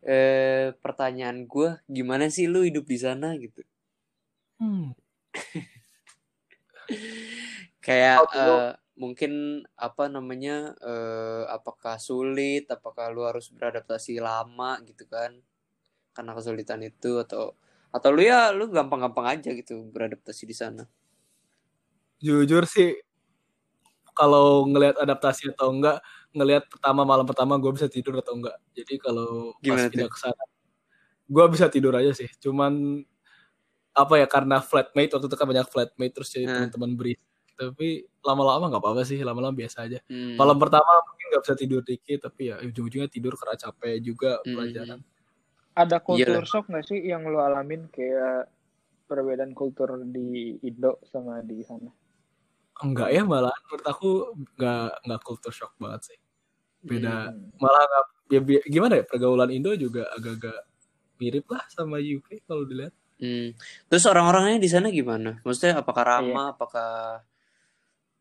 eh 0.09 0.73
pertanyaan 0.83 1.45
gue 1.53 1.69
gimana 1.97 2.25
sih 2.33 2.47
lu 2.53 2.61
hidup 2.69 2.85
di 2.89 2.99
sana 3.05 3.37
gitu? 3.37 3.61
Hmm. 4.61 4.97
kayak 7.87 8.17
eh, 8.33 8.73
mungkin 8.99 9.63
apa 9.77 10.05
namanya 10.09 10.73
eh 10.81 11.45
apakah 11.57 12.01
sulit 12.01 12.65
apakah 12.73 13.13
lu 13.15 13.23
harus 13.29 13.53
beradaptasi 13.53 14.17
lama 14.19 14.81
gitu 14.89 15.05
kan? 15.15 15.37
Karena 16.17 16.33
kesulitan 16.37 16.81
itu 16.83 17.21
atau 17.25 17.55
atau 17.93 18.09
lu 18.13 18.23
ya 18.25 18.51
lu 18.57 18.69
gampang-gampang 18.73 19.27
aja 19.39 19.51
gitu 19.53 19.85
beradaptasi 19.95 20.45
di 20.49 20.57
sana. 20.57 20.85
Jujur 22.19 22.67
sih 22.67 22.99
kalau 24.19 24.67
ngelihat 24.67 24.99
adaptasi 24.99 25.55
atau 25.55 25.71
enggak 25.71 26.03
ngelihat 26.39 26.65
pertama 26.71 27.03
malam 27.03 27.27
pertama 27.27 27.59
gue 27.59 27.71
bisa 27.75 27.91
tidur 27.91 28.15
atau 28.17 28.39
enggak 28.39 28.57
jadi 28.73 28.95
kalau 28.97 29.53
pas 29.55 29.61
Gimana 29.61 29.91
pindah 29.91 30.09
tuh? 30.09 30.15
ke 30.15 30.19
sana 30.23 30.45
gue 31.29 31.45
bisa 31.51 31.67
tidur 31.69 31.93
aja 31.93 32.13
sih 32.15 32.31
cuman 32.39 33.03
apa 33.93 34.15
ya 34.17 34.27
karena 34.31 34.63
flatmate 34.63 35.11
waktu 35.11 35.27
itu 35.27 35.37
kan 35.37 35.47
banyak 35.47 35.67
flatmate 35.67 36.13
terus 36.15 36.31
jadi 36.31 36.47
Hmm. 36.47 36.55
teman-teman 36.71 36.91
berisik 36.95 37.27
tapi 37.59 37.89
lama-lama 38.23 38.71
nggak 38.71 38.79
apa-apa 38.79 39.03
sih 39.03 39.19
lama-lama 39.21 39.51
biasa 39.53 39.85
aja 39.85 39.99
Hmm. 40.07 40.39
malam 40.39 40.55
pertama 40.57 40.87
mungkin 41.05 41.25
nggak 41.29 41.43
bisa 41.43 41.55
tidur 41.59 41.83
dikit 41.83 42.19
tapi 42.25 42.49
ya 42.49 42.63
ujung-ujungnya 42.63 43.11
tidur 43.11 43.35
karena 43.35 43.59
capek 43.59 43.99
juga 44.01 44.39
Hmm. 44.41 44.55
pelajaran 44.55 45.01
ada 45.75 45.97
kultur 45.99 46.39
Iyalah. 46.39 46.47
shock 46.47 46.65
nggak 46.71 46.87
sih 46.87 46.99
yang 47.03 47.27
lo 47.27 47.39
alamin 47.39 47.91
kayak 47.91 48.47
perbedaan 49.05 49.51
kultur 49.53 49.99
di 50.05 50.59
Indo 50.63 51.03
sama 51.03 51.43
di 51.43 51.59
sana 51.63 51.91
enggak 52.79 53.11
ya 53.11 53.27
malah 53.27 53.51
menurut 53.67 53.87
aku 53.87 54.11
nggak 54.55 55.03
nggak 55.03 55.21
culture 55.23 55.51
shock 55.51 55.75
banget 55.77 56.15
sih 56.15 56.19
beda 56.83 57.35
Hmm. 57.35 57.51
malah 57.59 57.85
ya, 58.31 58.41
bi- 58.41 58.65
gimana 58.67 59.03
ya 59.03 59.05
pergaulan 59.05 59.51
Indo 59.51 59.75
juga 59.75 60.07
agak-agak 60.15 60.59
mirip 61.19 61.47
lah 61.51 61.63
sama 61.71 61.99
UK 61.99 62.47
kalau 62.47 62.65
dilihat 62.67 62.95
Hmm. 63.19 63.51
Terus 63.91 64.07
orang-orangnya 64.07 64.63
di 64.63 64.71
sana 64.71 64.95
gimana? 64.95 65.43
Maksudnya 65.43 65.83
apakah 65.83 66.07
Iya. 66.07 66.11
ramah, 66.23 66.47
apakah 66.55 66.91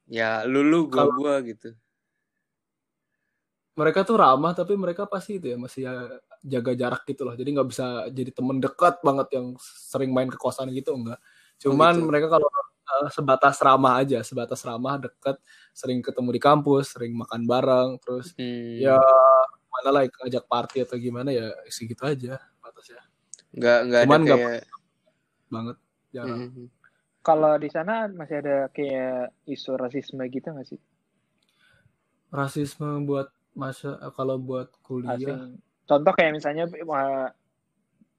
ya 0.09 0.41
lu 0.49 0.65
lu 0.65 0.89
gua 0.89 1.05
gua 1.13 1.37
gitu. 1.45 1.77
mereka 3.77 4.01
tuh 4.01 4.17
ramah 4.17 4.57
tapi 4.57 4.73
mereka 4.73 5.05
pasti 5.05 5.37
itu 5.37 5.53
ya 5.53 5.57
masih 5.61 5.85
ya 5.85 5.93
jaga 6.41 6.73
jarak 6.73 7.05
gitu 7.05 7.21
loh 7.29 7.37
jadi 7.37 7.45
nggak 7.45 7.69
bisa 7.69 8.09
jadi 8.09 8.33
temen 8.33 8.57
dekat 8.57 9.05
banget 9.05 9.27
yang 9.37 9.53
sering 9.61 10.09
main 10.09 10.33
ke 10.33 10.37
kosan 10.41 10.73
gitu 10.73 10.97
enggak 10.97 11.21
cuman 11.61 11.93
gitu. 11.93 12.09
mereka 12.09 12.27
kalau 12.33 12.49
uh, 12.87 13.07
sebatas 13.11 13.59
ramah 13.59 13.99
aja 13.99 14.23
sebatas 14.23 14.63
ramah 14.63 14.97
deket 14.97 15.37
sering 15.71 15.99
ketemu 15.99 16.29
di 16.35 16.41
kampus 16.41 16.95
sering 16.95 17.13
makan 17.13 17.43
bareng 17.43 17.89
terus 17.99 18.31
Hmm. 18.33 18.79
ya 18.79 18.97
mana 19.67 19.89
lah 19.93 20.01
ngajak 20.07 20.45
party 20.47 20.81
atau 20.81 20.97
gimana 20.97 21.29
ya 21.29 21.53
segitu 21.69 22.01
aja 22.07 22.41
batasnya 22.63 23.03
nggak 23.53 23.79
nggak 23.87 24.01
ada 24.01 24.07
Cuman 24.07 24.21
kayak 24.25 24.63
banget 25.47 25.77
jarang 26.11 26.39
Hmm. 26.49 26.67
Kalau 27.21 27.59
di 27.59 27.67
sana 27.67 28.07
masih 28.07 28.39
ada 28.39 28.71
kayak 28.71 29.35
isu 29.43 29.75
rasisme 29.75 30.23
gitu 30.31 30.47
nggak 30.47 30.63
sih? 30.63 30.79
rasisme 32.31 33.03
buat 33.03 33.27
masa 33.51 33.99
kalau 34.15 34.39
buat 34.39 34.71
kuliah 34.79 35.19
Asing. 35.19 35.59
Contoh 35.83 36.11
kayak 36.15 36.39
misalnya 36.39 36.67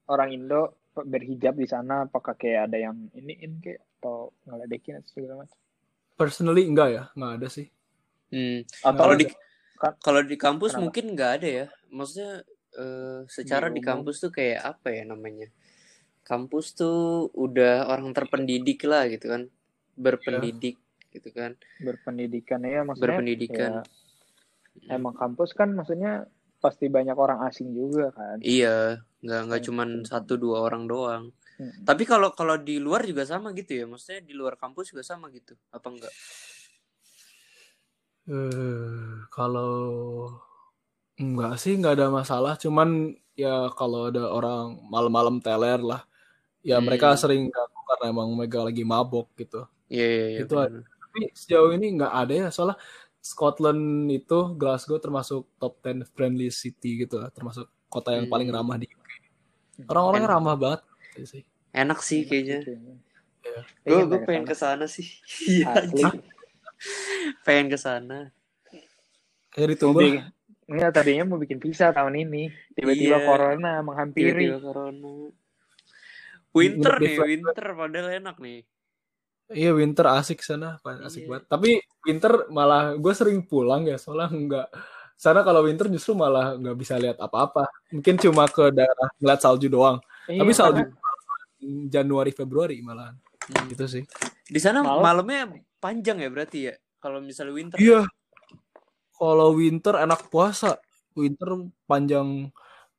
orang 0.05 0.29
Indo 0.29 0.77
berhijab 0.93 1.57
di 1.57 1.65
sana, 1.65 2.05
apakah 2.05 2.33
kayak 2.33 2.69
ada 2.69 2.77
yang 2.89 3.09
ini 3.13 3.33
in 3.39 3.61
kayak 3.61 3.81
atau 3.99 4.31
ngeledekin 4.47 5.03
atau 5.03 5.09
segala 5.11 5.33
macam? 5.43 5.57
personally 6.15 6.63
enggak 6.67 6.89
ya 6.91 7.03
nggak 7.15 7.33
ada 7.39 7.47
sih 7.51 7.67
Hmm. 8.29 8.61
Atau 8.85 8.93
Kalau 9.01 9.15
di 9.17 9.25
kalau 10.05 10.21
di 10.21 10.37
kampus 10.37 10.77
Kenapa? 10.77 10.83
mungkin 10.85 11.05
nggak 11.17 11.31
ada 11.41 11.49
ya. 11.49 11.67
Maksudnya 11.89 12.33
eh, 12.77 13.19
secara 13.25 13.67
Di 13.73 13.75
di 13.77 13.81
kampus 13.81 14.21
tuh 14.21 14.29
kayak 14.29 14.61
apa 14.77 14.93
ya 14.93 15.03
namanya? 15.09 15.49
Kampus 16.21 16.77
tuh 16.77 17.33
udah 17.33 17.89
orang 17.89 18.13
terpendidik 18.13 18.85
lah 18.85 19.09
gitu 19.09 19.33
kan, 19.33 19.49
berpendidik 19.97 20.77
gitu 21.09 21.33
kan, 21.33 21.57
berpendidikan 21.81 22.61
ya 22.61 22.85
maksudnya 22.85 23.17
berpendidikan. 23.17 23.81
ya, 24.85 24.93
emang 24.93 25.17
kampus 25.17 25.57
kan 25.57 25.73
maksudnya 25.73 26.29
pasti 26.61 26.85
banyak 26.85 27.17
orang 27.17 27.49
asing 27.49 27.73
juga 27.73 28.13
kan. 28.13 28.37
Iya, 28.45 29.01
nggak 29.25 29.41
nggak 29.49 29.61
cuman 29.65 29.89
satu 30.05 30.37
dua 30.37 30.61
orang 30.61 30.85
doang. 30.85 31.33
Hmm. 31.59 31.75
Tapi 31.83 32.03
kalau 32.07 32.31
kalau 32.31 32.55
di 32.55 32.79
luar 32.79 33.03
juga 33.03 33.27
sama 33.27 33.51
gitu 33.51 33.75
ya, 33.75 33.83
maksudnya 33.83 34.23
di 34.23 34.31
luar 34.31 34.55
kampus 34.55 34.95
juga 34.95 35.03
sama 35.03 35.27
gitu, 35.27 35.59
apa 35.75 35.87
enggak? 35.91 36.13
Eh, 38.29 39.25
kalau 39.33 39.73
enggak 41.19 41.53
sih 41.61 41.73
nggak 41.79 41.93
ada 41.99 42.07
masalah, 42.13 42.53
cuman 42.63 43.11
ya 43.35 43.67
kalau 43.75 44.07
ada 44.07 44.23
orang 44.31 44.79
malam-malam 44.87 45.35
teler 45.43 45.79
lah, 45.83 46.01
ya 46.63 46.77
Hmm. 46.79 46.85
mereka 46.87 47.15
sering 47.19 47.51
ganggu 47.51 47.79
karena 47.89 48.05
emang 48.13 48.29
mereka 48.39 48.59
lagi 48.67 48.83
mabok 48.87 49.27
gitu. 49.41 49.67
Iya 49.91 50.05
iya 50.07 50.25
iya. 50.31 50.39
Itu 50.45 50.53
benar. 50.55 50.83
Tapi 51.03 51.19
sejauh 51.35 51.71
ini 51.75 51.85
nggak 51.97 52.13
ada 52.21 52.33
ya, 52.33 52.47
soalnya 52.53 52.77
Scotland 53.19 54.07
itu 54.13 54.37
Glasgow 54.59 54.97
termasuk 55.03 55.41
top 55.59 55.73
10 55.83 56.07
friendly 56.15 56.47
city 56.53 57.03
gitu 57.03 57.19
lah, 57.19 57.29
termasuk 57.35 57.67
kota 57.91 58.15
yang 58.15 58.29
Hmm. 58.29 58.33
paling 58.33 58.49
ramah 58.53 58.77
di 58.79 58.87
UK. 58.87 59.09
Orang-orangnya 59.89 60.29
Enak. 60.29 60.35
ramah 60.39 60.55
banget 60.59 60.81
sih. 61.25 61.43
Enak 61.71 61.99
sih 61.99 62.23
kayaknya. 62.23 62.59
Iya. 62.61 62.77
Gue 63.83 63.89
Iya, 63.89 64.03
gue 64.05 64.19
pengen 64.27 64.43
ke 64.43 64.53
sana. 64.53 64.85
ke 64.85 64.91
sana 64.91 64.95
sih. 64.95 65.07
Iya, 65.47 65.67
pengen 67.43 67.67
ke 67.67 67.77
sana. 67.77 68.19
Kayak 69.49 69.65
Mau 69.65 69.71
ditunggu. 69.73 70.01
Enggak, 70.69 70.91
tadinya 70.93 71.23
mau 71.25 71.41
bikin 71.41 71.57
visa 71.57 71.89
tahun 71.89 72.13
ini. 72.15 72.53
Tiba-tiba 72.77 73.17
Iya. 73.17 73.25
corona 73.25 73.73
menghampiri. 73.81 74.45
Tiba-tiba 74.45 74.59
corona. 74.61 75.13
Winter 76.49 76.93
nih, 76.97 77.15
winter 77.17 77.65
padahal 77.73 78.09
enak 78.21 78.37
nih. 78.37 78.61
Iya 79.49 79.73
winter 79.73 80.05
asik 80.13 80.45
sana, 80.45 80.77
asik 81.01 81.25
Iya. 81.25 81.29
banget. 81.29 81.43
Tapi 81.49 81.69
winter 82.05 82.33
malah 82.49 82.93
gue 82.93 83.13
sering 83.13 83.41
pulang 83.41 83.85
ya, 83.85 83.97
soalnya 83.97 84.29
nggak 84.29 84.67
sana 85.17 85.41
kalau 85.41 85.65
winter 85.65 85.89
justru 85.89 86.13
malah 86.13 86.53
nggak 86.53 86.77
bisa 86.77 87.01
lihat 87.01 87.17
apa-apa. 87.17 87.65
Mungkin 87.89 88.15
cuma 88.19 88.45
ke 88.45 88.69
daerah 88.69 89.09
ngeliat 89.17 89.41
salju 89.41 89.65
doang. 89.67 89.97
Iya, 90.29 90.41
Tapi 90.41 90.51
salju 90.53 90.81
karena- 90.85 90.97
Januari 91.61 92.31
Februari 92.31 92.79
malahan. 92.81 93.15
Hmm. 93.49 93.67
Gitu 93.67 93.85
sih. 93.85 94.03
Di 94.45 94.59
sana 94.59 94.81
Malam- 94.81 95.03
malamnya 95.03 95.39
panjang 95.77 96.19
ya 96.19 96.29
berarti 96.31 96.59
ya? 96.71 96.75
Kalau 96.99 97.19
misalnya 97.19 97.53
winter. 97.55 97.77
Iya. 97.79 98.03
Kalau 99.13 99.55
winter 99.55 99.95
enak 99.99 100.31
puasa. 100.31 100.79
Winter 101.15 101.67
panjang 101.83 102.47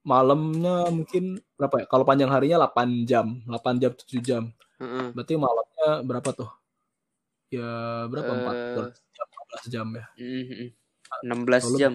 malamnya 0.03 0.89
mungkin 0.89 1.41
berapa 1.57 1.85
ya? 1.85 1.87
Kalau 1.89 2.05
panjang 2.05 2.29
harinya 2.29 2.61
8 2.69 3.05
jam, 3.05 3.41
8 3.45 3.81
jam 3.81 3.93
7 3.93 4.21
jam. 4.21 4.43
Heeh. 4.81 5.13
Berarti 5.13 5.35
malamnya 5.37 5.89
berapa 6.05 6.31
tuh? 6.33 6.51
Ya 7.51 7.67
berapa? 8.07 8.31
Eh, 8.31 8.39
14 8.41 8.97
jam, 9.11 9.27
14 9.27 9.65
jam 9.69 9.87
ya. 9.97 10.05
mm, 10.17 10.45
mm. 10.47 10.69
16 11.27 11.65
Kalau- 11.67 11.79
jam. 11.81 11.93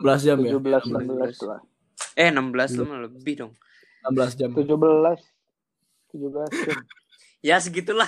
16 0.00 0.20
jam 0.24 0.36
ya. 0.40 0.50
17 0.56 0.82
16 0.88 1.04
16 1.04 1.38
lah. 1.48 1.60
Eh 2.16 2.28
16 2.28 2.70
tuh 2.76 2.84
mah 2.88 2.98
lebih 3.04 3.34
dong. 3.38 3.52
16 4.08 4.32
jam. 4.34 4.50
17 4.52 5.20
17 6.12 6.68
jam. 6.68 6.80
Ya 7.42 7.58
segitulah. 7.58 8.06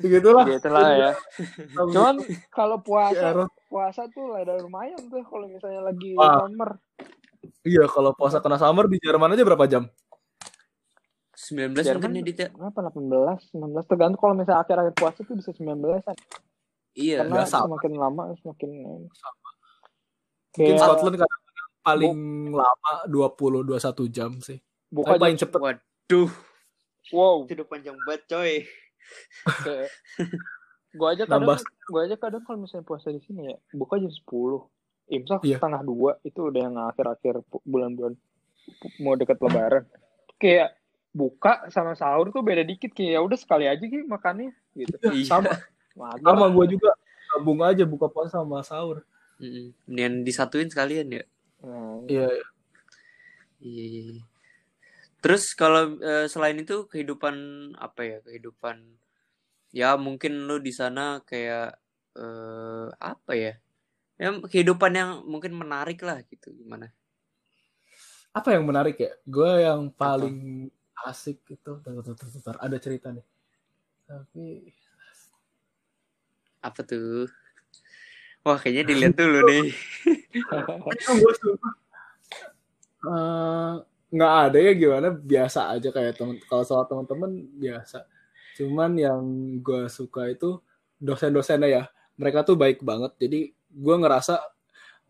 Begitulah. 0.00 0.48
Gitu 0.48 0.68
lah 0.72 0.88
ya. 0.96 1.10
Cuman 1.76 2.16
kalau 2.48 2.80
Ya, 2.80 2.84
puasa 2.88 3.26
Roh. 3.36 3.48
puasa 3.68 4.02
tuh 4.08 4.32
ada 4.32 4.56
lumayan 4.56 4.96
tuh 5.12 5.20
kalau 5.28 5.44
misalnya 5.44 5.84
lagi 5.84 6.16
Wah. 6.16 6.40
summer. 6.40 6.80
Iya, 7.68 7.84
kalau 7.84 8.16
puasa 8.16 8.40
kena 8.40 8.56
summer 8.56 8.88
di 8.88 8.96
Jerman 8.96 9.36
aja 9.36 9.44
berapa 9.44 9.68
jam? 9.68 9.84
19 11.36 11.76
Jerman 11.84 12.16
mungkin 12.16 12.32
ya. 12.32 12.48
Berapa 12.48 12.80
18, 12.96 13.52
19 13.52 13.84
tergantung 13.84 14.20
kalau 14.24 14.34
misalnya 14.40 14.60
akhir-akhir 14.64 14.94
puasa 14.96 15.20
tuh 15.20 15.36
bisa 15.36 15.52
19 15.52 16.00
an. 16.00 16.16
Iya. 16.96 17.16
Karena 17.20 17.34
biasa. 17.44 17.56
semakin 17.68 17.92
lama 17.92 18.22
semakin 18.40 18.68
Mungkin 18.72 19.08
Kayak 20.56 20.80
Scotland 20.80 21.16
kadang 21.20 21.42
paling 21.84 22.16
lama 22.56 22.92
20 23.04 23.68
21 23.68 24.08
jam 24.08 24.30
sih. 24.40 24.56
buka 24.88 25.12
Tapi 25.12 25.20
paling 25.20 25.36
jam 25.36 25.42
cepet 25.44 25.60
Waduh, 25.60 26.30
wow. 27.10 27.44
itu 27.44 27.54
udah 27.54 27.68
panjang 27.68 27.96
banget 28.06 28.22
coy. 28.26 28.52
Kayak 29.62 29.88
gua 30.98 31.08
aja 31.12 31.24
kadang 31.24 31.58
gua 31.86 32.00
aja 32.08 32.16
kadang 32.16 32.42
kalau 32.42 32.58
misalnya 32.64 32.86
puasa 32.88 33.12
di 33.12 33.20
sini 33.22 33.52
ya 33.52 33.56
buka 33.70 34.00
jam 34.00 34.10
10. 34.10 34.24
Imsak 35.06 35.46
Iya. 35.46 35.62
setengah 35.62 35.82
dua 35.86 36.18
itu 36.26 36.50
udah 36.50 36.60
yang 36.66 36.74
akhir-akhir 36.82 37.46
bulan-bulan 37.62 38.18
mau 38.98 39.14
deket 39.14 39.38
lebaran. 39.38 39.86
Kayak 40.36 40.74
buka 41.14 41.70
sama 41.70 41.94
sahur 41.94 42.28
tuh 42.28 42.42
beda 42.42 42.66
dikit 42.66 42.90
kayak 42.90 43.14
ya 43.14 43.20
udah 43.22 43.38
sekali 43.38 43.70
aja 43.70 43.80
gitu 43.80 44.02
makannya 44.04 44.50
gitu. 44.74 44.98
Iya. 45.06 45.24
sama 45.24 45.54
Mager. 45.96 46.26
sama 46.26 46.46
gue 46.52 46.66
juga 46.76 46.90
gabung 47.32 47.60
aja 47.62 47.86
buka 47.86 48.10
puasa 48.10 48.42
sama 48.42 48.60
sahur. 48.60 49.06
Mm-mm. 49.38 49.72
Mendingan 49.86 50.26
disatuin 50.26 50.68
sekalian 50.68 51.06
ya. 51.08 51.24
Nah, 51.62 52.02
Iya, 52.04 52.28
Iya, 53.62 53.84
iya, 53.84 54.02
iya. 54.12 54.22
Terus 55.26 55.58
kalau 55.58 55.98
eh, 55.98 56.30
selain 56.30 56.54
itu 56.62 56.86
kehidupan 56.86 57.34
apa 57.74 58.00
ya? 58.06 58.18
Kehidupan 58.22 58.78
ya 59.74 59.98
mungkin 59.98 60.46
lu 60.46 60.62
di 60.62 60.70
sana 60.70 61.18
kayak 61.26 61.74
eh, 62.14 62.86
apa 63.02 63.32
ya? 63.34 63.58
Ya 64.22 64.30
kehidupan 64.38 64.94
yang 64.94 65.10
mungkin 65.26 65.58
menarik 65.58 65.98
lah 66.06 66.22
gitu 66.30 66.54
gimana? 66.54 66.94
apa 68.36 68.52
yang 68.52 68.68
menarik 68.68 69.00
ya? 69.00 69.12
Gue 69.24 69.64
yang 69.64 69.88
paling 69.88 70.68
asik 71.08 71.40
itu, 71.48 71.80
bentar, 71.80 72.04
bentar, 72.04 72.28
bentar, 72.28 72.56
ada 72.60 72.76
cerita 72.76 73.08
nih. 73.08 73.24
Tapi 74.04 74.46
Apa 76.60 76.80
tuh? 76.84 77.32
Wah, 78.44 78.60
kayaknya 78.60 78.84
dilihat 78.92 79.16
dulu 79.16 79.40
suka. 81.34 81.70
Eh, 83.06 83.74
nggak 84.16 84.34
ada 84.48 84.58
ya 84.58 84.72
gimana 84.72 85.08
biasa 85.12 85.76
aja 85.76 85.92
kayak 85.92 86.16
temen 86.16 86.40
kalau 86.48 86.64
soal 86.64 86.88
teman-teman 86.88 87.44
biasa 87.60 88.08
cuman 88.56 88.96
yang 88.96 89.20
gue 89.60 89.84
suka 89.92 90.32
itu 90.32 90.56
dosen-dosennya 90.96 91.68
ya 91.68 91.82
mereka 92.16 92.40
tuh 92.40 92.56
baik 92.56 92.80
banget 92.80 93.12
jadi 93.20 93.52
gue 93.52 93.96
ngerasa 94.00 94.40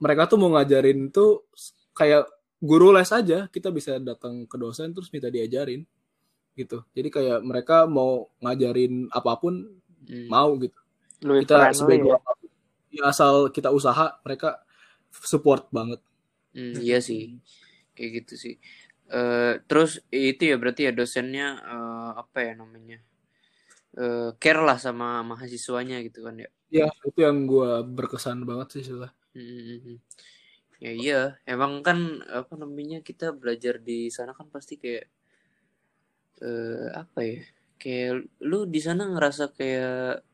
mereka 0.02 0.26
tuh 0.26 0.42
mau 0.42 0.50
ngajarin 0.58 1.14
tuh 1.14 1.46
kayak 1.94 2.26
guru 2.58 2.90
les 2.90 3.06
aja 3.14 3.46
kita 3.46 3.70
bisa 3.70 4.02
datang 4.02 4.44
ke 4.50 4.56
dosen 4.58 4.90
terus 4.90 5.06
minta 5.14 5.30
diajarin 5.30 5.86
gitu 6.58 6.82
jadi 6.90 7.08
kayak 7.08 7.38
mereka 7.46 7.86
mau 7.86 8.26
ngajarin 8.42 9.06
apa 9.14 9.32
pun 9.38 9.54
Hmm. 10.06 10.30
mau 10.30 10.54
gitu 10.62 10.78
lebih 11.26 11.50
kita 11.50 11.74
sebagai 11.74 12.14
ya. 12.14 12.18
ya 12.94 13.02
asal 13.10 13.50
kita 13.50 13.74
usaha 13.74 14.22
mereka 14.22 14.62
support 15.10 15.66
banget 15.74 15.98
Hmm, 16.56 16.72
iya 16.80 17.04
sih. 17.04 17.36
Kayak 17.92 18.24
gitu 18.24 18.34
sih. 18.40 18.54
Eh 19.10 19.52
terus 19.70 20.02
itu 20.10 20.42
ya 20.50 20.56
berarti 20.58 20.80
ya 20.90 20.92
dosennya 20.98 21.46
eh, 21.62 22.10
apa 22.22 22.38
ya 22.46 22.52
namanya? 22.58 22.98
Eh 23.98 24.28
care 24.42 24.60
lah 24.68 24.78
sama 24.86 25.06
mahasiswanya 25.30 25.96
gitu 26.06 26.20
kan 26.26 26.36
ya. 26.44 26.48
ya 26.78 26.86
itu 27.06 27.18
yang 27.26 27.38
gue 27.50 27.68
berkesan 27.96 28.38
banget 28.48 28.68
sih 28.74 28.84
sudah 28.90 29.10
Hmm. 29.34 29.98
Ya 30.84 30.92
iya, 31.02 31.16
emang 31.52 31.72
kan 31.86 31.98
apa 32.40 32.54
namanya 32.62 32.98
kita 33.08 33.26
belajar 33.40 33.74
di 33.88 33.98
sana 34.16 34.32
kan 34.38 34.46
pasti 34.54 34.74
kayak 34.82 35.04
eh 36.48 36.88
apa 37.02 37.20
ya? 37.30 37.38
Kayak 37.80 38.12
lu 38.50 38.58
di 38.74 38.80
sana 38.86 39.02
ngerasa 39.12 39.44
kayak 39.58 40.24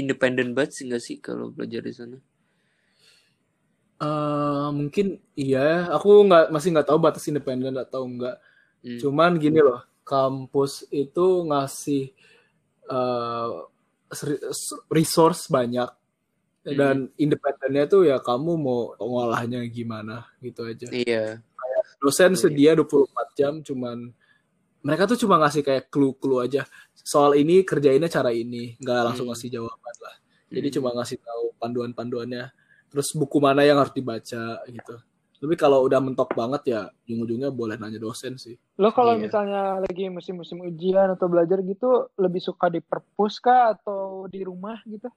independen 0.00 0.48
banget 0.56 0.72
sih 0.76 0.84
nggak 0.88 1.04
sih 1.08 1.16
kalau 1.26 1.46
belajar 1.56 1.82
di 1.88 1.94
sana? 2.00 2.16
Uh, 4.00 4.72
mungkin 4.72 5.20
iya, 5.36 5.84
aku 5.92 6.24
nggak 6.24 6.48
masih 6.48 6.72
nggak 6.72 6.88
tahu 6.88 6.98
batas 6.98 7.28
independen 7.28 7.76
atau 7.76 8.08
enggak. 8.08 8.40
Hmm. 8.80 8.96
Cuman 8.96 9.36
gini 9.36 9.60
loh, 9.60 9.84
kampus 10.08 10.88
itu 10.88 11.44
ngasih 11.44 12.08
uh, 12.88 13.68
resource 14.88 15.52
banyak 15.52 15.86
hmm. 16.64 16.76
dan 16.80 16.96
independennya 17.20 17.84
tuh 17.86 18.08
ya 18.08 18.18
kamu 18.18 18.56
mau 18.56 18.96
ngolahnya 18.96 19.60
gimana 19.68 20.24
gitu 20.40 20.64
aja. 20.64 20.88
Iya. 20.88 21.44
Dosen 22.00 22.32
iya. 22.32 22.40
sedia 22.40 22.70
24 22.72 23.38
jam 23.38 23.52
cuman 23.60 24.16
mereka 24.80 25.04
tuh 25.12 25.20
cuma 25.20 25.36
ngasih 25.36 25.60
kayak 25.60 25.92
clue-clue 25.92 26.40
aja. 26.40 26.64
Soal 26.96 27.36
ini 27.36 27.68
kerjainnya 27.68 28.08
cara 28.08 28.32
ini, 28.32 28.80
nggak 28.80 29.12
langsung 29.12 29.28
hmm. 29.28 29.36
ngasih 29.36 29.48
jawaban 29.60 29.96
lah. 30.00 30.16
Jadi 30.48 30.68
hmm. 30.72 30.76
cuma 30.80 30.88
ngasih 30.96 31.18
tahu 31.20 31.44
panduan-panduannya 31.60 32.44
terus 32.90 33.14
buku 33.14 33.38
mana 33.38 33.62
yang 33.62 33.78
harus 33.78 33.94
dibaca 33.94 34.60
gitu 34.66 34.94
tapi 35.40 35.56
kalau 35.56 35.80
udah 35.88 36.04
mentok 36.04 36.36
banget 36.36 36.62
ya 36.68 36.80
ujung-ujungnya 37.08 37.48
boleh 37.48 37.80
nanya 37.80 37.96
dosen 37.96 38.36
sih. 38.36 38.60
Lo 38.76 38.92
kalau 38.92 39.16
iya. 39.16 39.24
misalnya 39.24 39.80
lagi 39.80 40.12
musim-musim 40.12 40.60
ujian 40.60 41.16
atau 41.16 41.32
belajar 41.32 41.64
gitu, 41.64 42.12
lebih 42.20 42.44
suka 42.44 42.68
di 42.68 42.84
perpus 42.84 43.40
kah 43.40 43.72
atau 43.72 44.28
di 44.28 44.44
rumah 44.44 44.76
gitu? 44.84 45.08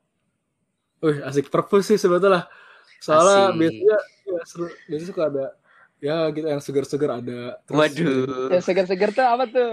Wih, 1.04 1.20
asik 1.28 1.52
perpus 1.52 1.92
sih 1.92 2.00
sebetulnya. 2.00 2.48
Soalnya 3.04 3.52
asik. 3.52 3.60
biasanya 3.60 3.98
ya, 4.24 4.40
seru, 4.48 4.66
biasanya 4.88 5.10
suka 5.12 5.24
ada 5.28 5.46
ya 6.04 6.28
gitu 6.36 6.44
yang 6.52 6.60
seger-seger 6.60 7.08
ada 7.08 7.64
terus 7.64 7.80
waduh 7.80 8.52
yang 8.52 8.60
seger-seger 8.60 9.10
tuh 9.16 9.24
apa 9.24 9.48
tuh 9.48 9.72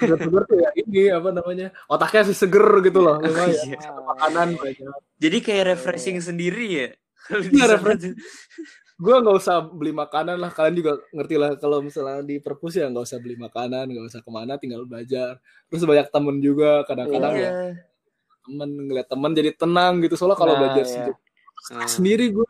seger-seger 0.00 0.42
tuh 0.48 0.56
ya 0.56 0.70
ini 0.72 1.12
apa 1.12 1.28
namanya 1.36 1.68
otaknya 1.84 2.32
sih 2.32 2.48
seger 2.48 2.80
gitu 2.80 3.04
loh 3.04 3.20
lumayan 3.20 3.76
iya. 3.76 3.92
makanan 3.92 4.56
banyak 4.56 4.96
jadi 5.20 5.38
kayak 5.44 5.64
refreshing 5.76 6.16
oh. 6.16 6.24
sendiri 6.24 6.64
ya 6.64 6.88
iya 7.44 7.64
refreshing 7.76 8.16
gue 9.02 9.14
nggak 9.20 9.36
usah 9.36 9.68
beli 9.68 9.92
makanan 9.92 10.40
lah 10.40 10.48
kalian 10.48 10.80
juga 10.80 10.92
ngerti 11.12 11.36
lah 11.36 11.50
kalau 11.60 11.84
misalnya 11.84 12.24
di 12.24 12.40
perpus 12.40 12.80
ya 12.80 12.88
nggak 12.88 13.04
usah 13.04 13.20
beli 13.20 13.36
makanan 13.36 13.92
nggak 13.92 14.06
usah 14.08 14.20
ke 14.24 14.30
mana 14.32 14.56
tinggal 14.56 14.88
belajar 14.88 15.36
terus 15.68 15.84
banyak 15.84 16.08
temen 16.08 16.40
juga 16.40 16.88
kadang-kadang 16.88 17.34
yeah. 17.36 17.52
ya 17.52 17.84
temen 18.48 18.68
ngeliat 18.88 19.08
temen 19.12 19.30
jadi 19.36 19.50
tenang 19.52 20.00
gitu 20.00 20.16
soalnya 20.16 20.40
kalau 20.40 20.56
nah, 20.56 20.60
belajar 20.64 20.84
yeah. 20.88 20.88
sendiri, 20.88 21.14
sendiri 21.84 22.26
gue 22.32 22.48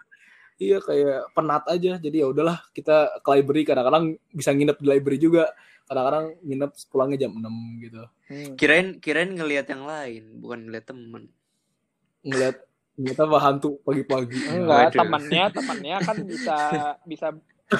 iya 0.62 0.78
kayak 0.78 1.34
penat 1.34 1.64
aja. 1.66 1.98
Jadi 1.98 2.16
ya 2.22 2.26
udahlah 2.30 2.62
kita 2.70 3.18
ke 3.18 3.28
library. 3.34 3.62
Kadang-kadang 3.66 4.04
bisa 4.30 4.54
nginep 4.54 4.78
di 4.78 4.86
library 4.86 5.18
juga. 5.18 5.44
Kadang-kadang 5.90 6.38
nginep 6.46 6.70
pulangnya 6.88 7.18
jam 7.26 7.32
6 7.34 7.84
gitu. 7.84 8.02
Hmm. 8.32 8.56
kirain 8.56 8.88
kirain 8.96 9.28
ngelihat 9.36 9.68
yang 9.68 9.84
lain 9.84 10.22
bukan 10.40 10.58
ngelihat 10.70 10.86
temen. 10.88 11.24
Ngelihat 12.24 12.56
ngeliat 12.96 13.18
apa? 13.18 13.36
Hantu 13.42 13.70
pagi-pagi. 13.82 14.38
Enggak 14.48 14.94
temannya 14.94 15.44
temannya 15.50 15.96
kan 16.00 16.16
bisa 16.22 16.56
bisa 17.04 17.26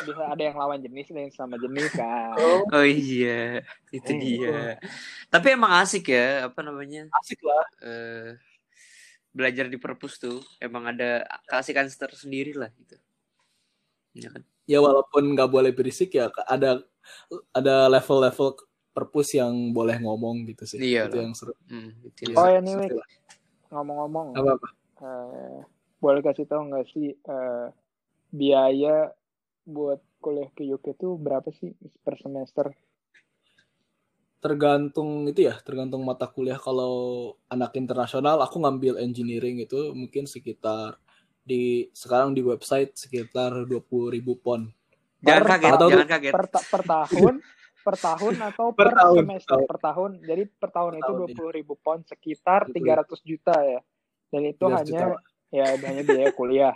bisa 0.01 0.23
ada 0.25 0.43
yang 0.43 0.57
lawan 0.57 0.81
jenis 0.81 1.13
dan 1.13 1.29
yang 1.29 1.35
sama 1.37 1.57
jenis 1.61 1.93
kan. 1.93 2.33
Oh, 2.41 2.65
oh 2.69 2.87
iya. 2.87 3.61
Itu 3.93 4.13
oh. 4.13 4.19
dia. 4.19 4.81
Tapi 5.29 5.47
emang 5.53 5.73
asik 5.85 6.13
ya 6.13 6.49
apa 6.49 6.61
namanya? 6.65 7.13
Asik 7.21 7.41
lah. 7.45 7.65
Uh, 7.85 8.37
belajar 9.33 9.67
di 9.67 9.81
perpus 9.81 10.21
tuh 10.21 10.45
emang 10.61 10.93
ada 10.93 11.25
keasikan 11.49 11.89
tersendiri 11.89 12.53
lah 12.53 12.69
gitu. 12.77 12.97
Ya 14.13 14.29
kan? 14.29 14.43
Ya 14.69 14.79
walaupun 14.79 15.33
nggak 15.35 15.51
boleh 15.51 15.73
berisik 15.73 16.15
ya 16.15 16.29
ada 16.47 16.85
ada 17.51 17.89
level-level 17.89 18.61
perpus 18.93 19.35
yang 19.35 19.73
boleh 19.73 19.97
ngomong 19.99 20.45
gitu 20.53 20.69
sih. 20.69 20.79
Iya 20.79 21.09
itu 21.09 21.17
yang 21.19 21.33
seru. 21.33 21.57
Hmm, 21.67 21.97
itu 22.05 22.37
oh 22.37 22.49
ya 22.49 22.61
nih 22.61 22.93
ngomong-ngomong. 23.73 24.37
Apa 24.37 24.51
apa 24.61 24.69
uh, 25.03 25.59
boleh 25.99 26.21
kasih 26.23 26.47
tahu 26.47 26.71
nggak 26.71 26.87
sih 26.91 27.15
uh, 27.27 27.71
biaya 28.33 29.11
buat 29.67 30.03
kuliah 30.23 30.51
ke 30.55 30.67
UK 30.67 30.99
tuh 30.99 31.19
berapa 31.19 31.51
sih 31.55 31.75
per 32.03 32.19
semester 32.19 32.71
tergantung 34.43 35.31
itu 35.31 35.47
ya 35.47 35.55
tergantung 35.63 36.03
mata 36.03 36.27
kuliah. 36.27 36.59
Kalau 36.59 37.39
anak 37.47 37.79
internasional 37.79 38.43
aku 38.43 38.59
ngambil 38.59 38.99
engineering 38.99 39.63
itu 39.63 39.95
mungkin 39.95 40.27
sekitar 40.27 40.99
di 41.47 41.87
sekarang 41.95 42.35
di 42.35 42.43
website 42.43 42.99
sekitar 42.99 43.55
dua 43.71 43.79
puluh 43.79 44.11
ribu 44.11 44.35
pon. 44.35 44.67
Jangan 45.23 45.47
kaget 45.47 45.73
atau 45.79 45.89
jangan 45.89 46.09
kaget. 46.11 46.33
Per, 46.35 46.47
per 46.51 46.83
tahun 46.83 47.35
per 47.83 47.97
tahun 47.99 48.35
atau 48.39 48.67
per, 48.75 48.91
per 48.91 48.91
tahun, 48.99 49.23
semester? 49.23 49.51
tahun. 49.55 49.67
per 49.71 49.79
tahun. 49.79 50.11
Jadi 50.27 50.43
per 50.59 50.71
tahun 50.75 50.93
itu 50.99 51.13
dua 51.15 51.29
puluh 51.31 51.53
ribu 51.55 51.75
pon 51.79 51.99
sekitar 52.03 52.61
tiga 52.75 52.93
ratus 52.99 53.23
juta 53.23 53.55
ya. 53.63 53.79
Dan 54.27 54.43
itu 54.51 54.65
hanya 54.67 54.83
juta. 54.83 55.23
ya 55.55 55.65
hanya 55.79 56.03
biaya 56.03 56.31
kuliah. 56.35 56.75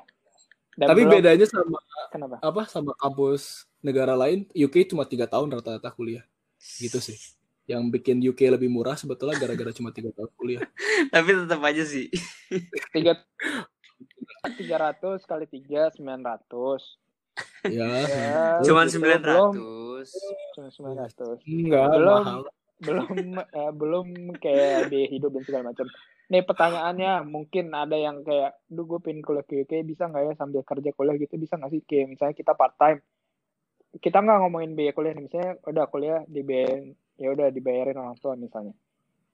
Dan 0.76 0.86
tapi 0.92 1.02
belum, 1.02 1.18
bedanya 1.18 1.46
sama 1.50 1.80
kenapa? 2.12 2.36
apa 2.44 2.62
sama 2.68 2.92
kampus 2.94 3.64
negara 3.80 4.12
lain 4.12 4.44
UK 4.52 4.92
cuma 4.92 5.02
tiga 5.02 5.26
tahun 5.26 5.50
rata-rata 5.50 5.90
kuliah. 5.90 6.22
Gitu 6.78 7.02
sih 7.02 7.18
yang 7.66 7.90
bikin 7.90 8.22
UK 8.22 8.46
lebih 8.54 8.70
murah 8.70 8.94
sebetulnya 8.94 9.34
gara-gara 9.42 9.74
cuma 9.74 9.90
tiga 9.90 10.14
tahun 10.14 10.30
kuliah. 10.38 10.62
Tapi 11.14 11.28
tetap 11.34 11.60
aja 11.62 11.82
sih. 11.82 12.06
Tiga 12.94 13.18
tiga 14.56 14.76
ratus 14.78 15.26
kali 15.26 15.50
tiga 15.50 15.90
sembilan 15.90 16.22
ratus. 16.22 16.82
Ya. 17.66 17.90
ya 18.06 18.62
cuma 18.62 18.86
sembilan 18.86 19.22
ratus. 19.22 20.08
Cuma 20.54 20.68
sembilan 20.70 20.96
ratus. 21.02 21.38
Enggak. 21.44 21.86
Belum 21.90 22.22
mahal. 22.22 22.42
belum 22.76 23.40
uh, 23.40 23.72
belum 23.72 24.06
kayak 24.36 24.92
biaya 24.92 25.08
hidup 25.08 25.32
dan 25.34 25.42
segala 25.48 25.64
macam. 25.72 25.88
Nih 26.28 26.42
pertanyaannya 26.44 27.24
mungkin 27.24 27.72
ada 27.72 27.96
yang 27.96 28.20
kayak, 28.20 28.60
duh 28.68 28.84
gue 28.84 29.00
pengen 29.00 29.24
kuliah 29.24 29.46
ke 29.46 29.64
UK 29.64 29.86
bisa 29.86 30.10
nggak 30.10 30.22
ya 30.28 30.32
sambil 30.36 30.60
kerja 30.60 30.90
kuliah 30.92 31.16
gitu 31.16 31.40
bisa 31.40 31.56
nggak 31.56 31.72
sih 31.72 31.82
kayak 31.88 32.06
misalnya 32.12 32.34
kita 32.36 32.52
part 32.52 32.76
time 32.76 33.00
kita 33.96 34.20
nggak 34.20 34.38
ngomongin 34.44 34.76
biaya 34.76 34.92
kuliah 34.92 35.16
misalnya 35.16 35.56
udah 35.64 35.84
kuliah 35.88 36.20
di 36.28 36.40
biaya 36.44 36.84
ya 37.16 37.28
udah 37.32 37.48
dibayarin 37.52 37.96
orang 37.96 38.16
tua 38.20 38.36
misalnya. 38.36 38.72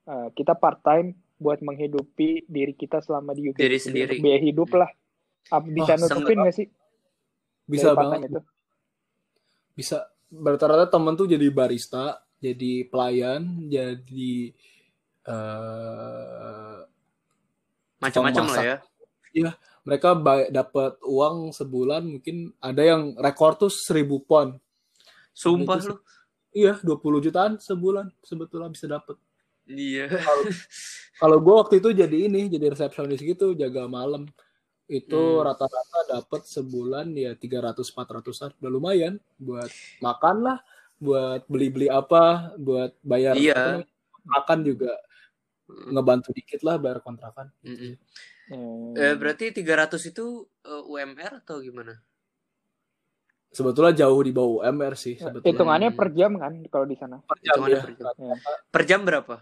Uh, 0.03 0.27
kita 0.35 0.55
part 0.55 0.83
time 0.83 1.15
buat 1.39 1.63
menghidupi 1.63 2.47
diri 2.47 2.75
kita 2.75 2.99
selama 2.99 3.31
di 3.31 3.51
UK 3.51 3.59
diri 3.59 3.79
sendiri. 3.79 4.19
Biaya 4.19 4.39
hidup 4.43 4.69
lah. 4.75 4.89
Apa, 5.51 5.67
bisa 5.67 5.93
oh, 5.95 5.97
nutupin 5.99 6.37
nggak 6.39 6.55
sih? 6.55 6.67
Bisa 7.67 7.95
banget. 7.95 8.31
itu. 8.31 8.41
Bisa. 9.75 9.97
Rata-rata 10.33 10.89
temen 10.89 11.13
tuh 11.13 11.29
jadi 11.29 11.45
barista 11.53 12.25
jadi 12.41 12.89
pelayan 12.89 13.69
jadi 13.69 14.33
uh, 15.29 16.81
macam-macam 18.01 18.43
lah 18.49 18.63
ya. 18.65 18.77
Iya 19.33 19.51
mereka 19.83 20.15
dapat 20.51 20.95
uang 21.03 21.51
sebulan 21.51 22.07
mungkin 22.07 22.55
ada 22.63 22.81
yang 22.83 23.19
rekor 23.19 23.59
tuh 23.59 23.71
seribu 23.71 24.23
pon. 24.23 24.55
Sumpah 25.35 25.79
lu 25.83 25.99
Iya, 26.53 26.77
20 26.85 27.25
jutaan 27.25 27.57
sebulan 27.57 28.13
sebetulnya 28.21 28.69
bisa 28.69 28.85
dapet. 28.85 29.17
Iya. 29.65 30.05
Kalau 31.17 31.37
gue 31.43 31.55
waktu 31.57 31.75
itu 31.81 31.89
jadi 31.91 32.17
ini, 32.29 32.45
jadi 32.45 32.71
resepsionis 32.71 33.21
gitu, 33.25 33.57
jaga 33.57 33.89
malam. 33.89 34.29
Itu 34.85 35.41
hmm. 35.41 35.43
rata-rata 35.49 35.99
hmm. 36.05 36.09
dapat 36.19 36.41
sebulan 36.45 37.07
ya 37.17 37.33
300-400an. 37.33 38.53
Udah 38.61 38.71
lumayan 38.71 39.17
buat 39.41 39.71
makan 40.03 40.35
lah, 40.45 40.57
buat 41.01 41.41
beli-beli 41.49 41.89
apa, 41.89 42.53
buat 42.61 42.93
bayar 43.01 43.33
iya. 43.33 43.81
apa, 43.81 43.89
makan 44.23 44.59
juga 44.61 44.93
hmm. 45.67 45.89
ngebantu 45.89 46.29
dikit 46.37 46.61
lah 46.61 46.77
bayar 46.77 47.01
kontrakan. 47.01 47.49
Hmm. 47.65 47.97
Hmm. 48.51 48.93
Eh, 48.93 49.15
berarti 49.15 49.55
300 49.55 50.11
itu 50.11 50.45
uh, 50.67 50.83
eh, 50.83 50.83
UMR 50.91 51.41
atau 51.41 51.63
gimana? 51.63 51.97
Sebetulnya 53.53 53.93
jauh 53.93 54.19
di 54.25 54.33
bawah 54.33 54.65
UMR 54.65 54.97
sih 54.97 55.15
ya, 55.15 55.29
sebetulnya. 55.29 55.53
Hitungannya 55.53 55.89
per 55.93 56.09
jam 56.17 56.31
kan 56.41 56.53
kalau 56.67 56.85
di 56.89 56.97
sana. 56.97 57.21
Per 57.21 57.37
jam, 57.39 57.57
ya. 57.69 57.81
per, 57.85 57.93
jam. 57.93 58.13
Ya. 58.17 58.35
per 58.73 58.81
jam 58.89 59.01
berapa? 59.05 59.35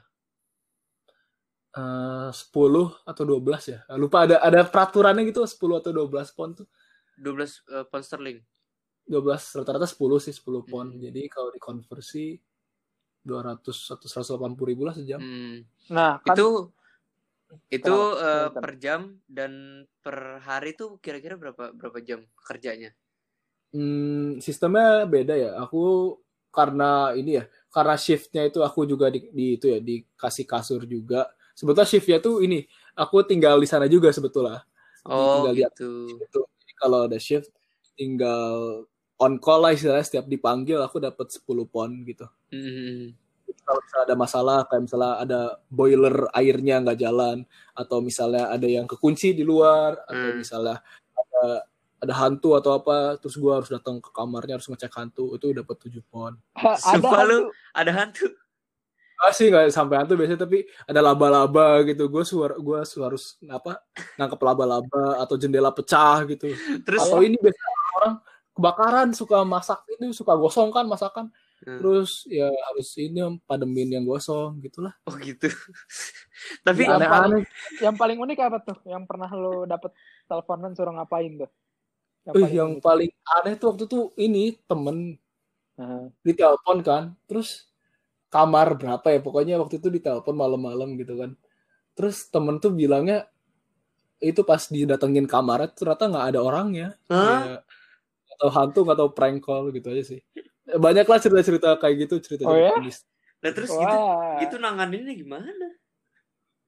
Eh, 1.72 2.28
uh, 2.28 2.30
10 2.30 3.07
atau 3.07 3.24
12 3.24 3.72
ya. 3.72 3.80
Lupa 3.95 4.28
ada 4.28 4.43
ada 4.43 4.68
peraturannya 4.68 5.24
gitu 5.32 5.47
10 5.47 5.80
atau 5.80 5.91
12 5.95 6.36
pon 6.36 6.51
tuh. 6.51 6.68
12 7.16 7.32
uh, 7.72 7.86
pon 7.88 8.03
sterling. 8.03 8.43
12 9.07 9.64
rata-rata 9.64 9.88
10 9.88 9.97
sih 10.20 10.36
10 10.36 10.68
pon. 10.68 10.88
Hmm. 10.91 10.99
Jadi 10.99 11.32
kalau 11.32 11.49
dikonversi 11.55 12.36
200 13.24 13.95
atau 13.95 14.07
180 14.07 14.70
ribu 14.70 14.84
lah 14.84 14.95
sejam. 14.97 15.24
Hmm. 15.24 15.64
Nah, 15.88 16.20
kan, 16.20 16.36
itu 16.36 16.47
itu 17.68 17.95
uh, 18.16 18.47
per 18.51 18.80
jam 18.80 19.20
dan 19.28 19.84
per 19.99 20.39
hari 20.43 20.72
tuh 20.76 20.99
kira-kira 21.03 21.36
berapa 21.36 21.72
berapa 21.76 21.99
jam 22.03 22.24
kerjanya? 22.36 22.91
Hmm, 23.72 24.43
sistemnya 24.43 25.07
beda 25.07 25.36
ya. 25.36 25.51
Aku 25.63 26.15
karena 26.51 27.15
ini 27.15 27.39
ya, 27.39 27.43
karena 27.72 27.95
shiftnya 27.95 28.43
itu 28.47 28.59
aku 28.59 28.84
juga 28.84 29.07
di, 29.07 29.32
di 29.32 29.55
itu 29.55 29.72
ya 29.72 29.80
dikasih 29.80 30.45
kasur 30.47 30.84
juga. 30.84 31.32
Sebetulnya 31.55 31.88
shiftnya 31.88 32.19
tuh 32.19 32.43
ini, 32.43 32.67
aku 32.95 33.24
tinggal 33.24 33.59
di 33.59 33.67
sana 33.67 33.88
juga 33.88 34.11
sebetulnya. 34.11 34.63
Oh 35.07 35.47
tinggal 35.47 35.72
gitu. 35.72 36.19
Itu. 36.19 36.41
Jadi 36.43 36.74
kalau 36.76 37.07
ada 37.07 37.17
shift, 37.17 37.47
tinggal 37.95 38.84
on 39.22 39.38
call 39.38 39.61
lah 39.61 39.72
istilahnya 39.72 40.01
setiap 40.01 40.26
dipanggil 40.26 40.82
aku 40.82 40.97
dapat 40.97 41.30
10 41.30 41.45
pon 41.69 41.89
gitu. 42.03 42.26
Hmm. 42.49 43.13
Kalau 43.61 43.80
misalnya 43.80 44.05
ada 44.09 44.17
masalah 44.17 44.57
kayak 44.65 44.84
misalnya 44.89 45.13
ada 45.22 45.41
boiler 45.69 46.15
airnya 46.34 46.76
nggak 46.82 46.99
jalan 46.99 47.38
atau 47.78 48.01
misalnya 48.01 48.49
ada 48.49 48.65
yang 48.65 48.89
kekunci 48.89 49.38
di 49.38 49.45
luar 49.45 50.01
atau 50.09 50.28
hmm. 50.34 50.39
misalnya 50.41 50.78
ada 51.13 51.69
ada 52.02 52.14
hantu 52.18 52.58
atau 52.58 52.74
apa 52.74 53.22
terus 53.22 53.38
gue 53.38 53.54
harus 53.54 53.70
datang 53.70 54.02
ke 54.02 54.10
kamarnya 54.10 54.58
harus 54.58 54.66
ngecek 54.66 54.89
hantu 54.97 55.38
itu 55.38 55.54
dapat 55.54 55.76
tujuh 55.86 56.02
pon 56.10 56.34
Sumpah 56.82 57.22
lu 57.30 57.54
ada 57.78 57.91
hantu. 57.93 58.26
Ah 59.22 59.30
sih 59.30 59.54
nggak 59.54 59.70
sampai 59.70 60.02
hantu 60.02 60.18
biasanya 60.18 60.49
tapi 60.49 60.66
ada 60.89 60.97
laba-laba 60.97 61.86
gitu. 61.86 62.10
Gue 62.10 62.26
suara 62.26 62.58
gue 62.58 62.78
harus 62.82 63.38
apa 63.45 63.86
nangkep 64.18 64.41
laba-laba 64.41 65.22
atau 65.22 65.38
jendela 65.38 65.70
pecah 65.70 66.26
gitu. 66.26 66.49
Terus? 66.82 67.06
Atau 67.06 67.22
ini 67.22 67.38
biasa 67.38 67.62
orang 68.02 68.14
kebakaran 68.58 69.10
suka 69.14 69.45
masak 69.45 69.86
itu 69.93 70.10
suka 70.18 70.34
gosong 70.34 70.74
kan 70.74 70.89
masakan. 70.89 71.30
Hmm. 71.62 71.78
terus 71.78 72.26
ya 72.26 72.49
harus 72.49 72.89
ini 72.97 73.22
pademin 73.45 73.93
yang 73.93 74.02
gosong 74.02 74.58
gitulah. 74.66 74.97
Oh 75.06 75.14
gitu. 75.22 75.45
Tapi 76.66 76.89
Yang 76.89 76.97
aneh-aneh 76.97 77.14
paling, 77.14 77.43
yang 77.86 77.95
paling 78.02 78.18
unik 78.18 78.39
apa 78.41 78.58
tuh? 78.66 78.78
Yang 78.82 79.06
pernah 79.06 79.30
lo 79.30 79.70
dapet 79.70 79.93
teleponan 80.26 80.74
suruh 80.74 80.97
ngapain 80.97 81.38
tuh? 81.38 81.52
Eh, 82.22 82.30
paling 82.30 82.53
yang 82.53 82.72
paling 82.78 83.09
aneh 83.41 83.53
tuh 83.57 83.74
waktu 83.74 83.86
tuh 83.89 84.13
ini 84.22 84.53
temen 84.69 85.17
Nah, 85.80 86.11
ditelepon 86.22 86.86
kan 86.86 87.03
terus 87.26 87.65
kamar 88.30 88.78
berapa 88.78 89.07
ya 89.09 89.19
pokoknya 89.26 89.55
waktu 89.57 89.82
itu 89.82 89.89
ditelepon 89.89 90.36
malam-malam 90.38 90.93
gitu 91.01 91.17
kan 91.17 91.34
terus 91.97 92.30
temen 92.30 92.61
tuh 92.61 92.72
bilangnya 92.76 93.26
itu 94.22 94.45
pas 94.45 94.61
didatengin 94.69 95.26
kamarnya 95.26 95.74
ternyata 95.74 96.05
nggak 96.11 96.26
ada 96.36 96.39
orangnya 96.45 96.88
Hah? 97.09 97.41
Ya, 97.41 97.55
atau 98.38 98.49
hantu 98.53 98.82
atau 98.86 99.07
prank 99.11 99.41
call 99.41 99.74
gitu 99.74 99.89
aja 99.89 100.03
sih 100.05 100.22
banyak 100.69 101.05
lah 101.09 101.19
cerita-cerita 101.19 101.69
kayak 101.82 101.95
gitu 102.07 102.15
cerita 102.22 102.43
Oh 102.45 102.55
ya? 102.55 102.72
Nah 103.41 103.51
terus 103.51 103.74
gitu 103.74 103.97
Wah. 103.97 104.38
gitu 104.45 104.55
nanganinnya 104.61 105.13
gimana? 105.17 105.81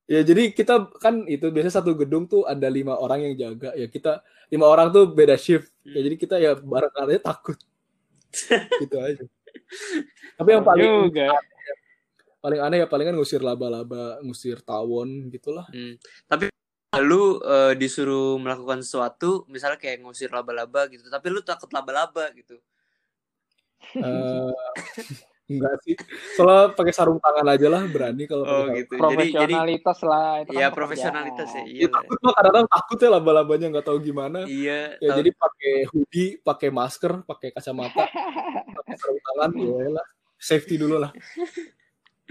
Ya 0.03 0.19
jadi 0.21 0.51
kita 0.51 0.91
kan 0.99 1.23
itu 1.25 1.47
biasa 1.47 1.79
satu 1.79 1.95
gedung 1.95 2.27
tuh 2.27 2.43
ada 2.43 2.67
lima 2.67 2.99
orang 2.99 3.23
yang 3.31 3.33
jaga 3.39 3.71
ya 3.73 3.87
kita 3.87 4.19
lima 4.51 4.67
orang 4.67 4.91
tuh 4.91 5.07
beda 5.09 5.39
shift 5.39 5.71
ya 5.83 5.99
Hmm. 5.99 6.03
jadi 6.07 6.15
kita 6.15 6.35
ya 6.39 6.51
bareng 6.55 6.91
aja 6.95 7.19
takut 7.23 7.59
gitu 8.83 8.97
aja 8.99 9.23
tapi 10.35 10.49
yang 10.51 10.63
paling 10.63 11.11
juga. 11.11 11.27
paling 12.39 12.59
aneh 12.59 12.77
ya 12.83 12.87
palingan 12.87 13.15
ngusir 13.15 13.39
laba-laba 13.43 14.19
ngusir 14.23 14.59
tawon 14.63 15.27
gitulah 15.31 15.67
Hmm. 15.71 15.95
Tapi 16.27 16.51
lu 17.01 17.41
eh, 17.41 17.73
disuruh 17.73 18.37
melakukan 18.37 18.85
sesuatu, 18.85 19.49
misalnya 19.49 19.81
kayak 19.81 20.05
ngusir 20.05 20.29
laba-laba 20.29 20.85
gitu, 20.93 21.09
tapi 21.09 21.33
lu 21.33 21.41
takut 21.41 21.65
laba-laba 21.73 22.29
gitu. 22.37 22.61
Eh, 23.97 24.53
enggak 25.53 25.75
sih 25.81 25.95
soalnya 26.33 26.71
pakai 26.71 26.91
sarung 26.91 27.17
tangan 27.17 27.47
aja 27.47 27.67
lah 27.67 27.81
berani 27.85 28.23
kalau 28.23 28.43
Oh 28.43 28.65
gitu. 28.69 28.93
Jadi 28.93 28.97
jadi 28.97 28.97
Profesionalitas 28.97 29.99
lah. 30.01 30.27
Itu 30.35 30.49
kan 30.49 30.53
ya 30.53 30.67
pekerjaan. 30.67 30.73
profesionalitas 30.73 31.49
ya. 31.49 31.63
Iya. 31.63 31.79
Ya, 31.79 31.87
takut 31.89 32.17
mah 32.19 32.33
kadang-kadang 32.33 32.67
takut 32.67 32.97
ya 32.97 33.09
laba-labanya 33.09 33.67
nggak 33.69 33.85
tahu 33.85 33.97
gimana 33.99 34.39
Iya. 34.43 34.79
ya 34.97 35.07
tahu. 35.07 35.17
jadi 35.19 35.29
pakai 35.33 35.73
hoodie 35.87 36.29
pakai 36.39 36.69
masker 36.69 37.13
pakai 37.23 37.47
kacamata 37.51 38.03
pakai 38.73 38.95
sarung 38.95 39.21
tangan 39.23 39.49
ya 39.53 39.89
lah 39.97 40.05
safety 40.35 40.75
dulu 40.75 40.97
lah 40.97 41.11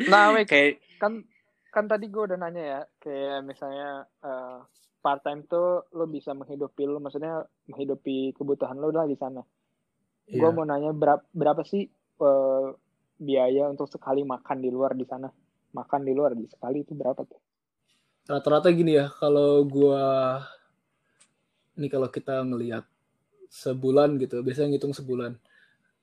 Nah, 0.02 0.32
Wik, 0.32 0.48
kayak 0.48 0.72
kan 0.96 1.20
kan 1.68 1.84
tadi 1.86 2.06
gue 2.06 2.22
udah 2.22 2.36
nanya 2.36 2.62
ya, 2.62 2.80
kayak 2.98 3.44
misalnya 3.44 3.90
eh, 4.20 4.58
part 4.98 5.20
time 5.20 5.44
tuh 5.44 5.84
lo 5.90 6.04
bisa 6.06 6.32
menghidupi 6.32 6.84
lo, 6.84 6.96
maksudnya 6.96 7.44
menghidupi 7.66 8.32
kebutuhan 8.32 8.76
lo 8.76 8.88
lah 8.88 9.04
di 9.04 9.14
sana. 9.14 9.44
Gue 10.24 10.40
Iya. 10.40 10.48
mau 10.50 10.64
nanya 10.64 10.92
berapa 10.92 11.24
berapa 11.30 11.60
sih 11.62 11.84
eh, 12.18 12.66
biaya 13.22 13.70
untuk 13.70 13.86
sekali 13.86 14.26
makan 14.26 14.58
di 14.58 14.70
luar 14.74 14.98
di 14.98 15.06
sana? 15.06 15.30
Makan 15.72 16.00
di 16.02 16.12
luar 16.12 16.34
di 16.34 16.44
sekali 16.50 16.82
itu 16.82 16.92
berapa 16.92 17.22
tuh? 17.22 17.40
rata-rata 18.22 18.70
gini 18.70 18.94
ya 18.94 19.10
kalau 19.18 19.66
gua 19.66 20.38
ini 21.74 21.90
kalau 21.90 22.06
kita 22.06 22.38
ngelihat 22.46 22.86
sebulan 23.50 24.14
gitu 24.22 24.46
biasanya 24.46 24.70
ngitung 24.70 24.94
sebulan 24.94 25.34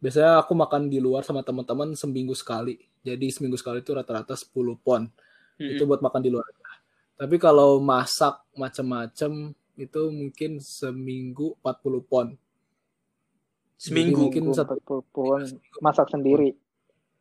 biasanya 0.04 0.44
aku 0.44 0.52
makan 0.52 0.92
di 0.92 1.00
luar 1.00 1.24
sama 1.24 1.48
teman-teman 1.48 1.96
seminggu 1.96 2.36
sekali 2.36 2.76
jadi 3.08 3.24
seminggu 3.32 3.56
sekali 3.56 3.80
itu 3.80 3.96
rata-rata 3.96 4.36
10 4.36 4.52
pon 4.84 5.08
itu 5.80 5.84
buat 5.88 6.04
makan 6.04 6.20
di 6.20 6.32
luar 6.32 6.44
tapi 7.16 7.36
kalau 7.40 7.80
masak 7.80 8.44
macem-macem 8.52 9.56
itu 9.80 10.02
mungkin 10.12 10.60
seminggu 10.60 11.56
40 11.64 12.04
pon 12.04 12.28
seminggu. 13.80 14.28
mungkin 14.28 14.44
Minggu 14.44 14.60
satu- 14.60 14.76
40 14.76 15.08
pun 15.16 15.40
masak 15.80 16.12
sendiri. 16.12 16.52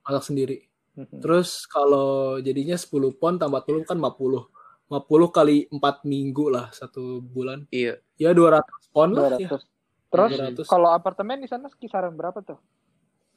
Masak 0.08 0.24
sendiri 0.24 0.68
Mhm. 0.98 1.22
Terus 1.22 1.62
kalau 1.70 2.42
jadinya 2.42 2.74
10 2.74 3.14
pon 3.14 3.38
tambah 3.38 3.62
40 3.62 3.86
kan 3.86 3.94
50. 3.94 4.50
50 4.90 5.30
kali 5.30 5.70
4 5.70 6.02
minggu 6.02 6.50
lah 6.50 6.74
satu 6.74 7.22
bulan. 7.22 7.70
Iya. 7.70 8.02
Ya 8.18 8.34
200 8.34 8.66
pon 8.90 9.14
lah 9.14 9.38
ya. 9.38 9.46
200. 9.46 9.62
Terus 10.10 10.30
200. 10.34 10.66
kalau 10.66 10.90
apartemen 10.90 11.38
di 11.38 11.46
sana 11.46 11.70
kisaran 11.70 12.18
berapa 12.18 12.42
tuh? 12.42 12.58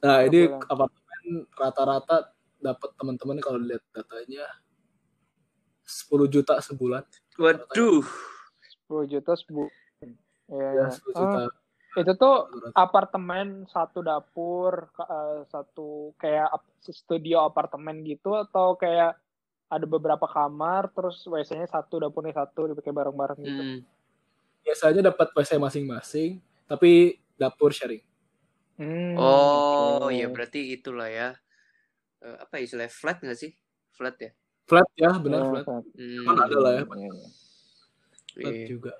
Nah, 0.02 0.26
ini 0.26 0.50
apartemen 0.50 1.46
rata-rata 1.54 2.34
dapat 2.58 2.90
teman-teman 2.98 3.38
kalau 3.38 3.62
lihat 3.62 3.84
datanya 3.94 4.42
10 5.86 6.26
juta 6.26 6.58
sebulan. 6.58 7.06
Waduh. 7.38 8.02
10 8.90 9.06
juta 9.06 9.38
sebulan. 9.38 9.70
Ya, 10.02 10.10
Ya, 10.50 10.68
ya. 10.74 10.86
10 10.90 11.14
Oh, 11.14 11.14
juta. 11.14 11.42
Itu 11.94 12.12
tuh 12.14 12.48
200. 12.48 12.72
apartemen 12.74 13.46
satu 13.66 14.00
dapur 14.00 14.88
eh, 14.96 15.44
satu 15.46 16.16
kayak 16.16 16.48
studio 16.82 17.44
apartemen 17.44 18.00
gitu 18.00 18.32
atau 18.32 18.74
kayak 18.74 19.16
ada 19.68 19.84
beberapa 19.84 20.24
kamar 20.24 20.88
terus 20.90 21.20
WC-nya 21.22 21.64
satu 21.64 22.00
dapurnya 22.00 22.32
satu 22.34 22.68
dipakai 22.68 22.92
bareng-bareng 22.92 23.38
gitu. 23.40 23.62
Hmm. 23.62 23.80
Biasanya 24.62 25.00
dapat 25.08 25.32
WC 25.32 25.56
masing-masing, 25.56 26.38
tapi 26.64 27.16
dapur 27.34 27.72
sharing. 27.72 28.04
Hmm, 28.76 29.16
Oh, 29.16 30.06
oke. 30.06 30.12
ya 30.12 30.28
berarti 30.28 30.72
itulah 30.72 31.08
ya. 31.08 31.36
Eh, 32.20 32.36
apa 32.38 32.56
istilahnya 32.56 32.88
flat 32.88 33.20
nggak 33.20 33.34
sih? 33.34 33.52
Flat 33.90 34.16
ya. 34.16 34.30
Flat 34.64 34.88
ya, 34.94 35.10
benar 35.18 35.40
Ya, 35.40 35.48
flat. 35.50 35.64
Flat. 35.66 35.84
Hmm. 35.92 36.24
Kan 36.24 36.36
ada 36.38 36.56
lah 36.56 36.72
ya. 36.72 36.82
Iya, 36.84 37.08
iya. 37.10 37.28
Flat 38.32 38.54
Iya. 38.54 38.66
juga. 38.68 38.92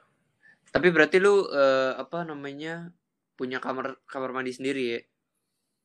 Tapi 0.72 0.88
berarti 0.88 1.20
lu 1.20 1.46
eh, 1.52 1.92
apa 2.00 2.24
namanya 2.24 2.90
punya 3.36 3.60
kamar 3.60 4.00
kamar 4.08 4.32
mandi 4.32 4.52
sendiri 4.56 4.82
ya? 4.88 5.00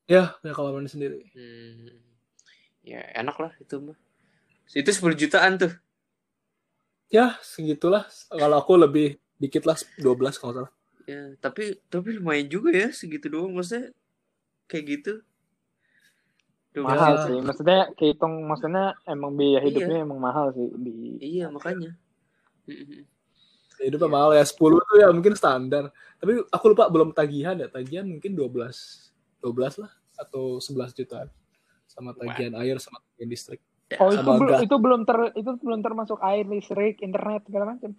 Ya, 0.07 0.23
punya 0.39 0.53
kamar 0.55 0.71
mandi 0.79 0.89
sendiri. 0.91 1.19
Hmm. 1.35 1.99
Ya 2.87 3.03
enak 3.19 3.35
lah 3.35 3.51
itu 3.59 3.75
mah. 3.83 3.97
Itu 4.71 4.89
10 4.91 5.15
jutaan 5.19 5.59
tuh. 5.59 5.73
Ya, 7.07 7.35
segitulah. 7.43 8.07
Kalau 8.31 8.55
aku 8.59 8.75
lebih 8.79 9.19
dikit 9.39 9.63
lah 9.67 9.75
12 9.99 10.39
kalau 10.39 10.53
salah. 10.63 10.71
Ya, 11.07 11.35
tapi 11.39 11.79
tapi 11.87 12.19
lumayan 12.19 12.51
juga 12.51 12.71
ya 12.75 12.91
segitu 12.91 13.31
doang 13.31 13.55
maksudnya 13.55 13.95
kayak 14.67 14.85
gitu. 14.91 15.13
Duh, 16.75 16.83
Mahal 16.83 17.15
Ya. 17.15 17.23
sih. 17.31 17.39
Maksudnya 17.39 17.79
kehitung 17.95 18.43
maksudnya 18.43 18.95
emang 19.07 19.35
biaya 19.39 19.63
Iya. 19.63 19.67
hidupnya 19.71 19.97
emang 20.03 20.19
mahal 20.19 20.51
sih 20.51 20.67
di 20.75 20.91
Iya 21.19 21.47
makanya. 21.47 21.95
Hidupnya 23.77 24.09
Iya. 24.09 24.15
mahal 24.15 24.31
ya 24.33 24.43
10 24.43 24.57
tuh 24.81 24.97
ya 24.97 25.07
mungkin 25.09 25.33
standar. 25.33 25.83
Tapi 26.17 26.31
aku 26.49 26.65
lupa 26.73 26.89
belum 26.89 27.13
tagihan 27.13 27.53
ya. 27.55 27.67
Tagihan 27.67 28.05
mungkin 28.05 28.33
12. 28.33 29.13
12 29.39 29.77
lah 29.77 29.91
atau 30.17 30.57
11 30.57 30.93
jutaan. 30.93 31.29
Sama 31.85 32.11
tagihan 32.13 32.57
air 32.57 32.77
sama 32.77 32.97
tagihan 33.03 33.29
listrik. 33.29 33.61
Oh 33.95 34.11
itu 34.11 34.19
Sama 34.19 34.35
belum 34.35 34.51
gas. 34.51 34.61
itu 34.65 34.75
belum 34.75 35.01
ter 35.03 35.17
itu 35.33 35.51
belum 35.63 35.79
termasuk 35.79 36.19
air 36.19 36.43
listrik 36.43 36.99
internet 36.99 37.47
segala 37.47 37.71
macam. 37.71 37.95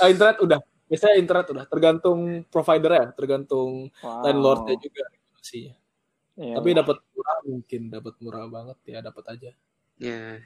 Ah, 0.00 0.08
internet 0.08 0.38
udah. 0.40 0.60
Biasanya 0.88 1.16
internet 1.16 1.46
udah 1.50 1.64
tergantung 1.66 2.20
provider 2.48 2.92
ya, 2.92 3.06
tergantung 3.12 3.88
Wow. 4.00 4.24
landlordnya 4.24 4.76
juga 4.76 5.04
sih. 5.40 5.68
Iya, 6.32 6.56
Tapi 6.56 6.68
iya. 6.72 6.76
dapat 6.80 6.96
murah 7.12 7.38
mungkin 7.44 7.80
dapat 7.92 8.14
murah 8.24 8.44
banget 8.48 8.78
ya 8.88 8.98
dapat 9.04 9.24
aja. 9.28 9.50
Ya. 10.00 10.40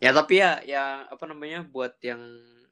Ya 0.00 0.10
tapi 0.10 0.40
ya 0.40 0.58
ya 0.64 1.04
apa 1.06 1.24
namanya 1.28 1.62
buat 1.62 1.94
yang 2.00 2.20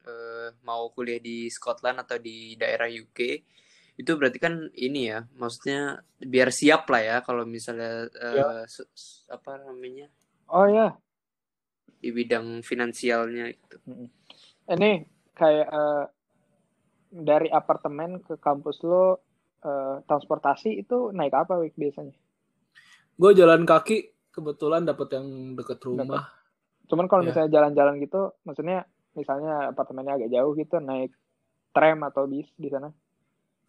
eh, 0.05 0.49
mau 0.65 0.89
kuliah 0.95 1.21
di 1.21 1.47
Scotland 1.51 2.01
atau 2.03 2.17
di 2.21 2.55
daerah 2.57 2.87
UK 2.89 3.19
itu 3.99 4.11
berarti 4.17 4.39
kan 4.41 4.53
ini 4.73 5.11
ya 5.13 5.19
maksudnya 5.37 6.01
biar 6.17 6.49
siap 6.49 6.87
lah 6.89 7.01
ya 7.03 7.17
kalau 7.21 7.43
misalnya 7.45 8.07
eh, 8.09 8.35
Ya. 8.37 8.47
apa 9.29 9.51
namanya 9.61 10.07
Oh 10.51 10.67
ya, 10.67 10.99
di 12.01 12.09
bidang 12.11 12.59
finansialnya 12.65 13.53
gitu. 13.53 13.77
ini 14.71 14.91
kayak 15.37 15.67
eh, 15.69 16.03
dari 17.11 17.47
apartemen 17.51 18.19
ke 18.23 18.35
kampus 18.39 18.83
lo 18.87 19.19
eh, 19.63 19.95
transportasi 20.07 20.81
itu 20.81 21.11
naik 21.15 21.33
apa 21.35 21.59
Wik 21.61 21.75
biasanya? 21.77 22.15
Gue 23.19 23.31
jalan 23.37 23.63
kaki 23.67 23.97
kebetulan 24.33 24.81
dapat 24.87 25.07
yang 25.19 25.27
deket 25.53 25.79
rumah. 25.85 26.25
Cuman 26.89 27.05
kalau 27.07 27.21
Ya. 27.21 27.29
misalnya 27.31 27.51
jalan-jalan 27.53 27.95
gitu, 28.01 28.33
maksudnya 28.43 28.87
misalnya 29.13 29.69
apartemennya 29.69 30.15
agak 30.15 30.29
jauh 30.29 30.51
gitu 30.53 30.77
naik 30.77 31.11
tram 31.71 32.03
atau 32.03 32.25
bis 32.25 32.47
di 32.55 32.67
sana. 32.67 32.91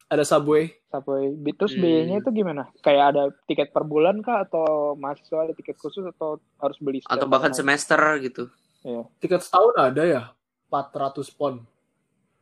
Ada 0.06 0.28
subway. 0.28 0.68
Subway. 0.86 1.32
Terus 1.54 1.72
Hmm. 1.72 1.80
biayanya 1.80 2.16
itu 2.20 2.30
gimana? 2.30 2.68
Kayak 2.78 3.04
ada 3.10 3.22
tiket 3.46 3.72
per 3.72 3.82
bulan 3.82 4.20
kah 4.20 4.44
atau 4.44 4.92
mahasiswa 4.92 5.48
ada 5.48 5.54
tiket 5.54 5.78
khusus 5.78 6.04
atau 6.06 6.36
harus 6.58 6.76
beli 6.76 7.00
Atau 7.06 7.24
bahkan 7.24 7.50
semester 7.50 7.96
gitu. 8.20 8.52
Iya. 8.82 9.08
Tiket 9.18 9.40
setahun 9.40 9.72
ada 9.74 10.02
ya? 10.04 10.22
400 10.68 11.30
pon. 11.30 11.64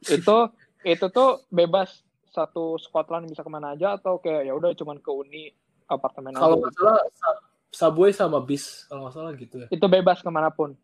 Itu 0.00 0.50
itu 0.80 1.06
tuh 1.08 1.44
bebas 1.48 2.02
satu 2.26 2.74
Scotland 2.76 3.26
bisa 3.26 3.42
ke 3.42 3.50
mana 3.50 3.74
aja 3.74 3.94
atau 3.94 4.16
kayak 4.16 4.46
ya 4.46 4.52
udah 4.52 4.70
cuman 4.72 4.98
ke 4.98 5.10
uni 5.10 5.50
apartemen 5.84 6.32
Kalau 6.32 6.56
aja 6.56 6.62
nggak 6.64 6.74
salah 6.74 6.98
sa- 7.12 7.40
subway 7.70 8.10
sama 8.10 8.38
bis 8.40 8.86
kalau 8.86 9.04
nggak 9.04 9.14
salah 9.14 9.32
gitu 9.34 9.56
ya. 9.60 9.68
Itu 9.68 9.86
bebas 9.86 10.18
ke 10.18 10.30
mana 10.30 10.48
pun 10.48 10.74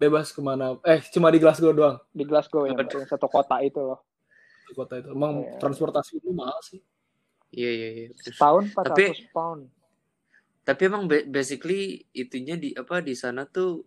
Bebas 0.00 0.32
ke 0.32 0.40
mana? 0.40 0.80
Eh 0.82 1.04
cuma 1.06 1.28
di 1.28 1.36
Glasgow 1.36 1.70
doang 1.70 2.00
di 2.10 2.24
Glasgow 2.24 2.64
Aduh. 2.64 2.72
yang 2.72 3.04
satu 3.04 3.28
kota 3.28 3.60
itu 3.60 3.78
loh. 3.78 4.00
di 4.64 4.72
kota 4.72 4.96
itu. 4.96 5.10
Emang 5.10 5.44
Iya. 5.44 5.58
transportasi 5.58 6.16
itu 6.16 6.30
mahal 6.30 6.56
sih. 6.62 6.80
Iya 7.50 7.70
iya 7.70 7.88
iya. 7.90 8.06
bener. 8.08 8.22
Setahun 8.24 8.62
400 8.70 8.86
Tapi- 8.86 9.14
pound. 9.28 9.62
Tapi 10.62 10.82
emang 10.86 11.02
ba- 11.04 11.26
basically 11.26 11.82
itunya 12.10 12.54
di 12.54 12.70
apa 12.72 12.98
di 12.98 13.12
sana 13.12 13.44
tuh 13.44 13.82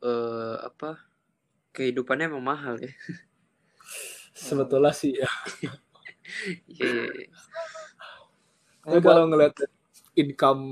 eh 0.00 0.56
apa 0.58 0.98
kehidupannya 1.70 2.26
emang 2.26 2.42
mahal 2.42 2.74
ya. 2.76 2.90
Sebetulnya 4.34 4.90
sih 4.92 5.14
ya. 5.14 5.28
Iya 6.66 6.86
iya. 6.86 7.04
iya. 7.12 7.28
Tapi 8.82 8.96
Eh, 8.96 9.02
kalau 9.04 9.28
ngeliat 9.28 9.52
income 10.14 10.62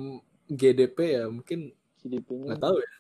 GDP 0.48 0.98
ya 1.12 1.24
mungkin 1.28 1.70
GDP-nya. 2.00 2.44
nggak 2.48 2.60
tahu 2.60 2.76
ya. 2.80 2.90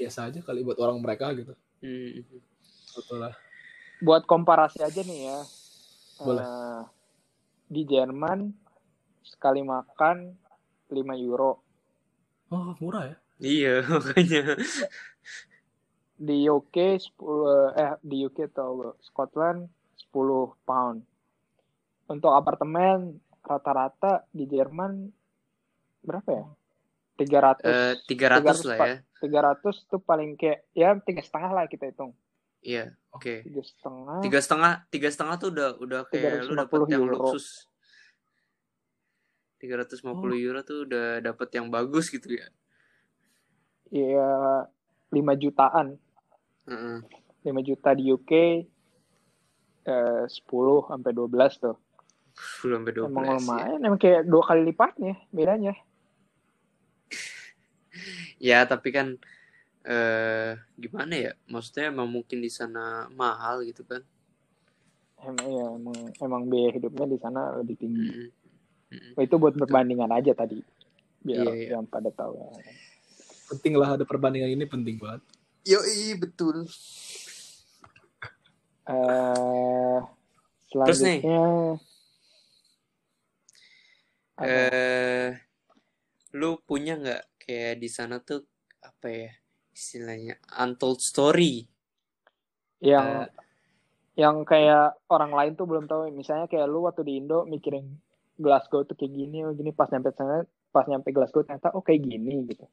Biasa 0.00 0.32
aja 0.32 0.40
kali 0.40 0.64
buat 0.64 0.80
orang 0.80 0.96
mereka 0.96 1.28
gitu. 1.36 1.52
Hmm. 1.84 2.24
Sebetulnya. 2.88 3.36
Buat 4.00 4.24
komparasi 4.24 4.80
aja 4.80 5.04
nih 5.04 5.28
ya. 5.28 5.38
Boleh. 6.24 6.40
Eh, 6.40 6.82
di 7.68 7.82
Jerman 7.84 8.48
sekali 9.20 9.60
makan 9.60 10.32
5 10.88 11.20
euro. 11.20 11.60
Oh 12.48 12.72
murah 12.80 13.12
ya. 13.12 13.16
Iya 13.40 13.74
makanya. 13.92 14.56
Di 16.20 16.36
UK 16.48 16.76
10 17.16 17.76
eh 17.76 17.92
di 18.00 18.16
UK 18.24 18.52
atau 18.52 18.96
Scotland 19.04 19.68
10 20.12 20.66
pound. 20.66 20.98
Untuk 22.10 22.32
apartemen 22.34 23.20
rata-rata 23.40 24.24
di 24.34 24.44
Jerman 24.48 25.08
berapa 26.02 26.30
ya? 26.32 26.46
300 27.20 27.68
Eh 27.68 27.94
300 28.08 28.68
lah 28.68 28.76
ya. 28.80 28.96
300 29.20 29.60
tuh 29.86 30.00
paling 30.00 30.34
kayak 30.34 30.64
ya 30.72 30.96
tiga 30.98 31.20
setengah 31.20 31.50
lah 31.52 31.64
kita 31.66 31.86
hitung 31.86 32.12
Iya. 32.60 32.92
Oke. 33.10 33.40
tiga 33.42 33.62
setengah 33.62 34.18
Tiga 34.20 34.38
setengah 34.38 34.72
tiga 34.88 35.08
setengah 35.08 35.36
tuh 35.36 35.48
udah 35.48 35.68
udah 35.76 36.00
kayak 36.06 36.44
lu 36.44 36.52
dapet 36.54 36.76
350 36.78 36.92
yang 36.92 37.02
euro. 37.02 37.14
luksus. 37.32 37.46
350 39.58 40.04
euro 40.40 40.60
tuh 40.62 40.78
udah 40.84 41.06
dapet 41.20 41.48
yang 41.52 41.68
bagus 41.68 42.08
gitu 42.08 42.28
ya. 42.30 42.48
ya 43.90 44.30
5 45.08 45.16
jutaan 45.36 45.96
Heeh. 46.64 46.96
5 47.42 47.50
juta 47.62 47.90
di 47.92 48.08
UK 48.08 48.32
eh, 49.82 50.24
10 50.24 50.30
sampai 50.86 51.10
12 51.10 51.26
tuh 51.58 51.76
10 52.62 52.76
sampai 52.76 52.92
12. 52.94 53.08
emang 53.08 53.24
ya. 53.26 53.32
lumayan 53.36 53.78
emang 53.82 53.98
kayak 53.98 54.22
dua 54.24 54.42
kali 54.42 54.62
lipatnya 54.64 55.16
bedanya 55.28 55.74
Ya, 58.40 58.64
tapi 58.64 58.88
kan 58.90 59.20
eh 59.84 60.56
gimana 60.76 61.14
ya? 61.14 61.32
Maksudnya 61.46 61.92
emang 61.92 62.08
mungkin 62.08 62.40
di 62.40 62.48
sana 62.48 63.06
mahal 63.12 63.62
gitu 63.68 63.84
kan. 63.84 64.00
emang 65.20 65.48
ya 65.52 65.66
emang 65.76 65.98
emang 66.16 66.42
biaya 66.48 66.72
hidupnya 66.72 67.04
di 67.04 67.20
sana 67.20 67.52
lebih 67.60 67.76
tinggi 67.76 68.08
Mm-mm. 68.08 68.28
Mm-mm. 68.88 69.12
itu 69.20 69.36
buat 69.36 69.52
perbandingan 69.52 70.08
aja 70.08 70.32
tadi 70.32 70.64
biar 71.20 71.44
Iya, 71.44 71.52
iya. 71.60 71.68
yang 71.76 71.84
pada 71.84 72.08
tahu 72.08 72.40
ya 72.40 72.48
Penting 73.52 73.76
lah 73.76 74.00
ada 74.00 74.08
perbandingan 74.08 74.48
ini 74.48 74.64
penting 74.64 74.96
banget. 74.96 75.20
Yoi, 75.68 76.16
betul. 76.16 76.64
eh 78.88 79.98
Terus 80.72 81.00
nih. 81.04 81.20
selanjutnya? 81.20 81.42
Eh 84.40 85.28
lu 86.32 86.56
punya 86.64 86.96
nggak 86.96 87.22
kayak 87.50 87.82
di 87.82 87.90
sana 87.90 88.22
tuh 88.22 88.46
apa 88.78 89.10
ya 89.10 89.30
istilahnya 89.74 90.38
untold 90.62 91.02
story? 91.02 91.66
yang 92.80 93.26
yang 94.14 94.46
kayak 94.46 94.96
orang 95.10 95.34
lain 95.34 95.52
tuh 95.58 95.66
belum 95.66 95.90
tahu 95.90 96.08
misalnya 96.14 96.46
kayak 96.46 96.70
lu 96.70 96.86
waktu 96.86 97.02
di 97.02 97.20
Indo 97.20 97.44
mikirin 97.44 97.98
Glasgow 98.40 98.88
tuh 98.88 98.96
kayak 98.96 99.12
gini 99.12 99.44
oh 99.44 99.52
gini 99.52 99.74
pas 99.74 99.92
nyampe 99.92 100.14
sana 100.16 100.48
pas 100.72 100.88
nyampe 100.88 101.12
Glasgow 101.12 101.44
ternyata 101.44 101.76
oh 101.76 101.84
kayak 101.84 102.08
gini 102.08 102.40
gitu 102.48 102.64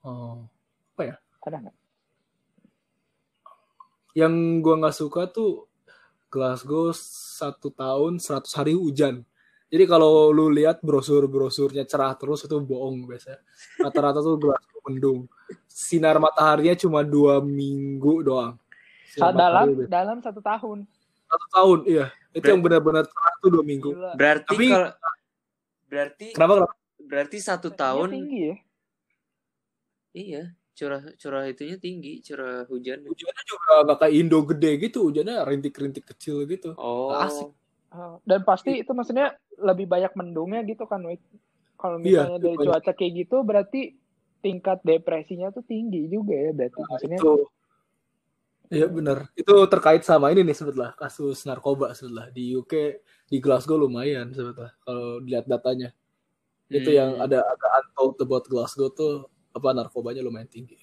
Oh. 0.00 0.48
ada 1.44 1.56
nggak 1.60 1.76
Yang 4.16 4.34
gua 4.64 4.74
nggak 4.80 4.96
suka 4.96 5.28
tuh 5.28 5.68
Glasgow 6.32 6.92
satu 6.96 7.68
tahun 7.68 8.16
100 8.16 8.58
hari 8.58 8.72
hujan. 8.72 9.28
Jadi 9.70 9.84
kalau 9.86 10.34
lu 10.34 10.50
lihat 10.50 10.82
brosur-brosurnya 10.82 11.86
cerah 11.86 12.18
terus 12.18 12.42
itu 12.42 12.58
bohong 12.58 13.06
biasanya. 13.06 13.38
Rata-rata 13.78 14.18
tuh 14.18 14.34
Glasgow 14.34 14.82
mendung. 14.90 15.20
Sinar 15.70 16.18
mataharinya 16.18 16.74
cuma 16.74 17.06
dua 17.06 17.38
minggu 17.38 18.26
doang. 18.26 18.58
Sinar 19.14 19.30
dalam 19.30 19.66
matahari 19.70 19.86
dalam 19.86 20.18
satu 20.18 20.40
tahun 20.42 20.78
satu 21.30 21.46
tahun, 21.54 21.78
iya. 21.86 22.06
Itu 22.34 22.42
Ber- 22.42 22.50
yang 22.50 22.60
benar-benar 22.66 23.04
cerah 23.06 23.34
tuh 23.38 23.50
dua 23.54 23.62
minggu. 23.62 23.90
Gila. 23.94 24.12
Berarti 24.18 24.50
Tapi- 24.50 24.70
kalau 24.74 24.90
berarti 25.86 26.26
Kenapa? 26.34 26.52
kenapa? 26.58 26.74
berarti 27.00 27.36
satu 27.42 27.68
tahun 27.74 28.08
tinggi 28.14 28.38
ya 28.46 28.54
iya 30.10 30.42
curah 30.74 31.02
curah 31.18 31.42
itunya 31.46 31.78
tinggi 31.78 32.18
curah 32.22 32.66
hujan. 32.66 33.02
Hujannya 33.06 33.42
juga 33.46 33.70
nggak 33.86 33.98
kayak 34.02 34.14
Indo 34.18 34.38
gede 34.42 34.70
gitu. 34.82 34.98
Hujannya 35.06 35.36
rintik-rintik 35.46 36.06
kecil 36.10 36.42
gitu. 36.50 36.74
Oh. 36.74 37.14
asik. 37.14 37.50
Oh, 37.90 38.22
dan 38.22 38.46
pasti 38.46 38.86
itu 38.86 38.92
maksudnya 38.94 39.34
lebih 39.58 39.90
banyak 39.90 40.14
mendungnya 40.14 40.62
gitu 40.62 40.86
kan 40.86 41.02
Wik. 41.02 41.18
kalau 41.74 41.98
Iya, 41.98 42.28
misalnya 42.30 42.38
dari 42.38 42.56
banyak. 42.60 42.66
cuaca 42.70 42.92
kayak 42.94 43.12
gitu 43.26 43.36
berarti 43.42 43.80
tingkat 44.40 44.78
depresinya 44.86 45.50
tuh 45.50 45.64
tinggi 45.66 46.06
juga 46.06 46.32
ya 46.32 46.50
berarti 46.54 46.80
maksudnya 46.86 47.18
Itu 47.18 47.32
Iya 48.70 48.86
benar. 48.86 49.26
Itu 49.34 49.66
terkait 49.66 50.06
sama 50.06 50.30
ini 50.30 50.46
nih 50.46 50.54
sebetulnya 50.54 50.94
kasus 50.94 51.42
narkoba 51.42 51.90
sebetulnya 51.90 52.30
di 52.30 52.54
UK 52.54 53.02
di 53.26 53.42
Glasgow 53.42 53.74
lumayan 53.74 54.30
sebetulnya 54.30 54.70
kalau 54.86 55.18
dilihat 55.18 55.50
datanya. 55.50 55.90
Itu 56.70 56.94
Hmm. 56.94 56.98
yang 57.02 57.10
ada 57.18 57.42
ada 57.42 57.66
untold 57.82 58.22
about 58.22 58.46
Glasgow 58.46 58.94
tuh 58.94 59.26
apa 59.50 59.74
narkobanya 59.74 60.22
lumayan 60.22 60.46
tinggi. 60.46 60.78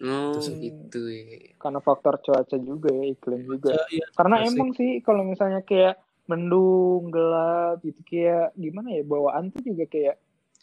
Oh, 0.00 0.32
Terus- 0.32 0.54
gitu 0.54 1.00
ya. 1.06 1.52
karena 1.58 1.78
faktor 1.78 2.14
cuaca 2.18 2.56
juga 2.56 2.88
ya 2.88 3.04
iklim 3.10 3.42
juga 3.44 3.74
Ya, 3.74 3.84
iya. 3.92 4.06
karena 4.14 4.36
asik. 4.40 4.48
emang 4.54 4.70
sih 4.72 4.90
kalau 5.00 5.22
misalnya 5.22 5.60
kayak 5.60 5.98
mendung 6.24 7.10
gelap 7.10 7.82
gitu 7.82 8.00
kayak 8.02 8.54
gimana 8.54 8.94
ya 8.94 9.02
bawaan 9.02 9.50
tuh 9.50 9.60
juga 9.60 9.84
kayak 9.84 10.16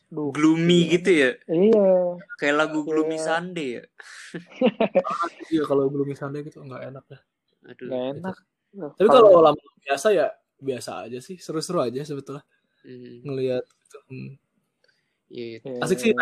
duh 0.07 0.31
Gloomy 0.31 0.79
gimana? 0.81 0.93
gitu 0.95 1.09
ya. 1.11 1.31
iya 1.45 1.87
Kayak 2.35 2.55
lagu 2.57 2.79
Gloomy 2.81 3.13
Iya. 3.13 3.25
Sunday 3.27 3.69
ya. 3.75 3.83
Iya 5.51 5.61
kalau 5.63 5.85
belum 5.87 6.07
misalnya 6.07 6.39
gitu 6.41 6.59
nggak 6.59 6.83
enak 6.87 7.05
ya. 7.07 7.19
Aduh. 7.67 7.85
nggak 7.85 8.05
enak 8.15 8.35
Loh, 8.73 8.91
Tapi 8.93 9.07
kalau 9.07 9.41
lama 9.41 9.59
biasa 9.79 10.07
ya 10.11 10.27
biasa 10.57 10.91
aja 11.03 11.19
sih, 11.19 11.35
seru-seru 11.35 11.79
aja 11.79 11.99
sebetulnya 12.01 12.41
Hmm, 12.81 13.19
ngelihat 13.21 13.63
gitu. 13.67 13.99
Hmm. 14.07 14.31
Iya, 15.27 15.59
Ya, 15.59 15.83
Asik 15.83 15.99
sih. 15.99 16.13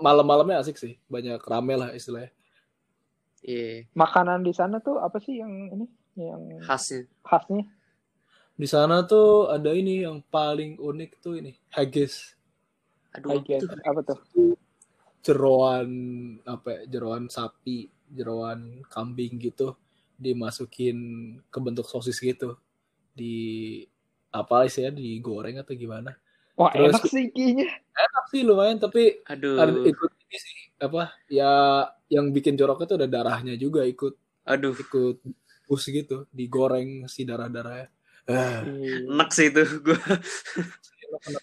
Malam-malamnya 0.00 0.62
asik 0.62 0.78
sih, 0.78 0.94
banyak 1.10 1.42
rame 1.42 1.74
lah 1.74 1.90
istilahnya. 1.94 2.30
iya. 3.42 3.90
makanan 3.98 4.46
di 4.46 4.54
sana 4.54 4.78
tuh 4.78 5.02
apa 5.02 5.18
sih 5.18 5.42
yang 5.42 5.50
ini 5.74 5.86
yang 6.14 6.62
Khasnya. 6.62 7.10
khasnya 7.26 7.66
Di 8.52 8.68
sana 8.70 9.02
tuh 9.02 9.50
ada 9.50 9.74
ini 9.74 10.06
yang 10.06 10.22
paling 10.30 10.78
unik 10.78 11.10
tuh 11.18 11.40
ini 11.40 11.56
haggis. 11.72 12.36
Aduh, 13.18 13.42
tuh? 13.42 13.66
apa 13.82 14.00
tuh 14.06 14.18
jeroan 15.24 15.90
apa 16.46 16.68
ya, 16.70 16.80
jeroan 16.98 17.26
sapi, 17.26 17.90
jeroan 18.06 18.86
kambing 18.86 19.40
gitu 19.40 19.74
dimasukin 20.14 20.98
ke 21.50 21.58
bentuk 21.58 21.88
sosis 21.88 22.22
gitu. 22.22 22.54
Di 23.10 23.82
apa 24.30 24.68
sih 24.70 24.86
ya 24.86 24.90
digoreng 24.94 25.58
atau 25.58 25.74
gimana? 25.74 26.14
Wah 26.62 26.70
Terus- 26.70 26.94
enak 26.94 27.02
sih 27.04 27.24
kayaknya 27.28 27.66
Enak 27.92 28.24
sih 28.28 28.40
lumayan 28.40 28.78
tapi 28.78 29.20
Aduh. 29.24 29.58
ada 29.58 29.72
ikut 29.82 30.10
ini 30.22 30.36
sih 30.36 30.56
apa 30.78 31.02
ya 31.26 31.50
yang 32.06 32.30
bikin 32.30 32.54
jorok 32.54 32.84
itu 32.84 32.94
ada 32.94 33.06
darahnya 33.06 33.54
juga 33.54 33.82
ikut 33.82 34.14
Aduh. 34.44 34.72
ikut 34.72 35.18
bus 35.64 35.84
gitu 35.84 36.26
digoreng 36.28 37.06
si 37.06 37.22
darah-darahnya. 37.22 37.88
Eh, 38.22 38.58
Iya. 38.62 38.96
Enak 39.08 39.30
sih 39.30 39.48
itu 39.48 39.62
gue. 39.82 39.98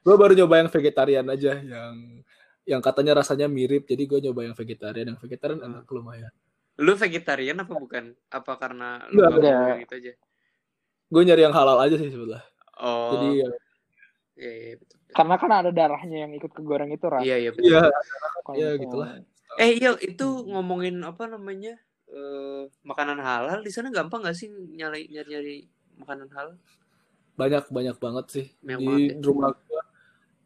gue 0.00 0.16
baru 0.16 0.32
nyoba 0.34 0.54
yang 0.58 0.70
vegetarian 0.70 1.26
aja 1.26 1.52
yang 1.56 1.94
yang 2.64 2.80
katanya 2.80 3.18
rasanya 3.18 3.46
mirip 3.46 3.84
jadi 3.84 4.04
gue 4.04 4.18
nyoba 4.22 4.40
yang 4.42 4.54
vegetarian 4.54 5.06
yang 5.08 5.18
vegetarian 5.18 5.60
enak 5.60 5.88
lumayan 5.88 6.32
Lu 6.78 6.94
vegetarian 6.94 7.58
apa 7.58 7.74
bukan? 7.74 8.14
Apa 8.30 8.54
karena 8.54 9.02
lu 9.10 9.18
nggak 9.18 9.30
enggak. 9.34 9.58
mau 9.58 9.82
gitu 9.82 9.94
aja? 9.96 10.12
gue 11.08 11.22
nyari 11.24 11.42
yang 11.42 11.52
halal 11.52 11.78
aja 11.78 11.96
sih 11.96 12.08
sebelah 12.08 12.44
Oh. 12.78 13.10
jadi 13.10 13.42
ya, 13.42 13.48
Iya, 14.38 14.52
iya 14.54 14.74
betul. 14.78 14.96
karena 15.08 15.34
kan 15.34 15.50
ada 15.52 15.70
darahnya 15.70 16.18
yang 16.22 16.32
ikut 16.32 16.52
kegoreng 16.52 16.88
itu 16.88 17.04
Ran. 17.04 17.20
Iya, 17.20 17.36
iya 17.38 17.50
betul. 17.50 17.66
iya 17.66 17.80
Kalau 18.40 18.54
ya 18.54 18.68
misalnya- 18.70 18.78
gitulah. 18.80 19.08
Eh, 19.58 19.70
iya 19.74 19.90
itu 19.98 20.26
ngomongin 20.46 20.96
apa 21.02 21.26
namanya? 21.26 21.74
eh 22.08 22.62
makanan 22.82 23.18
halal 23.18 23.60
di 23.60 23.68
sana 23.68 23.90
gampang 23.90 24.22
gak 24.22 24.32
sih 24.32 24.48
nyari 24.48 25.10
nyari, 25.10 25.28
nyari 25.28 25.56
makanan 25.98 26.28
halal? 26.30 26.56
banyak 27.34 27.68
banyak 27.68 27.96
banget 27.96 28.26
sih 28.28 28.46
Banyak 28.60 28.78
di 28.78 28.86
banget 28.86 29.12
ya. 29.12 29.22
rumah 29.22 29.50
gua 29.54 29.82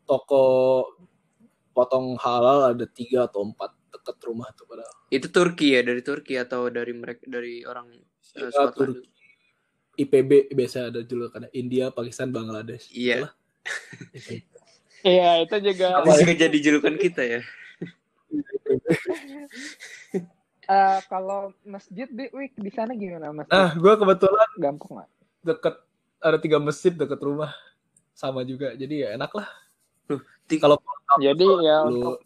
toko 0.03 0.45
potong 1.71 2.19
halal 2.19 2.69
ada 2.69 2.85
tiga 2.85 3.25
atau 3.25 3.45
empat 3.45 3.73
dekat 3.89 4.17
rumah 4.23 4.51
tuh 4.53 4.67
padahal 4.67 4.93
Itu 5.09 5.29
Turki 5.29 5.73
ya, 5.73 5.81
dari 5.81 6.01
Turki 6.01 6.35
atau 6.35 6.69
dari 6.69 6.93
mereka 6.93 7.23
dari 7.25 7.63
orang 7.63 7.89
uh, 7.89 8.35
Iya, 8.35 8.49
Scotland? 8.51 8.75
Turki. 8.99 9.09
IPB 9.95 10.31
biasa 10.51 10.89
ada 10.89 11.01
julukannya 11.01 11.53
India 11.53 11.89
Pakistan 11.89 12.29
Bangladesh 12.29 12.89
Iya. 12.91 13.23
Itulah. 13.23 13.33
Iya, 15.03 15.43
itu 15.43 15.57
juga 15.63 15.99
juga 15.99 16.35
jadi 16.37 16.59
julukan 16.63 16.95
kita 16.95 17.23
ya. 17.27 17.41
eh, 20.65 20.99
kalau 21.07 21.51
masjid 21.63 22.07
di 22.07 22.31
Wik 22.31 22.55
di 22.55 22.71
sana 22.71 22.95
gimana 22.95 23.35
masjid? 23.35 23.53
ah 23.53 23.75
gue 23.75 23.93
kebetulan 23.93 24.49
Gampang 24.57 24.91
nggak? 24.97 25.09
deket 25.43 25.75
ada 26.23 26.39
tiga 26.39 26.63
masjid 26.63 26.95
deket 26.95 27.19
rumah 27.19 27.51
sama 28.15 28.47
juga 28.47 28.73
jadi 28.73 28.95
ya 28.95 29.09
enak 29.19 29.33
lah 29.35 29.49
kalau 30.63 30.79
Jadi 31.21 31.45
ya 31.61 31.83
lu 31.85 31.93
untuk 31.99 32.17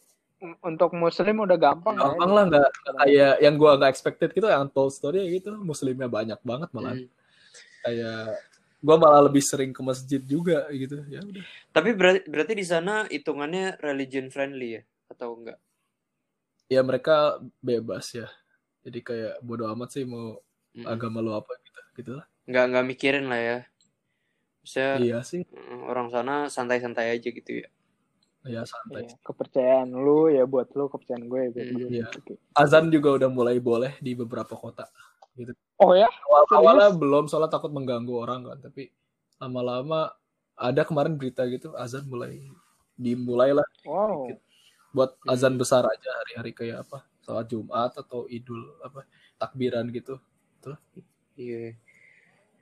untuk 0.63 0.91
muslim 0.93 1.43
udah 1.43 1.57
gampang, 1.57 1.97
gampang 1.97 2.29
ya. 2.29 2.35
lah 2.37 2.45
nggak 2.45 2.69
kayak 3.03 3.35
yang 3.41 3.55
gua 3.57 3.81
nggak 3.81 3.91
expected 3.91 4.31
gitu 4.31 4.47
yang 4.47 4.69
told 4.69 4.93
story 4.93 5.25
gitu 5.33 5.57
muslimnya 5.57 6.07
banyak 6.07 6.39
banget 6.45 6.69
malah 6.71 6.93
Hmm. 6.93 7.09
kayak 7.83 8.37
gua 8.87 8.97
malah 9.03 9.23
lebih 9.29 9.43
sering 9.51 9.71
ke 9.77 9.83
masjid 9.91 10.23
juga 10.33 10.59
gitu 10.83 10.97
ya 11.15 11.21
udah 11.31 11.47
Tapi 11.75 11.91
berarti, 11.99 12.21
berarti 12.33 12.55
di 12.61 12.67
sana 12.67 12.95
hitungannya 13.15 13.79
religion 13.87 14.27
friendly 14.35 14.69
ya 14.81 14.83
atau 15.13 15.29
enggak? 15.39 15.59
ya 16.75 16.81
mereka 16.89 17.39
bebas 17.63 18.07
ya 18.15 18.27
jadi 18.87 18.99
kayak 19.09 19.35
bodo 19.47 19.65
amat 19.75 19.89
sih 19.95 20.05
mau 20.07 20.39
Mm-mm. 20.77 20.87
agama 20.95 21.19
lu 21.25 21.33
apa 21.35 21.53
gitu 21.67 21.81
gitu 21.99 22.11
lah 22.19 22.27
Nggak 22.49 22.65
nggak 22.71 22.87
mikirin 22.91 23.27
lah 23.31 23.41
ya. 23.49 23.57
Maksudnya 24.61 24.93
iya 24.93 25.19
sih 25.29 25.43
mm, 25.57 25.81
orang 25.91 26.09
sana 26.15 26.35
santai-santai 26.55 27.07
aja 27.15 27.29
gitu 27.39 27.53
ya. 27.63 27.69
ya 28.47 28.63
santai 28.65 29.05
Iya, 29.05 29.13
kepercayaan 29.27 29.91
lu 30.05 30.19
ya 30.37 30.43
buat 30.53 30.69
lu 30.79 30.85
kepercayaan 30.93 31.25
gue 31.31 31.41
ya 31.45 31.51
buat 31.57 31.69
Hmm, 31.69 31.79
gue. 31.79 31.91
iya. 31.93 32.07
Azan 32.57 32.89
juga 32.95 33.09
udah 33.17 33.29
mulai 33.33 33.57
boleh 33.61 33.93
di 34.01 34.13
beberapa 34.17 34.55
kota 34.57 34.85
Oh 35.77 35.93
ya? 35.93 36.09
awal 36.25 36.43
awalnya 36.51 36.89
Serius? 36.89 37.01
belum 37.01 37.25
soalnya 37.27 37.53
takut 37.53 37.69
mengganggu 37.69 38.13
orang 38.13 38.41
kan 38.45 38.59
tapi 38.63 38.89
lama-lama 39.37 40.09
ada 40.57 40.83
kemarin 40.83 41.15
berita 41.15 41.45
gitu 41.47 41.77
azan 41.77 42.09
mulai 42.09 42.41
dimulai 42.95 43.53
lah 43.53 43.67
Wow. 43.85 44.33
buat 44.91 45.21
Hmm. 45.21 45.31
azan 45.31 45.55
besar 45.55 45.85
aja 45.85 46.11
hari-hari 46.17 46.51
kayak 46.51 46.89
apa 46.89 47.05
salat 47.21 47.45
Jumat 47.47 47.93
atau 47.93 48.25
Idul 48.27 48.81
apa 48.81 49.05
takbiran 49.37 49.89
gitu 49.89 50.17
Iya. 51.37 51.77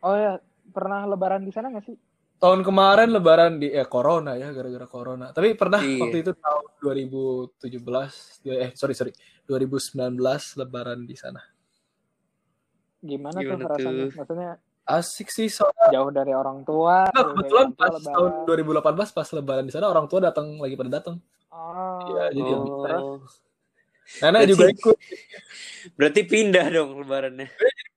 Oh 0.02 0.12
ya, 0.12 0.42
pernah 0.68 1.06
lebaran 1.06 1.40
di 1.40 1.54
sana 1.54 1.70
nggak 1.70 1.86
sih? 1.86 1.94
tahun 2.34 2.60
kemarin 2.60 3.08
lebaran 3.08 3.56
di 3.56 3.70
eh 3.70 3.86
corona 3.86 4.34
ya 4.34 4.50
gara-gara 4.50 4.84
corona 4.84 5.30
tapi 5.30 5.54
pernah 5.54 5.80
Iya. 5.80 6.02
waktu 6.02 6.18
itu 6.20 6.32
tahun 6.34 6.64
2017 6.76 8.44
eh 8.44 8.74
sorry 8.74 8.92
sorry 8.92 9.12
2019 9.46 10.18
lebaran 10.58 11.06
di 11.06 11.16
sana 11.16 11.40
Gimana, 13.04 13.36
Gimana 13.36 13.60
tuh 13.60 13.68
rasanya? 13.70 14.02
tuh? 14.02 14.10
Maksudnya 14.16 14.50
asik 14.84 15.28
sih 15.28 15.48
soalnya 15.48 15.88
jauh 15.90 16.08
dari 16.08 16.32
orang 16.32 16.60
tua. 16.62 17.04
Nah, 17.06 17.24
kebetulan 17.26 17.68
pas 17.72 17.92
tahun 17.94 18.30
lebaran. 18.44 18.80
2018 19.04 19.12
pas 19.12 19.28
lebaran 19.30 19.64
di 19.64 19.72
sana 19.72 19.86
orang 19.86 20.06
tua 20.06 20.20
datang 20.22 20.56
lagi 20.56 20.74
pada 20.74 20.92
datang 20.94 21.16
Oh, 21.48 22.00
Iya, 22.10 22.34
jadi 22.34 22.50
Oh. 22.50 22.82
terus 22.82 23.32
nenek 24.18 24.32
Berarti- 24.36 24.50
juga 24.50 24.64
ikut 24.70 24.96
Berarti 25.94 26.20
pindah 26.22 26.66
dong 26.68 26.90
lebarannya. 26.98 27.48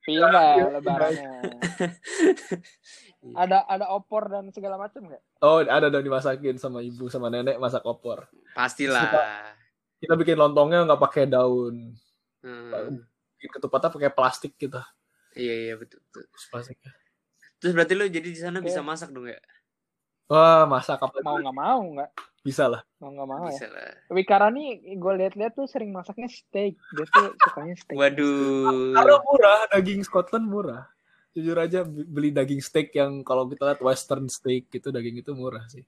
pindah 0.01 0.47
Iya, 0.53 0.65
lebarannya. 0.73 1.31
ada 3.35 3.57
ada 3.65 3.85
opor 3.89 4.27
dan 4.27 4.47
segala 4.49 4.77
macam 4.77 5.03
nggak? 5.03 5.19
oh 5.41 5.59
ada 5.59 5.87
dong 5.87 5.99
dimasakin 6.01 6.55
sama 6.55 6.79
ibu 6.79 7.07
sama 7.07 7.27
nenek 7.27 7.57
masak 7.57 7.83
opor 7.83 8.23
Pastilah. 8.53 9.09
kita 9.97 10.13
bikin 10.15 10.37
lontongnya 10.37 10.83
nggak 10.83 11.01
pakai 11.01 11.25
daun 11.25 11.91
Hmm. 12.39 13.03
bikin 13.33 13.49
ketupatnya 13.51 13.89
pakai 13.89 14.07
plastik 14.09 14.55
gitu 14.55 14.79
Iya 15.37 15.53
iya 15.53 15.73
betul, 15.77 16.01
betul. 16.03 16.23
Terus 16.27 16.45
plastiknya 16.49 16.91
Terus 17.57 17.71
berarti 17.73 17.93
lo 17.93 18.05
jadi 18.05 18.27
di 18.27 18.37
sana 18.37 18.57
Oke. 18.57 18.67
bisa 18.67 18.81
masak 18.81 19.09
dong 19.13 19.29
ya? 19.29 19.39
wah 20.27 20.67
masak 20.67 20.99
apa 20.99 21.23
Mau 21.23 21.39
nggak 21.39 21.55
mau 21.55 21.79
nggak? 21.95 22.09
bisa 22.43 22.67
lah 22.67 22.81
Mau 22.97 23.13
nggak 23.13 23.27
mau 23.27 23.45
ya. 23.45 23.53
Bisa 23.53 23.67
lah. 23.69 23.91
Wikara 24.09 24.47
nih 24.49 24.97
gue 24.97 25.13
lihat-lihat 25.21 25.53
tuh 25.53 25.69
sering 25.69 25.93
masaknya 25.93 26.27
steak. 26.27 26.75
Dia 26.89 27.05
tuh 27.07 27.37
sukanya 27.37 27.77
steak. 27.77 27.93
Waduh. 27.95 28.91
karena 28.91 29.15
murah 29.21 29.59
daging 29.69 30.01
Scotland 30.01 30.45
murah 30.49 30.83
jujur 31.31 31.53
aja 31.53 31.85
beli 31.85 32.33
daging 32.33 32.57
steak 32.59 32.97
yang 32.97 33.21
kalau 33.21 33.45
kita 33.45 33.69
lihat 33.69 33.81
western 33.85 34.25
steak 34.25 34.73
itu 34.73 34.89
daging 34.89 35.21
itu 35.21 35.31
murah 35.37 35.61
sih 35.69 35.85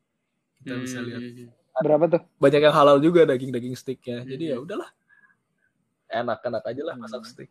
kita 0.61 0.77
bisa 0.77 1.01
lihat 1.01 1.19
Hmm. 1.19 1.49
Berapa 1.79 2.05
tuh? 2.05 2.21
banyak 2.37 2.61
yang 2.61 2.75
halal 2.75 2.99
juga 2.99 3.25
daging 3.25 3.49
daging 3.49 3.73
steaknya 3.73 4.21
jadi 4.23 4.43
ya 4.53 4.57
Mhm. 4.61 4.65
udahlah 4.69 4.89
enak-enak 6.07 6.63
aja 6.65 6.81
lah 6.85 6.95
masak 6.95 7.21
Hmm. 7.23 7.29
steak 7.29 7.49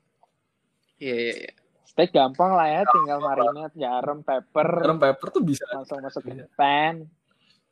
Iya 0.99 1.15
iya 1.17 1.35
iya. 1.43 1.53
Steak 1.89 2.13
gampang 2.13 2.53
lah 2.53 2.69
ya, 2.69 2.83
tinggal 2.85 3.19
marinate, 3.19 3.73
garam, 3.75 4.21
pepper, 4.21 4.69
garam 4.79 4.99
pepper 4.99 5.29
tuh 5.31 5.43
bisa 5.43 5.65
langsung 5.69 5.99
masukin 5.99 6.45
pan. 6.53 7.09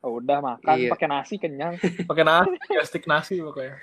Oh, 0.01 0.17
udah 0.17 0.39
makan, 0.39 0.77
Iya. 0.79 0.89
pakai 0.89 1.07
nasi 1.07 1.35
kenyang. 1.37 1.77
pakai 2.05 2.23
nasi 2.23 2.55
ya 2.69 2.83
stick 2.83 3.05
nasi 3.05 3.39
pokoknya 3.39 3.75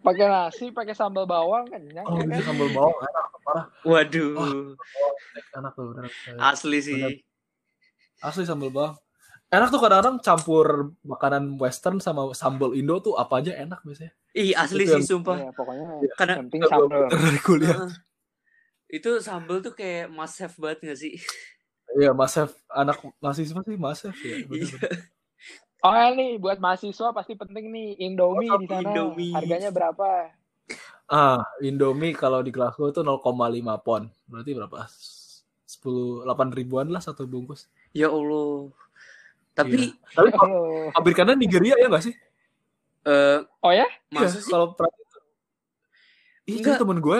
Pakai 0.00 0.26
nasi, 0.26 0.64
pakai 0.70 0.92
sambal 0.92 1.24
bawang 1.24 1.66
kenyang. 1.66 2.04
oh 2.04 2.16
ya 2.16 2.28
kan? 2.30 2.40
sambal 2.44 2.68
bawang 2.70 2.94
enak 3.00 3.24
parah 3.42 3.66
Waduh. 3.82 4.76
Steak 5.26 5.46
enak 5.52 5.72
tuh 5.72 5.84
bener 5.90 6.04
Asli 6.38 6.78
sih. 6.80 6.94
Bener. 6.96 7.18
asli 8.18 8.42
sambal 8.42 8.70
bawang 8.70 8.94
enak 9.48 9.68
tuh 9.68 9.78
kadang-kadang 9.78 10.16
campur 10.20 10.66
makanan 11.02 11.56
western 11.56 11.98
sama 11.98 12.30
sambal 12.32 12.70
Indo 12.70 12.96
tuh 12.98 13.14
apa 13.14 13.40
aja 13.40 13.52
enak 13.54 13.80
biasanya 13.80 14.12
Ih 14.32 14.52
asli 14.52 14.82
Itu 14.82 14.92
sih 14.92 14.96
yang- 14.96 15.08
sumpah. 15.18 15.36
Iya, 15.36 15.50
pokoknya 15.50 15.84
Karena 16.14 16.32
yang 16.32 16.40
penting 16.46 16.60
sambal. 16.64 17.02
dari 17.08 17.40
kuliah 17.40 17.74
Heeh. 17.76 17.92
Itu 18.86 19.18
sambal 19.18 19.58
tuh 19.58 19.74
kayak 19.74 20.06
must 20.08 20.38
have 20.38 20.54
banget 20.56 20.94
gak 20.94 20.98
sih? 20.98 21.14
iya 21.96 22.10
Mas 22.12 22.34
Chef 22.34 22.52
anak 22.68 23.00
mahasiswa 23.18 23.60
sih 23.62 23.76
Mas 23.76 23.98
Chef 24.02 24.16
ya 24.20 24.34
bener-bener. 24.44 24.78
Iya. 24.78 24.90
Oh 25.84 25.92
ya 25.94 26.08
nih, 26.10 26.40
buat 26.40 26.58
mahasiswa 26.58 27.14
pasti 27.14 27.38
penting 27.38 27.70
nih 27.70 27.88
Indomie 28.02 28.50
Oh, 28.50 28.58
di 28.58 28.66
sana. 28.66 28.90
Indomie. 28.90 29.30
Harganya 29.32 29.70
berapa? 29.70 30.34
ah 31.06 31.38
Indomie 31.62 32.10
kalau 32.10 32.42
di 32.42 32.50
Glasgow 32.50 32.90
tuh 32.90 33.06
0,5 33.06 33.22
pon 33.78 34.10
berarti 34.26 34.50
berapa 34.58 34.90
10 35.62 36.26
8 36.26 36.50
ribuan 36.50 36.90
lah 36.90 36.98
satu 36.98 37.30
bungkus 37.30 37.70
Ya 37.94 38.10
Allah. 38.10 38.74
Tapi 39.54 39.94
tapi 40.10 40.28
kalau 40.34 40.50
Oh, 40.50 40.90
pabrikannya 40.90 41.38
Nigeria 41.38 41.78
ya 41.78 41.86
nggak 41.86 42.04
sih 42.10 42.14
eh 43.06 43.38
oh 43.62 43.70
ya? 43.70 43.86
masa 44.10 44.34
Iya, 44.34 44.42
sih? 44.42 44.50
kalau 44.50 44.74
kan 44.74 44.90
temen 46.74 46.98
gue 46.98 47.18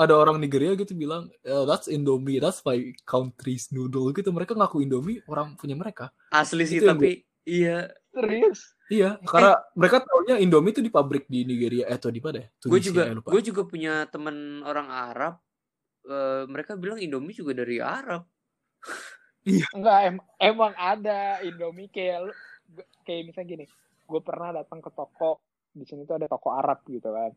ada, 0.00 0.16
orang 0.16 0.40
Nigeria 0.40 0.72
gitu 0.72 0.96
bilang, 0.96 1.28
"Eh, 1.44 1.64
that's 1.68 1.86
Indomie, 1.92 2.40
that's 2.40 2.64
my 2.64 2.96
country's 3.04 3.68
noodle 3.68 4.08
gitu. 4.16 4.32
Mereka 4.32 4.56
ngaku 4.56 4.80
Indomie 4.80 5.20
orang 5.28 5.54
punya 5.60 5.76
mereka. 5.76 6.08
Asli 6.32 6.64
sih 6.64 6.80
Itu 6.80 6.88
yang 6.88 6.96
tapi 6.96 7.28
iya 7.44 7.92
Serius? 8.10 8.74
Iya, 8.90 9.22
karena 9.22 9.54
mereka 9.78 10.02
taunya 10.02 10.40
Indomie 10.42 10.74
itu 10.74 10.82
di 10.82 10.90
pabrik 10.90 11.30
di 11.30 11.46
Nigeria 11.46 11.86
eh 11.86 11.94
atau 11.94 12.10
di 12.10 12.18
mana 12.18 12.42
ya? 12.42 12.48
gue 12.50 12.80
juga 12.82 13.02
ya, 13.06 13.14
gue 13.14 13.42
juga 13.46 13.62
punya 13.62 14.02
teman 14.10 14.66
orang 14.66 14.90
Arab 14.90 15.34
eh, 16.10 16.42
mereka 16.50 16.74
bilang 16.74 16.98
Indomie 16.98 17.36
juga 17.36 17.54
dari 17.54 17.78
Arab 17.78 18.26
Enggak, 19.72 19.98
em- 20.04 20.26
emang 20.36 20.72
ada 20.76 21.40
Indomie 21.40 21.88
kayak 21.88 22.32
kayak 23.08 23.32
misalnya 23.32 23.48
gini. 23.48 23.64
Gue 24.04 24.20
pernah 24.20 24.52
datang 24.52 24.84
ke 24.84 24.90
toko 24.92 25.40
di 25.72 25.86
sini 25.86 26.04
tuh 26.04 26.20
ada 26.20 26.28
toko 26.28 26.52
Arab 26.52 26.84
gitu 26.84 27.08
kan. 27.08 27.32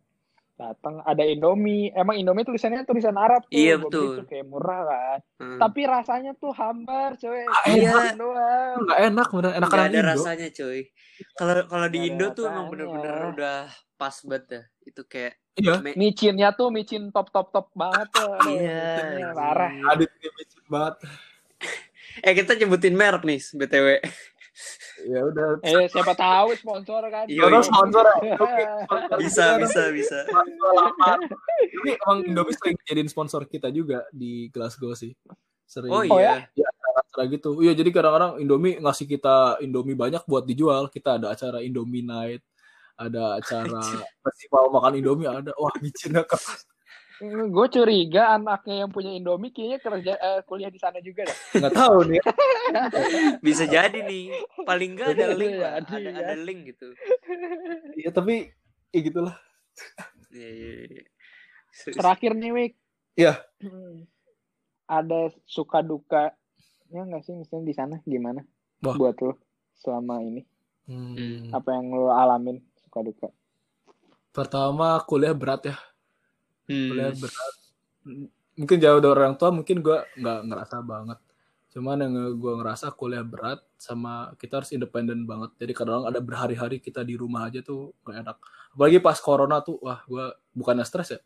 Datang 0.53 1.01
ada 1.01 1.23
Indomie. 1.23 1.89
Emang 1.91 2.13
Indomie 2.13 2.43
tulisannya 2.43 2.83
tulisan 2.83 3.15
Arab 3.15 3.43
tuh. 3.43 3.53
Iya, 3.53 3.75
betul. 3.77 4.21
tuh 4.21 4.25
kayak 4.25 4.45
murah 4.45 4.81
kan. 4.83 5.19
Hmm. 5.37 5.57
Tapi 5.57 5.81
rasanya 5.83 6.31
tuh 6.33 6.51
hambar, 6.51 7.17
coy. 7.17 7.43
iya. 7.67 7.89
Cuman 7.91 8.15
doang. 8.15 8.75
Nggak 8.81 8.99
enak, 9.03 9.27
bener 9.29 9.51
enak 9.51 9.59
Nggak 9.63 9.71
kan 9.73 9.81
ada 9.83 9.97
Indo. 9.97 10.11
rasanya 10.11 10.49
coy 10.49 10.81
kalau 11.31 11.53
kalau 11.67 11.87
di 11.87 11.99
ada 11.99 12.07
Indo 12.09 12.25
tuh 12.31 12.43
emang 12.45 12.65
bener-bener 12.67 13.13
udah 13.31 13.57
pas 13.95 14.15
banget 14.23 14.43
ya 14.49 14.61
itu 14.83 15.01
kayak 15.05 15.33
Iya, 15.53 15.77
me- 15.79 15.93
Micinnya 15.93 16.49
tuh 16.51 16.73
micin 16.73 17.13
top 17.13 17.29
top 17.29 17.53
top 17.53 17.69
banget 17.73 18.09
tuh. 18.09 18.33
Iya, 18.49 19.29
parah. 19.31 19.69
ini 19.69 20.05
micin 20.33 20.63
banget. 20.65 20.95
eh 22.19 22.33
kita 22.33 22.51
nyebutin 22.55 22.93
merek 22.93 23.21
nih 23.21 23.37
btw 23.53 23.87
Ya 25.03 25.21
udah. 25.27 25.47
Eh 25.63 25.87
siapa 25.91 26.13
tahu 26.15 26.55
sponsor 26.55 27.01
kan. 27.11 27.25
Iya, 27.27 27.45
iya. 27.51 27.61
sponsor 27.61 28.05
ya? 28.23 28.35
Bisa 29.21 29.43
kita. 29.55 29.61
bisa 29.67 29.81
bisa. 29.91 30.17
Ini 31.83 31.91
emang 31.99 32.19
Indomie 32.23 32.55
sering 32.55 32.77
jadiin 32.87 33.09
sponsor 33.11 33.43
kita 33.45 33.67
juga 33.69 34.07
di 34.09 34.47
Glasgow 34.49 34.95
sih. 34.95 35.11
Sering. 35.67 35.91
oh 35.91 36.03
Oh, 36.07 36.19
iya 36.19 36.47
acara 37.13 37.29
gitu. 37.29 37.61
Iya, 37.61 37.73
jadi 37.77 37.89
kadang-kadang 37.93 38.41
Indomie 38.41 38.81
ngasih 38.81 39.05
kita 39.05 39.61
Indomie 39.61 39.97
banyak 39.97 40.25
buat 40.25 40.45
dijual. 40.45 40.89
Kita 40.89 41.21
ada 41.21 41.33
acara 41.33 41.61
Indomie 41.61 42.05
Night, 42.05 42.41
ada 42.97 43.37
acara 43.37 43.81
festival 44.25 44.73
makan 44.73 44.97
Indomie 44.97 45.29
ada. 45.29 45.53
Wah, 45.57 45.73
micinnya 45.81 46.25
keras. 46.25 46.65
Gue 47.29 47.67
curiga 47.71 48.35
anaknya 48.35 48.83
yang 48.85 48.91
punya 48.91 49.11
Indomie 49.15 49.55
kayaknya 49.55 49.79
kerja 49.79 50.13
uh, 50.19 50.41
kuliah 50.43 50.67
di 50.67 50.79
sana 50.81 50.99
juga 50.99 51.23
dah. 51.27 51.37
Nggak 51.59 51.73
tahu 51.73 51.97
nih. 52.11 52.21
Bisa 53.45 53.63
jadi 53.69 53.99
nih. 54.03 54.35
Paling 54.67 54.99
nggak 54.99 55.09
ada 55.15 55.27
link, 55.33 55.55
jadi, 55.55 55.77
ada, 55.79 55.95
ya. 55.97 56.11
ada 56.19 56.35
link 56.37 56.59
gitu. 56.75 56.87
Iya 57.95 58.09
tapi 58.11 58.51
ya 58.91 58.99
gitulah. 58.99 59.35
Iya, 60.33 60.49
iya, 60.49 60.71
iya. 60.89 61.03
Terakhir 61.93 62.31
nih, 62.37 62.51
Wik. 62.53 62.73
Iya. 63.17 63.33
Hmm. 63.61 64.05
Ada 64.89 65.31
suka 65.47 65.81
duka 65.81 66.33
ya 66.93 67.01
nggak 67.01 67.25
sih 67.25 67.33
misalnya 67.33 67.65
di 67.65 67.73
sana 67.73 67.95
gimana 68.05 68.45
Wah. 68.85 68.93
buat 68.93 69.17
lo 69.25 69.41
selama 69.73 70.21
ini 70.21 70.45
Hmm. 70.83 71.47
apa 71.55 71.79
yang 71.79 71.95
lo 71.95 72.11
alamin 72.11 72.59
suka 72.75 73.07
duka 73.07 73.31
Pertama 74.35 74.99
kuliah 75.07 75.31
berat 75.31 75.71
ya. 75.71 75.77
Hmm. 76.69 76.89
Kuliah 76.91 77.11
berat. 77.15 77.55
Mungkin 78.53 78.77
jauh 78.77 78.99
dari 79.01 79.13
orang 79.17 79.35
tua 79.39 79.49
mungkin 79.51 79.77
gua 79.81 80.05
nggak 80.15 80.39
ngerasa 80.49 80.75
banget. 80.85 81.19
Cuman 81.73 81.97
yang 82.05 82.13
gua 82.37 82.53
ngerasa 82.61 82.93
kuliah 82.93 83.25
berat 83.25 83.59
sama 83.79 84.31
kita 84.37 84.61
harus 84.61 84.71
independen 84.71 85.25
banget. 85.25 85.51
Jadi 85.59 85.73
kadang 85.73 86.05
ada 86.05 86.21
berhari-hari 86.23 86.77
kita 86.79 87.01
di 87.03 87.17
rumah 87.17 87.49
aja 87.49 87.59
tuh 87.65 87.91
gak 88.05 88.23
enak. 88.23 88.37
Apalagi 88.77 88.97
pas 89.01 89.17
corona 89.19 89.59
tuh, 89.65 89.81
wah 89.81 89.99
gua 90.05 90.37
bukannya 90.53 90.85
stres 90.85 91.17
ya. 91.17 91.19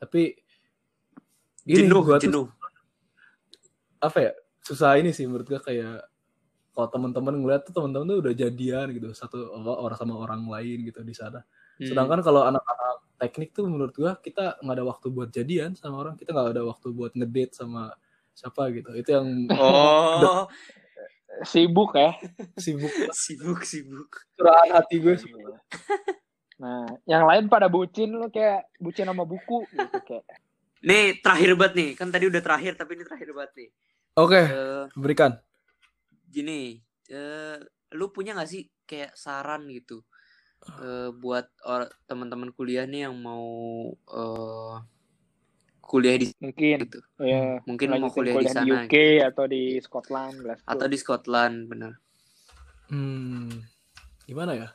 Tapi 0.00 0.34
gini, 1.68 1.84
jenuh, 1.86 2.00
gua 2.02 2.16
tuh 2.16 2.26
jenuh. 2.28 2.46
apa 4.00 4.18
ya 4.20 4.32
susah 4.64 4.96
ini 4.96 5.12
sih 5.12 5.28
menurut 5.28 5.44
gue 5.44 5.60
kayak 5.60 6.00
kalau 6.72 6.88
teman-teman 6.88 7.36
ngeliat 7.36 7.68
tuh 7.68 7.76
teman-teman 7.76 8.08
tuh 8.08 8.18
udah 8.24 8.32
jadian 8.32 8.86
gitu 8.96 9.12
satu 9.12 9.52
orang 9.60 9.98
sama 10.00 10.14
orang 10.16 10.40
lain 10.48 10.88
gitu 10.88 11.04
di 11.04 11.12
sana 11.12 11.44
Hmm. 11.80 11.88
sedangkan 11.88 12.20
kalau 12.20 12.44
anak-anak 12.44 13.08
teknik 13.20 13.52
tuh 13.52 13.68
menurut 13.68 13.92
gue 13.92 14.08
kita 14.24 14.56
nggak 14.64 14.76
ada 14.80 14.84
waktu 14.88 15.06
buat 15.12 15.28
jadian 15.28 15.76
sama 15.76 16.00
orang 16.00 16.16
kita 16.16 16.32
nggak 16.32 16.56
ada 16.56 16.64
waktu 16.64 16.88
buat 16.90 17.12
ngedate 17.12 17.52
sama 17.52 17.92
siapa 18.32 18.72
gitu. 18.72 18.88
Itu 18.96 19.10
yang 19.20 19.28
Oh, 19.52 20.48
sibuk 21.44 21.92
ya. 21.94 22.16
Sibuk. 22.56 22.88
Sibuk, 23.12 23.60
sibuk. 23.62 24.10
curahan 24.40 24.72
hati 24.72 24.96
gue 24.98 25.14
nah 26.60 26.84
yang 27.08 27.24
lain 27.24 27.48
pada 27.48 27.72
bucin 27.72 28.12
lo 28.12 28.28
kayak 28.28 28.68
bucin 28.76 29.08
sama 29.08 29.24
buku 29.24 29.64
gitu 29.68 29.98
kayak. 30.04 30.24
Nih, 30.80 31.20
terakhir 31.20 31.56
banget 31.60 31.72
nih. 31.76 31.90
Kan 31.92 32.08
tadi 32.08 32.24
udah 32.28 32.40
terakhir, 32.40 32.72
tapi 32.76 32.96
ini 32.96 33.04
terakhir 33.04 33.32
banget 33.36 33.52
nih. 33.56 33.68
oke 34.16 34.40
Eh, 34.40 34.84
berikan. 34.96 35.36
gini, 36.24 36.80
eh, 37.08 37.56
lu 37.90 38.12
punya 38.12 38.36
gak 38.36 38.48
sih 38.48 38.68
kayak 38.84 39.12
saran 39.16 39.66
gitu 39.68 40.04
eh, 40.84 41.08
buat 41.22 41.46
or- 41.66 41.92
teman-teman 42.08 42.50
kuliah 42.56 42.84
nih 42.92 43.00
yang 43.08 43.16
mau 43.20 43.46
eh, 44.20 44.74
kuliah 45.90 46.16
di 46.22 46.26
mungkin 46.42 46.78
gitu. 46.86 46.98
ya 47.18 47.58
Mungkin 47.68 47.88
mau 47.98 48.10
kuliah 48.14 48.36
di 48.38 48.46
sana 48.46 48.64
di 48.66 48.70
UK 48.72 48.94
gitu. 48.94 49.26
atau 49.28 49.44
di 49.50 49.62
Scotland 49.84 50.34
Glasgow. 50.44 50.70
atau 50.72 50.86
di 50.92 50.96
Scotland, 51.02 51.56
bener. 51.70 51.92
hmm, 52.90 53.50
gimana 54.28 54.52
ya 54.54 54.68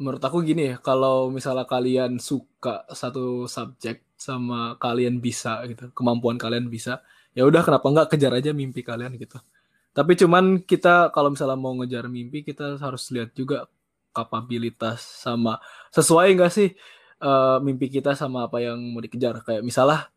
menurut 0.00 0.22
aku 0.22 0.42
gini 0.42 0.62
ya 0.74 0.76
kalau 0.82 1.30
misalnya 1.30 1.64
kalian 1.68 2.18
suka 2.18 2.82
satu 2.90 3.46
subjek 3.46 3.96
sama 4.18 4.74
kalian 4.84 5.22
bisa 5.22 5.62
gitu 5.70 5.84
kemampuan 5.94 6.36
kalian 6.40 6.66
bisa 6.74 7.02
ya 7.36 7.42
udah 7.46 7.62
kenapa 7.66 7.86
nggak 7.92 8.08
kejar 8.12 8.32
aja 8.38 8.50
mimpi 8.60 8.82
kalian 8.82 9.14
gitu 9.22 9.38
tapi 9.96 10.12
cuman 10.20 10.44
kita 10.70 11.12
kalau 11.14 11.28
misalnya 11.34 11.58
mau 11.60 11.74
ngejar 11.78 12.08
mimpi 12.10 12.42
kita 12.48 12.80
harus 12.80 13.04
lihat 13.14 13.30
juga 13.36 13.68
kapabilitas 14.12 15.00
sama 15.00 15.58
sesuai 15.90 16.36
nggak 16.36 16.52
sih 16.52 16.68
eh, 17.22 17.56
mimpi 17.64 17.88
kita 17.88 18.14
sama 18.14 18.46
apa 18.46 18.60
yang 18.62 18.78
mau 18.92 19.00
dikejar? 19.00 19.40
Kayak 19.46 19.62
misalnya 19.64 20.08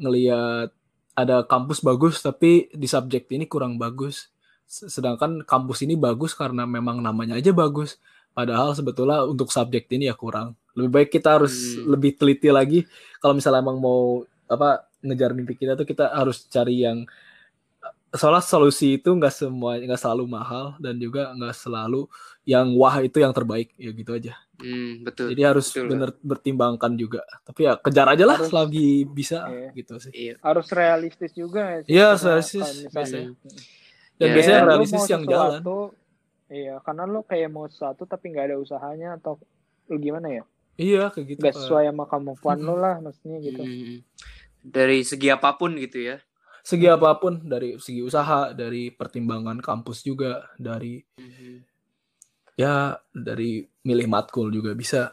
ngelihat 0.00 0.68
ada 1.14 1.46
kampus 1.46 1.78
bagus 1.78 2.18
tapi 2.18 2.66
di 2.74 2.86
subjek 2.90 3.30
ini 3.30 3.46
kurang 3.46 3.78
bagus. 3.78 4.30
Sedangkan 4.66 5.44
kampus 5.46 5.86
ini 5.86 5.94
bagus 5.94 6.34
karena 6.34 6.66
memang 6.66 6.98
namanya 6.98 7.38
aja 7.38 7.54
bagus. 7.54 8.00
Padahal 8.34 8.74
sebetulnya 8.74 9.22
untuk 9.22 9.54
subjek 9.54 9.86
ini 9.94 10.10
ya 10.10 10.16
kurang. 10.18 10.58
Lebih 10.74 10.90
baik 10.90 11.08
kita 11.14 11.38
harus 11.38 11.54
Hmm. 11.78 11.94
lebih 11.94 12.18
teliti 12.18 12.50
lagi. 12.50 12.82
Kalau 13.22 13.30
misalnya 13.38 13.62
emang 13.62 13.78
mau 13.78 14.26
apa 14.50 14.90
ngejar 15.04 15.30
mimpi 15.36 15.54
kita 15.54 15.78
tuh 15.78 15.86
kita 15.86 16.10
harus 16.10 16.44
cari 16.50 16.82
yang 16.82 17.06
soalnya 18.14 18.40
solusi 18.40 18.96
itu 18.96 19.10
nggak 19.10 19.30
semua 19.30 19.74
nggak 19.76 19.98
selalu 19.98 20.24
mahal 20.28 20.78
dan 20.78 20.94
juga 20.96 21.30
nggak 21.32 21.50
selalu 21.52 22.06
yang 22.44 22.70
wah 22.72 22.98
itu 22.98 23.18
yang 23.18 23.30
terbaik 23.30 23.74
ya 23.74 23.90
gitu 23.90 24.12
aja 24.12 24.34
Hmm, 24.54 25.02
betul. 25.02 25.34
jadi 25.34 25.50
harus 25.50 25.66
betul. 25.66 25.90
bener 25.90 26.10
bertimbangkan 26.16 26.94
juga 26.94 27.26
tapi 27.42 27.66
ya 27.66 27.74
kejar 27.74 28.06
aja 28.08 28.22
lah 28.22 28.38
Harus. 28.38 28.48
selagi 28.48 29.02
bisa 29.04 29.42
Iya. 29.44 29.68
gitu 29.74 29.94
sih 29.98 30.12
Iya. 30.14 30.34
harus 30.40 30.66
realistis 30.70 31.32
juga 31.32 31.82
sih. 31.82 31.90
Iya, 31.90 32.14
realistis 32.14 32.62
biasanya. 32.86 33.34
Hmm. 33.34 33.58
dan 34.14 34.22
Ya, 34.22 34.32
biasanya 34.32 34.46
ya, 34.48 34.54
yang 34.54 34.64
lu 34.64 34.70
realistis 34.70 35.04
yang 35.04 35.22
jalan 35.24 35.50
sesuatu, 35.58 35.78
Iya, 36.46 36.74
karena 36.78 37.02
lo 37.04 37.20
kayak 37.20 37.50
mau 37.50 37.66
sesuatu 37.66 38.02
tapi 38.04 38.30
nggak 38.30 38.46
ada 38.46 38.56
usahanya 38.56 39.18
atau 39.18 39.42
lu 39.84 39.98
gimana 39.98 40.28
ya? 40.30 40.42
iya 40.76 41.02
kayak 41.08 41.26
gitu 41.28 41.38
Nggak 41.40 41.50
Pak. 41.50 41.60
sesuai 41.60 41.84
sama 41.88 42.04
kemampuan 42.04 42.56
Mm-mm. 42.56 42.68
lo 42.68 42.74
lah, 42.76 42.94
maksudnya 43.00 43.38
gitu. 43.40 43.58
Hmm. 43.58 43.96
Dari 44.60 45.02
segi 45.02 45.28
apa 45.28 45.50
pun 45.52 45.74
gitu 45.74 45.98
ya. 46.00 46.22
Segi 46.64 46.88
apa 46.88 47.20
pun 47.20 47.44
dari 47.44 47.76
segi 47.76 48.00
usaha 48.00 48.50
dari 48.50 48.88
pertimbangan 48.88 49.60
kampus 49.60 50.00
juga 50.00 50.48
dari 50.56 51.04
Hmm. 51.20 51.60
ya 52.56 52.74
dari 53.12 53.60
milih 53.82 54.08
matkul 54.08 54.48
juga 54.48 54.72
bisa 54.72 55.12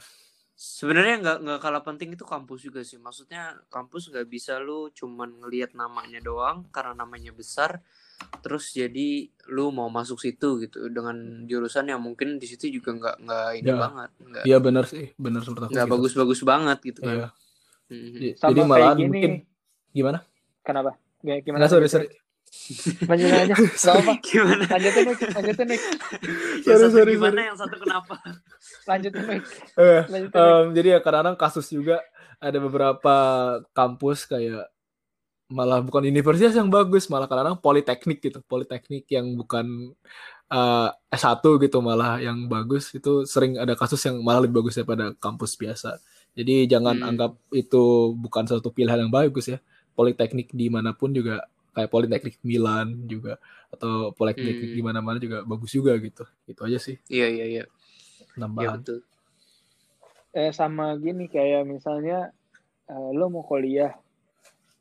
Sebenarnya 0.54 1.18
nggak 1.18 1.38
nggak 1.42 1.60
kalah 1.60 1.82
penting 1.82 2.14
itu 2.14 2.22
kampus 2.22 2.62
juga 2.62 2.86
sih. 2.86 3.02
Maksudnya 3.02 3.66
kampus 3.66 4.14
nggak 4.14 4.30
bisa 4.30 4.62
lu 4.62 4.94
cuman 4.94 5.42
ngelihat 5.42 5.74
namanya 5.74 6.22
doang 6.22 6.70
karena 6.70 6.94
namanya 6.94 7.34
besar. 7.34 7.82
Terus 8.46 8.70
jadi 8.70 9.26
lu 9.50 9.74
mau 9.74 9.90
masuk 9.90 10.22
situ 10.22 10.62
gitu 10.62 10.86
dengan 10.94 11.18
jurusan 11.50 11.90
yang 11.90 11.98
mungkin 11.98 12.38
di 12.38 12.46
situ 12.46 12.70
juga 12.70 12.94
nggak 12.94 13.16
nggak 13.26 13.48
ini 13.58 13.70
Ya. 13.74 13.78
banget, 13.82 14.10
nggak 14.22 14.44
iya 14.46 14.58
benar 14.62 14.86
sih 14.86 15.10
benar 15.18 15.42
menurut 15.42 15.66
aku 15.66 15.74
nggak 15.74 15.88
gitu. 15.90 15.94
bagus-bagus 15.98 16.40
banget 16.46 16.78
gitu 16.86 17.00
kan. 17.02 17.34
J- 17.90 18.38
Sama 18.38 18.54
jadi 18.54 18.86
gini. 18.94 19.02
mungkin 19.10 19.32
gimana 19.90 20.20
Kenapa? 20.62 20.94
Gak- 21.22 21.42
Gimana? 21.44 21.60
nggak 21.62 21.72
sorry 21.72 21.88
sorry 21.88 22.10
Lanjutin 23.02 23.32
aja. 23.48 23.56
Gak 23.80 23.96
apa. 23.96 24.12
Gimana? 24.20 24.64
Lanjutin 24.68 25.04
Nick. 25.08 25.20
Lanjutin 25.24 25.68
yang 25.72 25.80
Sorry, 26.62 26.80
satu 26.84 26.92
sorry, 26.94 27.12
gimana, 27.16 27.32
sorry. 27.32 27.48
yang 27.48 27.58
satu 27.58 27.76
kenapa? 27.80 28.16
Lanjutin 28.86 29.24
Nick. 29.24 29.44
Eh, 29.74 30.02
Lanjutin 30.06 30.36
Nick. 30.36 30.52
em, 30.52 30.66
jadi 30.76 30.88
ya 30.90 31.00
kadang-kadang 31.00 31.38
kasus 31.38 31.66
juga 31.68 32.04
ada 32.38 32.58
beberapa 32.60 33.16
kampus 33.72 34.28
kayak 34.28 34.68
malah 35.48 35.80
bukan 35.80 36.04
universitas 36.06 36.52
yang 36.52 36.68
bagus 36.68 37.08
malah 37.08 37.24
kadang-kadang 37.26 37.60
politeknik 37.60 38.20
gitu 38.20 38.40
politeknik 38.42 39.04
yang 39.08 39.32
bukan 39.32 39.96
eh, 40.48 40.90
S1 41.10 41.40
gitu 41.40 41.78
malah 41.80 42.20
yang 42.20 42.48
bagus 42.48 42.92
itu 42.92 43.24
sering 43.24 43.56
ada 43.56 43.76
kasus 43.76 44.00
yang 44.04 44.20
malah 44.20 44.44
lebih 44.44 44.60
bagus 44.60 44.76
daripada 44.76 45.12
kampus 45.18 45.56
biasa 45.56 46.00
jadi 46.32 46.68
jangan 46.68 46.96
Hmm. 46.98 47.10
anggap 47.10 47.32
itu 47.52 47.84
bukan 48.14 48.44
suatu 48.44 48.72
pilihan 48.72 49.00
yang 49.02 49.12
bagus 49.12 49.48
ya 49.48 49.60
politeknik 49.94 50.52
di 50.52 50.68
mana 50.68 50.92
pun 50.94 51.12
juga 51.12 51.46
kayak 51.72 51.88
politeknik 51.88 52.36
Milan 52.44 53.08
juga 53.08 53.40
atau 53.72 54.12
politeknik 54.12 54.72
Hmm. 54.72 54.76
di 54.76 54.82
mana-mana 54.84 55.18
juga 55.18 55.44
bagus 55.44 55.72
juga 55.72 55.96
gitu 55.98 56.24
itu 56.46 56.62
aja 56.62 56.78
sih 56.78 56.96
Iya 57.08 57.28
iya 57.32 57.46
iya. 57.48 57.64
Iya 57.64 57.68
nambahan 58.36 58.80
betul. 58.84 59.00
Eh, 60.32 60.52
sama 60.56 60.96
gini 60.96 61.28
kayak 61.28 61.68
misalnya 61.68 62.32
eh, 62.88 63.10
lo 63.12 63.28
mau 63.28 63.44
kuliah 63.44 63.92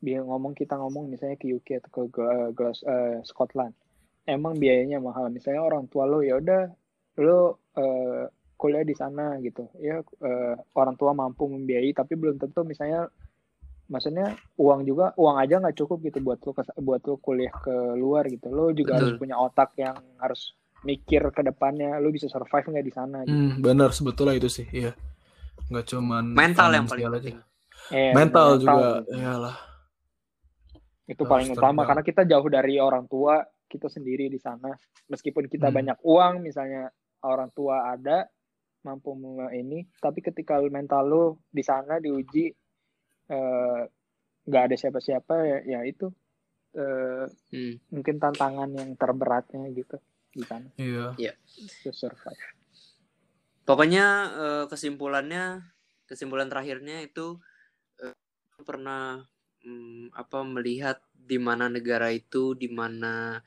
biar 0.01 0.23
ngomong 0.23 0.55
kita 0.55 0.75
ngomong 0.75 1.07
misalnya 1.07 1.37
ke 1.37 1.47
UK 1.47 1.83
atau 1.83 2.07
ke 2.09 2.23
Glas- 2.51 2.83
eh, 2.83 3.19
Scotland 3.23 3.75
emang 4.25 4.55
biayanya 4.55 4.97
mahal 4.97 5.27
misalnya 5.29 5.61
orang 5.61 5.85
tua 5.87 6.07
lo 6.07 6.23
ya 6.23 6.39
udah 6.39 6.71
lo 7.19 7.59
eh, 7.75 8.25
kuliah 8.55 8.83
di 8.83 8.95
sana 8.95 9.37
gitu 9.39 9.67
ya 9.77 9.99
eh, 10.01 10.55
orang 10.73 10.95
tua 10.95 11.11
mampu 11.11 11.47
membiayai 11.47 11.91
tapi 11.91 12.15
belum 12.15 12.35
tentu 12.35 12.63
misalnya 12.63 13.07
maksudnya 13.91 14.31
uang 14.55 14.87
juga 14.87 15.11
uang 15.19 15.35
aja 15.35 15.59
nggak 15.59 15.75
cukup 15.75 15.99
gitu 16.01 16.23
buat 16.23 16.39
lo 16.39 16.55
buat 16.79 17.01
lo 17.03 17.19
kuliah 17.19 17.51
ke 17.51 17.75
luar 17.93 18.23
gitu 18.25 18.47
lo 18.47 18.71
juga 18.71 18.95
harus 18.95 19.13
Betul. 19.13 19.21
punya 19.21 19.35
otak 19.35 19.75
yang 19.75 19.99
harus 20.15 20.55
mikir 20.81 21.21
ke 21.29 21.43
depannya 21.43 21.99
lo 21.99 22.07
bisa 22.09 22.25
survive 22.25 22.65
nggak 22.65 22.85
di 22.87 22.93
sana 22.95 23.17
gitu. 23.21 23.35
Hmm, 23.35 23.59
benar 23.59 23.91
sebetulnya 23.91 24.33
itu 24.33 24.49
sih, 24.49 24.65
iya. 24.71 24.95
Nggak 25.69 25.85
cuman 25.91 26.23
Mental 26.33 26.69
yang 26.71 26.87
paling 26.87 27.05
penting. 27.11 27.37
Eh, 27.91 28.11
Mental 28.11 28.47
juga, 28.57 29.03
gitu. 29.03 29.13
iyalah. 29.13 29.57
itu 31.03 31.21
Harus 31.21 31.27
paling 31.27 31.49
utama 31.51 31.69
terbang. 31.75 31.87
karena 31.91 32.03
kita 32.07 32.21
jauh 32.23 32.47
dari 32.47 32.75
orang 32.79 33.03
tua 33.05 33.43
kita 33.67 33.91
sendiri 33.91 34.31
di 34.31 34.39
sana 34.39 34.71
meskipun 35.05 35.43
kita 35.45 35.67
Hmm. 35.67 35.75
banyak 35.75 35.97
uang 36.01 36.33
misalnya 36.39 36.87
orang 37.21 37.51
tua 37.51 37.91
ada 37.91 38.31
mampu 38.81 39.11
ini 39.51 39.83
tapi 39.99 40.23
ketika 40.23 40.57
mental 40.63 41.03
lo 41.03 41.23
di 41.45 41.61
sana 41.61 41.99
diuji 41.99 42.47
eh, 43.31 43.81
nggak 44.45 44.63
ada 44.67 44.75
siapa-siapa 44.75 45.33
ya, 45.47 45.59
ya 45.63 45.79
itu 45.87 46.11
eh, 46.75 47.25
Hmm. 47.51 47.75
mungkin 47.91 48.15
tantangan 48.15 48.71
yang 48.71 48.95
terberatnya 48.95 49.67
gitu 49.75 49.99
di 50.31 50.43
sana 50.47 50.71
Iya. 50.79 51.35
to 51.83 51.91
survive 51.91 52.39
Pokoknya 53.61 54.05
eh, 54.35 54.65
kesimpulannya, 54.67 55.63
kesimpulan 56.09 56.49
terakhirnya 56.49 57.05
itu 57.05 57.37
eh, 58.01 58.15
pernah 58.65 59.21
hmm, 59.63 60.11
apa 60.17 60.43
melihat 60.43 60.99
di 61.13 61.37
mana 61.37 61.69
negara 61.69 62.09
itu, 62.09 62.57
di 62.57 62.67
mana 62.67 63.39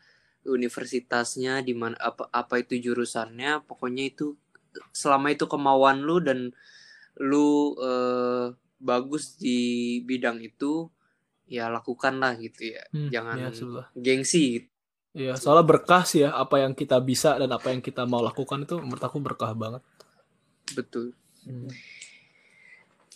universitasnya, 0.47 1.65
di 1.65 1.75
mana 1.75 1.99
apa 1.99 2.31
apa 2.31 2.63
itu 2.63 2.79
jurusannya, 2.79 3.65
pokoknya 3.67 4.05
itu 4.15 4.37
selama 4.95 5.35
itu 5.35 5.45
kemauan 5.51 6.05
lu 6.07 6.23
dan 6.23 6.55
lu 7.19 7.75
eh, 7.83 8.47
bagus 8.85 9.41
di 9.41 9.99
bidang 10.05 10.45
itu, 10.45 10.93
ya 11.49 11.73
lakukanlah 11.73 12.37
gitu 12.37 12.77
ya. 12.77 12.85
Hmm, 12.93 13.09
Jangan 13.09 13.37
ya, 13.41 13.49
gengsi. 13.97 14.69
Iya, 15.15 15.39
soalnya 15.39 15.65
berkah 15.65 16.03
sih 16.05 16.27
ya 16.27 16.35
apa 16.35 16.61
yang 16.61 16.75
kita 16.75 16.99
bisa 16.99 17.39
dan 17.39 17.49
apa 17.55 17.71
yang 17.71 17.81
kita 17.81 18.03
mau 18.05 18.21
lakukan 18.21 18.67
itu 18.67 18.77
menurut 18.83 19.01
aku 19.01 19.23
berkah 19.23 19.55
banget. 19.55 19.81
Betul. 20.75 21.15
Hmm. 21.47 21.71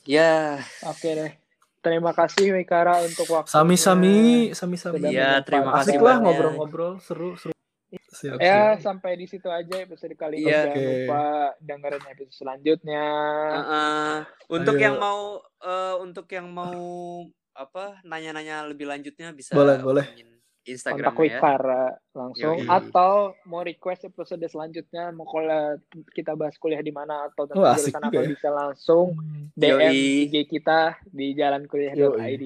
Ya, 0.08 0.62
Oke 0.88 1.12
deh. 1.12 1.32
Terima 1.78 2.10
kasih 2.10 2.50
Mikara 2.54 3.02
untuk 3.02 3.26
waktu. 3.30 3.50
Sami-sami, 3.50 4.50
sami-sami. 4.54 5.10
Ya 5.14 5.38
terima 5.46 5.70
kasih 5.78 5.98
Asik 5.98 6.02
lah 6.02 6.16
ngobrol-ngobrol, 6.18 6.98
seru, 6.98 7.38
seru. 7.38 7.57
Siap, 8.18 8.36
Ya, 8.36 8.74
siap. 8.74 8.82
sampai 8.82 9.14
di 9.14 9.24
situ 9.24 9.46
aja 9.46 9.76
episode 9.78 10.14
kali 10.14 10.42
ini. 10.42 10.46
Iya. 10.46 10.60
Jangan 10.64 10.74
Oke. 10.74 10.88
lupa 10.98 11.22
dengerin 11.60 12.04
episode 12.08 12.34
selanjutnya. 12.34 13.04
Uh-uh. 13.52 14.14
Untuk 14.50 14.74
Ayo. 14.74 14.82
yang 14.82 14.96
mau 14.96 15.20
eh, 15.60 15.94
untuk 15.98 16.26
yang 16.28 16.46
mau 16.48 16.74
apa 17.52 18.02
nanya-nanya 18.02 18.66
lebih 18.66 18.86
lanjutnya 18.86 19.30
bisa 19.30 19.50
Boleh, 19.52 19.78
boleh. 19.78 20.02
hubungin 20.04 20.34
Kontak 20.68 21.16
ya. 21.16 21.20
Wikara 21.32 21.84
langsung 22.12 22.60
Yoi. 22.60 22.68
atau 22.68 23.12
mau 23.42 23.64
request 23.64 24.04
episode 24.04 24.44
selanjutnya 24.44 25.08
mau 25.10 25.24
kalau 25.24 25.80
kita 26.12 26.36
bahas 26.36 26.54
kuliah 26.56 26.78
di 26.78 26.92
mana 26.92 27.24
atau 27.24 27.48
tentang 27.48 27.72
jurusan 27.72 28.04
apa 28.04 28.12
ya. 28.14 28.28
bisa 28.28 28.48
langsung 28.52 29.06
DM 29.56 29.80
Yoi. 29.80 30.28
IG 30.28 30.34
kita 30.44 30.80
di 31.02 31.32
jalan 31.32 31.64
kuliah.id. 31.64 32.44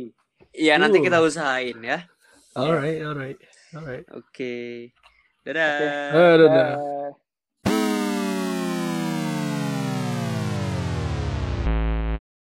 Iya 0.55 0.75
nanti 0.77 0.97
Uh. 0.97 1.05
kita 1.05 1.19
usahain 1.19 1.75
ya. 1.83 2.07
Alright, 2.55 3.03
alright, 3.03 3.39
alright. 3.73 4.07
Oke. 4.13 4.95
Dadah. 5.45 5.71
Eh, 6.15 6.35
dadah. 6.39 6.51
Dah. 6.55 7.22